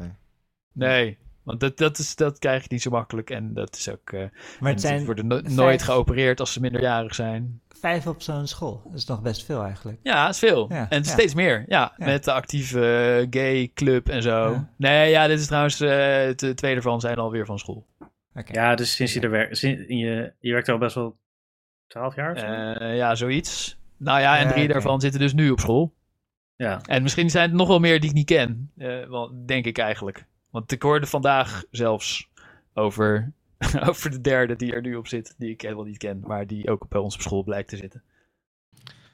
[0.72, 1.18] nee.
[1.46, 3.30] Want dat, dat, is, dat krijg je niet zo makkelijk.
[3.30, 4.10] En dat is ook...
[4.12, 4.20] eh
[4.60, 7.60] Maar het ze zijn worden no- vijf- nooit geopereerd als ze minderjarig zijn.
[7.68, 8.82] vijf op zo'n school.
[8.84, 9.98] Dat is nog best veel eigenlijk.
[10.02, 10.66] Ja, dat is veel.
[10.72, 11.10] Ja, en ja.
[11.10, 11.64] steeds meer.
[11.68, 12.04] Ja, Ja.
[12.06, 14.50] met de actieve eh, gay club en zo.
[14.52, 14.70] Ja.
[14.76, 15.80] Nee, ja, dit is trouwens...
[15.80, 15.88] eh
[16.36, 17.86] de twee ervan zijn alweer van school.
[18.34, 18.52] Oké.
[18.52, 21.16] Ja, dus sinds je er werkt, sinds, je, je werkt er al best wel
[21.86, 22.46] 12 jaar of zo?
[22.46, 23.78] Eh, ja, zoiets.
[23.96, 25.94] Nou ja, en Ja, drie daarvan zitten dus nu op school.
[26.56, 26.80] ja.
[26.86, 28.70] En misschien zijn er nog wel meer die ik niet ken.
[28.76, 30.26] eh, wel, denk ik eigenlijk.
[30.56, 32.28] Want ik hoorde vandaag zelfs
[32.74, 33.32] over,
[33.88, 35.34] over de derde die er nu op zit.
[35.38, 36.22] Die ik helemaal niet ken.
[36.26, 38.02] Maar die ook bij ons op school blijkt te zitten.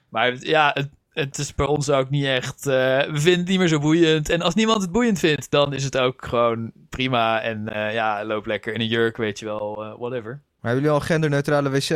[0.09, 2.67] Maar ja, het, het is bij ons ook niet echt...
[2.67, 4.29] eh, we vinden het niet meer zo boeiend.
[4.29, 7.41] En als niemand het boeiend vindt, dan is het ook gewoon prima.
[7.41, 9.85] En eh, ja, loop lekker in een jurk, weet je wel.
[9.85, 10.31] eh, whatever.
[10.61, 11.89] Maar hebben jullie al een genderneutrale wc?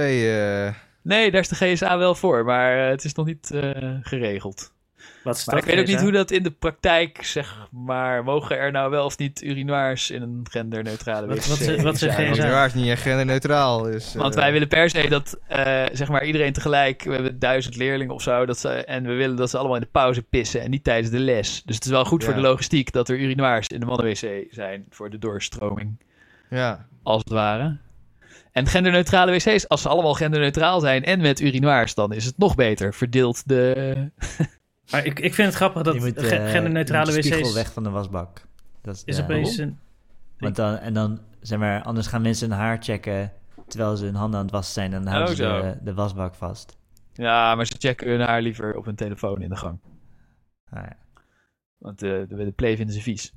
[1.02, 2.44] Nee, daar is de GSA wel voor.
[2.44, 3.50] Maar het is nog niet
[4.02, 4.74] geregeld.
[5.26, 8.72] Wat Maar ik weet ook niet hoe dat in de praktijk, zeg maar, mogen er
[8.72, 12.64] nou wel of niet urinoirs in een genderneutrale wc wat ze- wat ze zijn?
[12.66, 13.82] is niet echt genderneutraal.
[13.82, 17.38] Dus, Want eh, wij willen per se dat, eh, zeg maar, iedereen tegelijk, we hebben
[17.38, 20.22] duizend leerlingen of zo, dat ze, en we willen dat ze allemaal in de pauze
[20.22, 21.62] pissen en niet tijdens de les.
[21.64, 24.84] Dus het is wel goed voor de logistiek dat er urinoirs in de mannenwc zijn
[24.90, 25.96] voor de doorstroming,
[26.50, 27.76] Ja, als het ware.
[28.52, 32.54] En genderneutrale wc's, als ze allemaal genderneutraal zijn en met urinoirs, dan is het nog
[32.54, 32.94] beter.
[32.94, 33.94] Verdeelt de...
[34.90, 37.46] Maar ik, ik vind het grappig dat Je moet, eh, genderneutrale je moet de spiegel
[37.48, 37.54] wc's...
[37.54, 38.46] weg van de wasbak.
[38.82, 39.78] Dat is, Is de- opeens een...
[40.38, 43.32] Want dan, en dan, zeg maar, anders gaan mensen hun haar checken
[43.66, 44.92] terwijl ze hun handen aan het wassen zijn.
[44.92, 46.76] En dan houden Oh, ze de, de wasbak vast.
[47.12, 49.80] Ja, maar ze checken hun haar liever op hun telefoon in de gang.
[50.70, 50.96] Ah, ja.
[51.78, 53.34] Want eh, de, de play vinden ze vies.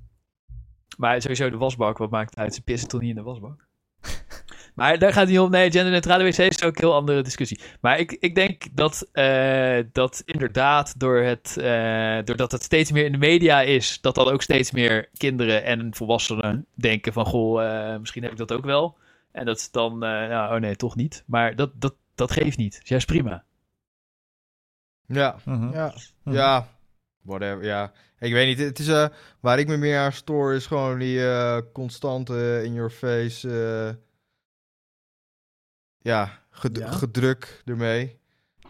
[0.98, 2.54] Maar sowieso de wasbak, wat maakt het uit?
[2.54, 3.68] Ze pissen toch niet in de wasbak?
[4.80, 5.52] maar daar gaat het niet om.
[5.52, 7.60] Nee, genderneutrale wc's is ook een heel andere discussie.
[7.82, 13.06] Maar ik, ik denk dat, eh, dat inderdaad, door het, eh, doordat het steeds meer
[13.06, 17.64] in de media is, dat dan ook steeds meer kinderen en volwassenen denken van, goh,
[17.94, 18.98] eh, misschien heb ik dat ook wel.
[19.32, 21.24] En dat is dan, eh, nou, oh nee, toch niet.
[21.26, 22.80] Maar dat, dat, dat geeft niet.
[22.80, 23.44] Dus ja, is prima.
[25.08, 25.74] ja, Mhm.
[25.74, 26.36] ja, Mhm.
[26.36, 26.68] ja.
[27.22, 27.92] Whatever, ja.
[28.20, 29.08] Ik weet niet, het is, eh,
[29.40, 33.96] waar ik me meer aan stoor is gewoon die eh, constante in-your-face, eh,
[36.02, 36.92] ja, ged- Ja?
[36.92, 38.18] gedruk ermee.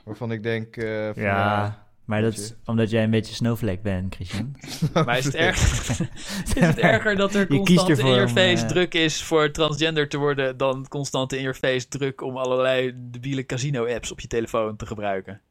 [0.04, 2.56] Waarvan ik denk, eh, van, Ja, maar dat is je.
[2.66, 4.56] omdat jij een beetje snowflake bent, Christian.
[5.06, 5.60] Maar is het, erg,
[6.56, 9.52] is het erger dat er Je constant in your om, face eh, druk is voor
[9.52, 14.28] transgender te worden dan constant in your face druk om allerlei debiele casino-apps op je
[14.28, 15.42] telefoon te gebruiken?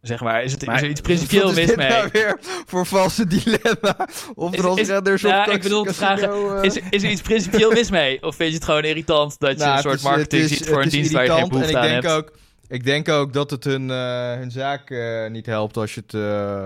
[0.00, 1.88] Zeg maar, is, het, is er iets principieel mis mee?
[1.88, 4.08] nou weer voor valse dilemma?
[4.34, 7.10] Of Is- transgenders is- of ja, ik bedoel te vragen, eh, Is, er- is er
[7.10, 8.22] iets principieel mis mee?
[8.22, 10.88] Of vind je het gewoon irritant dat je Nou, een soort marketing ziet voor een
[10.88, 12.02] dienst waar je geen behoefte aan ik hebt?
[12.02, 12.32] denk ook,
[12.68, 16.14] ik denk ook dat het hun, eh, hun zaak eh, niet helpt als je het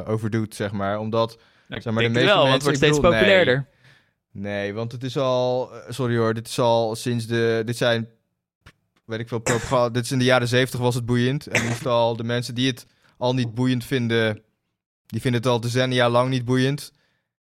[0.09, 0.99] overdoet, zeg maar.
[0.99, 3.21] Omdat, Nou, zeg maar, de meeste wel, want het mensen- wordt steeds bedoel, nee.
[3.21, 3.67] populairder.
[4.33, 8.09] nee, want het is al, sorry hoor, dit is al sinds de, dit zijn,
[9.05, 11.47] weet ik veel, propaganda, dit is in de jaren zeventig was het boeiend.
[11.47, 12.87] En nu is het al, de mensen die het
[13.19, 14.43] al niet boeiend vinden,
[15.07, 16.93] die vinden het al decennia lang niet boeiend.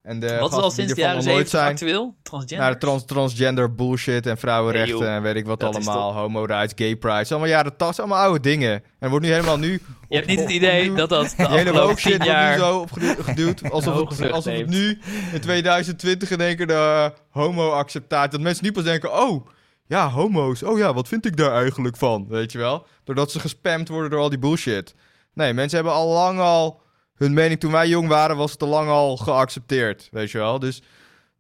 [0.05, 2.15] En de Wat is al sinds de jaren nog nooit 70 zijn, actueel?
[2.23, 2.71] Transgender?
[2.71, 6.13] de trans, transgender bullshit en vrouwenrechten en weet ik wat Dat allemaal.
[6.13, 7.25] Homo rights, gay pride.
[7.29, 8.83] Allemaal jaren 80, allemaal oude dingen.
[8.99, 9.81] En wordt nu helemaal nu...
[10.09, 12.57] je hebt niet het op- idee dat dat de hele shit tien wordt nu jaar...
[12.57, 13.61] zo opgeduwd.
[13.71, 14.99] Alsof, het, alsof het nu
[15.33, 18.31] in 2020 in één keer de homo-acceptatie...
[18.31, 19.47] Dat mensen nu pas denken, oh,
[19.85, 20.63] ja, homo's.
[20.63, 22.25] Oh ja, wat vind ik daar eigenlijk van?
[22.27, 22.87] Weet je wel?
[23.03, 24.95] Doordat ze gespamd worden door al die bullshit.
[25.35, 26.81] Nee, mensen hebben al lang al...
[27.15, 30.07] Hun mening toen wij jong waren, was het al lang al geaccepteerd.
[30.11, 30.59] Weet je wel?
[30.59, 30.81] Dus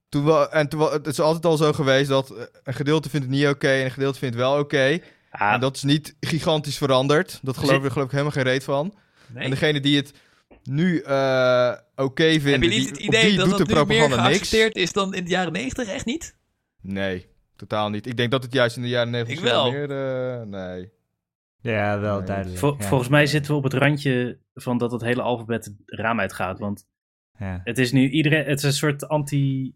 [0.09, 3.25] toen we, en toen, het is altijd al zo geweest dat eh, een gedeelte vindt
[3.25, 4.99] het niet oké en een gedeelte vindt het wel oké.
[5.29, 7.39] Ah, En dat is niet gigantisch veranderd.
[7.41, 8.93] Dat geloof ik, geloof ik helemaal geen reet van.
[9.27, 9.43] Nee.
[9.43, 10.11] En degene die het
[10.63, 13.73] nu eh, oké vinden, Heb je niet die, het idee die dat doet dat de
[13.73, 14.27] meer propaganda niks.
[14.37, 15.87] geaccepteerd is dan in de jaren 90?
[15.87, 16.35] Echt niet?
[16.81, 17.25] Nee,
[17.55, 18.07] totaal niet.
[18.07, 19.71] Ik denk dat het juist in de jaren 90 Ik wel.
[19.71, 19.91] meer...
[19.91, 20.89] eh, nee.
[21.71, 22.59] Ja, wel duidelijk.
[22.59, 22.85] vol- ja.
[22.87, 26.59] Volgens mij zitten we op het randje van dat het hele alfabet het raam uitgaat.
[26.59, 26.85] Want
[27.39, 27.61] Ja.
[27.63, 28.45] het is nu iedereen...
[28.45, 29.73] Het is een soort anti...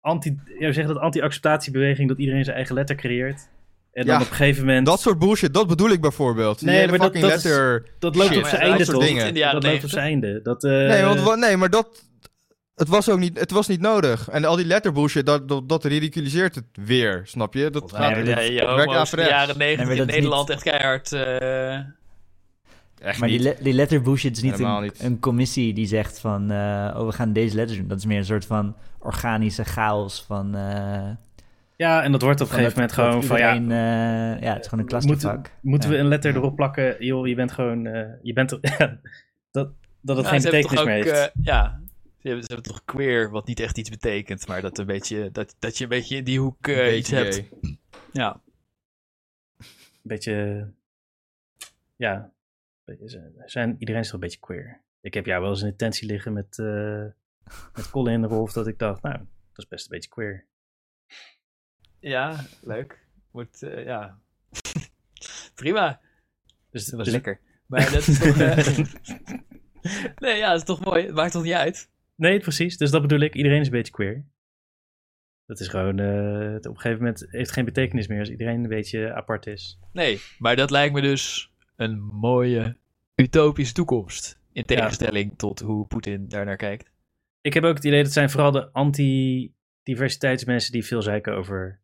[0.00, 3.48] anti ja, we zeggen dat anti-acceptatiebeweging dat iedereen zijn eigen letter creëert.
[3.92, 4.86] En dan Ja, op een gegeven moment...
[4.86, 6.58] Dat soort bullshit, dat bedoel ik bijvoorbeeld.
[6.58, 8.84] Die Nee, hele maar dat- fucking dat is- dat loopt shit, op zijn dat einde
[8.84, 9.32] soort toch?
[9.32, 9.90] dat loopt op 90.
[9.90, 10.40] zijn einde.
[10.42, 12.07] Dat, eh, Nee, want, wa- nee, maar dat...
[12.78, 14.28] Het was ook niet, het was niet nodig.
[14.28, 17.70] En al die letter bullshit, dat, dat, dat ridiculiseert het weer, snap je?
[17.70, 20.62] Dat Ja, gaat, ja, dat je werkt in de jaren 90 maar in Nederland echt
[20.62, 21.12] keihard...
[21.12, 21.74] eh,
[22.98, 23.74] Echt Maar die, le- die
[24.12, 25.02] is niet een, niet.
[25.02, 26.50] een commissie die zegt van...
[26.50, 27.88] eh, oh, we gaan deze letters doen.
[27.88, 30.54] Dat is meer een soort van organische chaos van...
[30.56, 31.08] eh,
[31.76, 33.52] Ja, en dat wordt op een gegeven moment gewoon van ja,
[34.40, 35.34] ja, het is gewoon een klassievak.
[35.34, 35.94] moeten, moeten Ja.
[35.96, 36.96] we een letter erop plakken?
[37.04, 38.60] Joh, je bent gewoon, eh, je bent er,
[39.50, 39.68] dat,
[40.00, 41.32] dat het geen betekenis meer ook, heeft.
[41.42, 41.80] ja,
[42.18, 45.30] ze hebben, ze hebben toch queer, wat niet echt iets betekent, maar dat, een beetje,
[45.30, 47.42] dat, dat je een beetje in die hoek eh, iets hebt.
[48.12, 48.42] Ja.
[50.02, 50.68] beetje,
[51.96, 52.32] ja,
[53.44, 54.80] zijn, iedereen is toch een beetje queer.
[55.00, 57.04] Ik heb jou wel eens in de tentie liggen met, eh
[57.74, 59.28] met Colin en Rolf, dat ik dacht, nou, dat
[59.64, 60.46] is best een beetje queer.
[62.00, 63.06] ja, leuk.
[63.30, 64.18] Wordt, eh, ja.
[65.54, 66.00] Prima.
[66.70, 67.40] Dus, Dat was dus- lekker.
[67.66, 68.36] Maar dat is toch...
[70.24, 71.04] nee, ja, dat is toch mooi.
[71.06, 71.90] Het maakt toch niet uit?
[72.18, 72.76] Nee, precies.
[72.76, 73.34] Dus dat bedoel ik.
[73.34, 74.24] Iedereen is een beetje queer.
[75.46, 78.62] Dat is gewoon, eh, op een gegeven moment heeft het geen betekenis meer als iedereen
[78.62, 79.78] een beetje apart is.
[79.92, 82.76] Nee, maar dat lijkt me dus een mooie
[83.14, 84.40] utopische toekomst.
[84.52, 86.90] In tegenstelling tot hoe Poetin daarnaar kijkt.
[87.40, 91.80] Ik heb ook het idee dat zijn vooral de anti-diversiteitsmensen die veel zeiken over,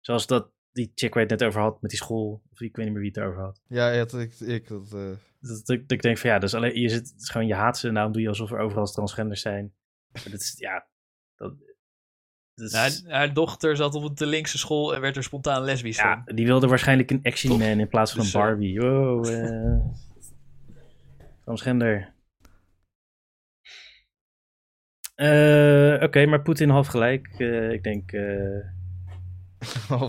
[0.00, 2.76] zoals dat die chick waar je het net over had met die school, of ik
[2.76, 3.60] weet niet meer wie het over had.
[3.66, 5.10] Ja, ik, ik dat, eh,
[5.40, 7.94] dat, dat, ik denk van ja, dus alleen, je zit, gewoon je haat ze en
[7.94, 9.72] daarom doe je alsof er overal transgenders zijn.
[10.12, 10.86] Maar dat is, ja,
[11.36, 11.54] dat,
[12.54, 16.22] Nou, haar, haar dochter zat op de linkse school en werd er spontaan lesbisch ja,
[16.24, 16.34] van.
[16.34, 17.58] die wilde waarschijnlijk een Action?
[17.58, 18.80] Man in plaats van Dus, een eh, Barbie.
[18.80, 19.80] Wow, eh
[21.44, 22.12] transgender.
[25.14, 27.28] Eh, Oké, maar Poetin half gelijk.
[27.72, 28.10] Ik denk,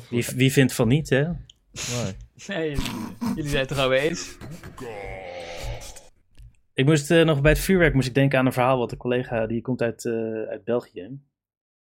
[0.09, 1.27] wie, wie vindt van niet, hè?
[2.47, 2.77] Nee,
[3.35, 4.37] jullie zijn het toch alweer eens?
[6.73, 8.97] Ik moest eh, nog bij het vuurwerk moest ik denken aan een verhaal wat een
[8.97, 10.13] collega die komt uit, eh,
[10.49, 11.19] uit België.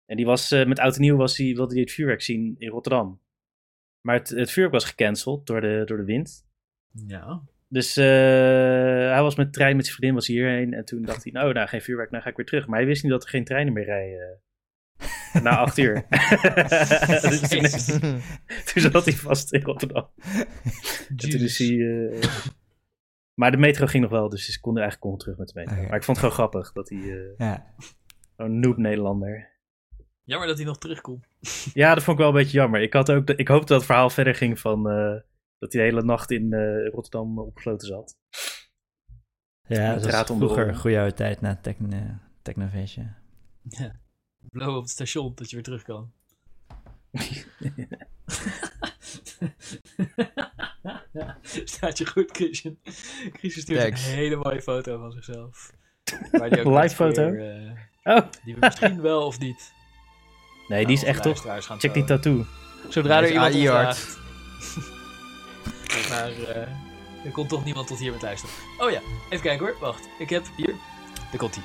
[0.07, 2.55] En die was eh, met oud en nieuw was hij, wilde hij het vuurwerk zien
[2.59, 3.21] in Rotterdam.
[4.01, 6.47] Maar het, het vuurwerk was gecanceld door de, door de wind.
[7.07, 7.43] Ja.
[7.69, 8.05] Dus eh,
[9.13, 10.75] hij was met de trein met zijn vriendin was hij hierheen.
[10.75, 12.67] En toen dacht hij, nou, nou geen vuurwerk, nou ga ik weer terug.
[12.67, 14.41] Maar hij wist niet dat er geen treinen meer rijden.
[15.43, 15.95] na acht uur.
[17.51, 17.85] dus
[18.73, 20.09] toen, zat hij vast in Rotterdam.
[21.09, 22.29] En toen is hij, eh,
[23.35, 25.75] maar de metro ging nog wel, dus ze konden eigenlijk kon terug met de metro.
[25.77, 25.87] Oké.
[25.89, 27.75] Maar ik vond het gewoon grappig dat hij, eh Ja.
[28.37, 29.49] zo'n noob Nederlander.
[30.25, 31.27] Jammer dat hij nog terugkomt.
[31.75, 32.81] Ja, dat vond ik wel een beetje jammer.
[32.81, 35.21] Ik, had ook, ik hoopte dat het verhaal verder ging van eh,
[35.59, 38.17] dat hij de hele nacht in eh, Rotterdam opgesloten zat.
[39.67, 41.99] Ja, dat was vroeger een goede oude tijd na het techno,
[42.43, 43.13] technofeestje.
[43.63, 44.01] Ja.
[44.41, 46.13] Blow op het station dat je weer terug kan.
[51.65, 52.79] staat je goed, Christian.
[53.33, 54.07] Christian stuurt Thanks.
[54.07, 55.73] een hele mooie foto van zichzelf.
[56.81, 57.31] Live foto?
[57.31, 59.73] weer, eh, Oh, die we misschien wel of niet.
[60.69, 61.61] nee, die is echt toch.
[61.79, 62.45] Check die tattoo.
[62.89, 64.19] Zodra er Hij iemand vraagt.
[66.11, 68.55] maar eh, er komt toch niemand tot hier met luisteren.
[68.79, 69.77] Oh ja, even kijken hoor.
[69.81, 70.75] Wacht, ik heb hier.
[71.31, 71.63] Daar komt ie.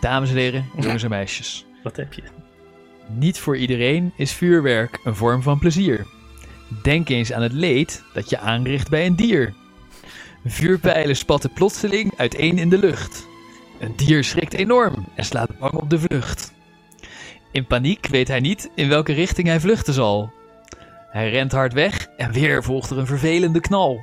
[0.00, 1.66] Dames en heren, jongens en meisjes.
[1.86, 2.22] Wat heb je?
[3.06, 6.06] Niet voor iedereen is vuurwerk een vorm van plezier.
[6.82, 9.54] Denk eens aan het leed dat je aanricht bij een dier.
[10.44, 13.26] Vuurpijlen spatten plotseling uiteen in de lucht.
[13.80, 16.52] Een dier schrikt enorm en slaat bang op de vlucht.
[17.52, 20.32] In paniek weet hij niet in welke richting hij vluchten zal.
[21.10, 24.00] Hij rent hard weg en weer volgt er een vervelende knal.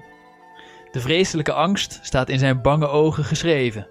[0.91, 3.87] De vreselijke angst staat in zijn bange ogen geschreven.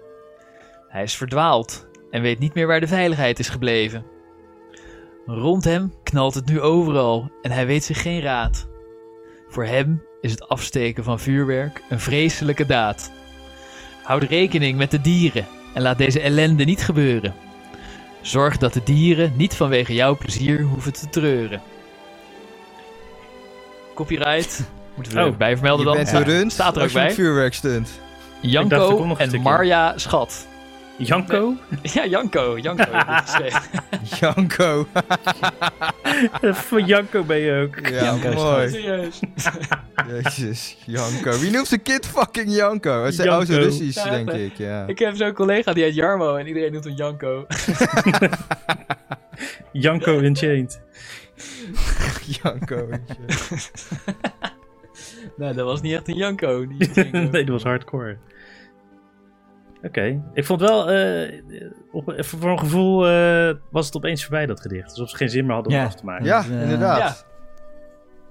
[0.87, 4.05] Hij is verdwaald en weet niet meer waar de veiligheid is gebleven.
[5.25, 8.67] Rond hem knalt het nu overal en hij weet zich geen raad.
[9.47, 13.11] Voor hem is het afsteken van vuurwerk een vreselijke daad.
[14.03, 17.33] Houd rekening met de dieren en laat deze ellende niet gebeuren.
[18.21, 21.61] Zorg dat de dieren niet vanwege jouw plezier hoeven te treuren.
[23.93, 24.63] Copyright.
[24.95, 25.95] Moeten we er Oh, ook bij vermelden Je dan?
[25.95, 27.11] bent Ja, Staat er ook bij.
[27.11, 27.87] vuurwerk stunt.
[27.87, 29.41] dacht, er Janko en.
[29.41, 30.47] Marja Schat.
[31.05, 31.55] Janko?
[31.81, 32.57] Ja, Janko.
[32.57, 32.83] Janko.
[34.19, 34.85] Janko.
[36.69, 37.87] Van Janko ben je ook.
[37.89, 38.69] Ja, Janko mooi.
[38.69, 39.19] Serieus.
[40.23, 41.39] Jezus, Janko.
[41.39, 43.03] Wie noemt zijn kind fucking Janko?
[43.03, 43.53] Het is zo Janko.
[43.53, 44.57] Russisch, Ja, denk ik.
[44.57, 44.87] Ja.
[44.87, 47.45] Ik heb zo'n collega die heet Jarmo en iedereen noemt hem Janko.
[49.71, 50.81] Janko Unchained.
[52.41, 52.87] Janko.
[55.37, 56.67] nou, dat was niet echt een Janko.
[56.67, 57.17] Die Janko.
[57.17, 58.17] nee, dat was hardcore.
[59.83, 60.21] Oké.
[60.33, 61.33] Ik vond wel, eh,
[61.91, 64.89] op, voor een gevoel eh, was het opeens voorbij dat gedicht.
[64.89, 65.85] Alsof ze geen zin meer hadden om Ja.
[65.85, 66.25] af te maken.
[66.25, 66.97] Ja, Dus, eh, inderdaad.
[66.99, 67.15] ja.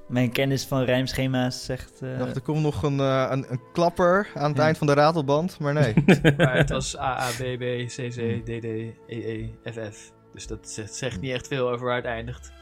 [0.09, 1.93] Mijn kennis van rijmschema's zegt...
[2.03, 4.65] eh, Ik dacht, er komt nog een, eh, een, een klapper aan het Ja.
[4.65, 5.95] eind van de ratelband, maar nee.
[6.37, 10.13] Maar het was A, A, B, B, C, C, D, D, E, E, F, F.
[10.33, 12.53] Dus dat zegt, zegt niet echt veel over waar het eindigt.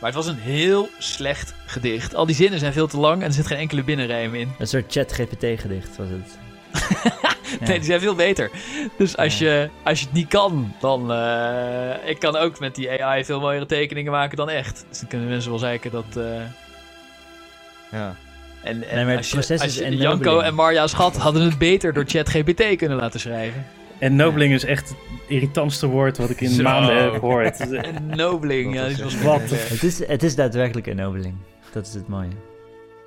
[0.00, 2.14] Maar het was een heel slecht gedicht.
[2.14, 4.48] Al die zinnen zijn veel te lang en er zit geen enkele binnenrijm in.
[4.58, 6.38] Een soort chat-GPT-gedicht was het.
[7.60, 7.66] Ja.
[7.66, 8.50] Nee, die zijn veel beter.
[8.96, 9.46] Dus als, Ja.
[9.52, 11.12] je, als je het niet kan, dan...
[11.12, 14.84] eh, ik kan ook met die AI veel mooiere tekeningen maken dan echt.
[14.88, 16.04] Dus dan kunnen mensen wel zeiken dat...
[16.16, 16.24] eh,
[17.90, 18.14] Ja.
[18.62, 20.02] en en Nee, als je, proces als is je enabling.
[20.24, 23.66] Janko en Marja Schat hadden het beter door ChatGPT kunnen laten schrijven.
[23.98, 24.96] En nobling is echt het
[25.26, 26.62] irritantste woord wat ik in Zo.
[26.62, 27.60] maanden heb gehoord.
[27.84, 29.40] En Nobling, ja, Dat was Wat?
[29.50, 31.34] Het is, het is daadwerkelijk ennobling.
[31.72, 32.28] Dat is het mooie.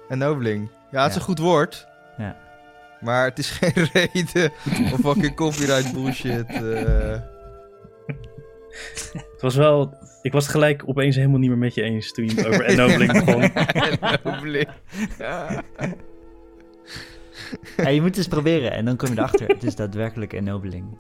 [0.10, 0.70] Ennobling.
[0.92, 1.20] Ja, het is Ja.
[1.20, 1.88] een goed woord.
[2.18, 2.36] Ja.
[3.02, 4.52] Maar het is geen reden
[4.92, 6.46] om fucking copyright bullshit.
[6.50, 7.20] eh.
[9.14, 9.94] Het was wel...
[10.22, 13.12] Ik was het gelijk opeens helemaal niet meer met je eens toen je over ennobling
[13.26, 13.42] begon.
[13.44, 14.68] Ennobling.
[15.18, 15.64] Ja.
[17.78, 19.48] Ja, je moet het eens proberen en dan kom je erachter.
[19.48, 20.98] Het is daadwerkelijk ennobling.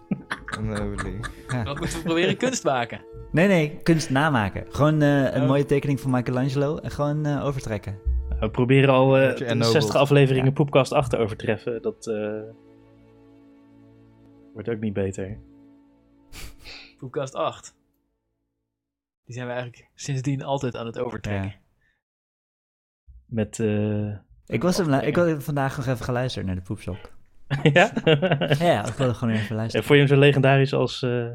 [0.58, 1.28] Ennobling.
[1.64, 2.38] Wat moeten we proberen?
[2.38, 3.02] Kunst maken.
[3.32, 4.64] Nee, nee, kunst namaken.
[4.70, 5.48] Gewoon eh, een Oh.
[5.48, 7.96] mooie tekening van Michelangelo en gewoon eh, overtrekken.
[8.42, 9.72] We proberen al eh, Word je ennobled.
[9.72, 10.52] 60 afleveringen Ja.
[10.54, 11.82] Poepkast 8 te overtreffen.
[11.82, 12.42] Dat eh,
[14.54, 15.38] wordt ook niet beter.
[16.98, 17.76] Poepkast 8.
[19.26, 21.50] Die zijn we eigenlijk sindsdien altijd aan het overtrekken.
[21.50, 21.56] Ja.
[23.26, 23.60] Met...
[23.60, 24.08] eh,
[24.46, 26.98] Ik, was hem, ik had vandaag nog even geluisterd naar de poepsok.
[27.64, 27.92] ja?
[28.60, 29.86] Ja, ik wilde gewoon even En luisteren.
[29.86, 31.02] vond je hem zo legendarisch als...
[31.02, 31.28] eh,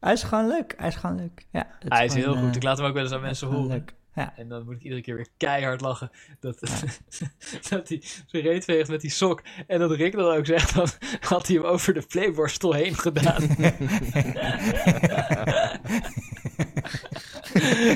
[0.00, 0.74] Hij is gewoon leuk.
[0.78, 1.46] Hij is gewoon leuk.
[1.50, 2.48] Ja, het Hij is heel gewoon, goed.
[2.50, 3.66] eh, Ik laat hem ook wel eens aan mensen horen.
[3.68, 3.94] leuk.
[4.16, 4.32] Ja.
[4.36, 6.10] En dan moet ik iedere keer weer keihard lachen.
[6.40, 6.60] Dat,
[7.70, 9.42] dat hij zijn reet veegt met die sok.
[9.66, 10.88] En dat Rick dan ook zegt, dan
[11.20, 13.42] had hij hem over de playborstel heen gedaan.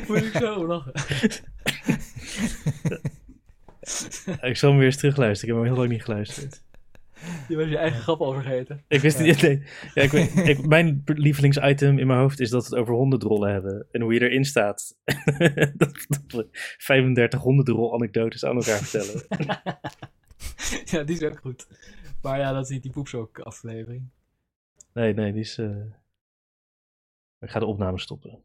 [0.09, 0.93] moet ik zo lachen.
[4.41, 5.55] ik zal hem weer eens terugluisteren.
[5.55, 6.63] Ik heb hem heel lang niet geluisterd.
[7.51, 8.85] Je was je eigen grap al vergeten.
[8.89, 9.43] Ik wist niet...
[9.43, 9.63] Nee.
[9.95, 13.53] Ja, ik weet, ik, mijn lievelingsitem in mijn hoofd is dat we het over hondendrollen
[13.53, 13.87] hebben.
[13.91, 14.97] En hoe je erin staat.
[15.77, 16.49] dat, dat we
[16.79, 19.23] 35 hondendrol anekdotes aan elkaar vertellen.
[20.85, 21.67] Ja, die is ook goed.
[22.23, 24.09] Maar ja, dat is niet die poepsok aflevering.
[24.93, 25.59] Nee, nee, die is...
[25.59, 25.77] eh,
[27.41, 28.43] Ik ga de opname stoppen.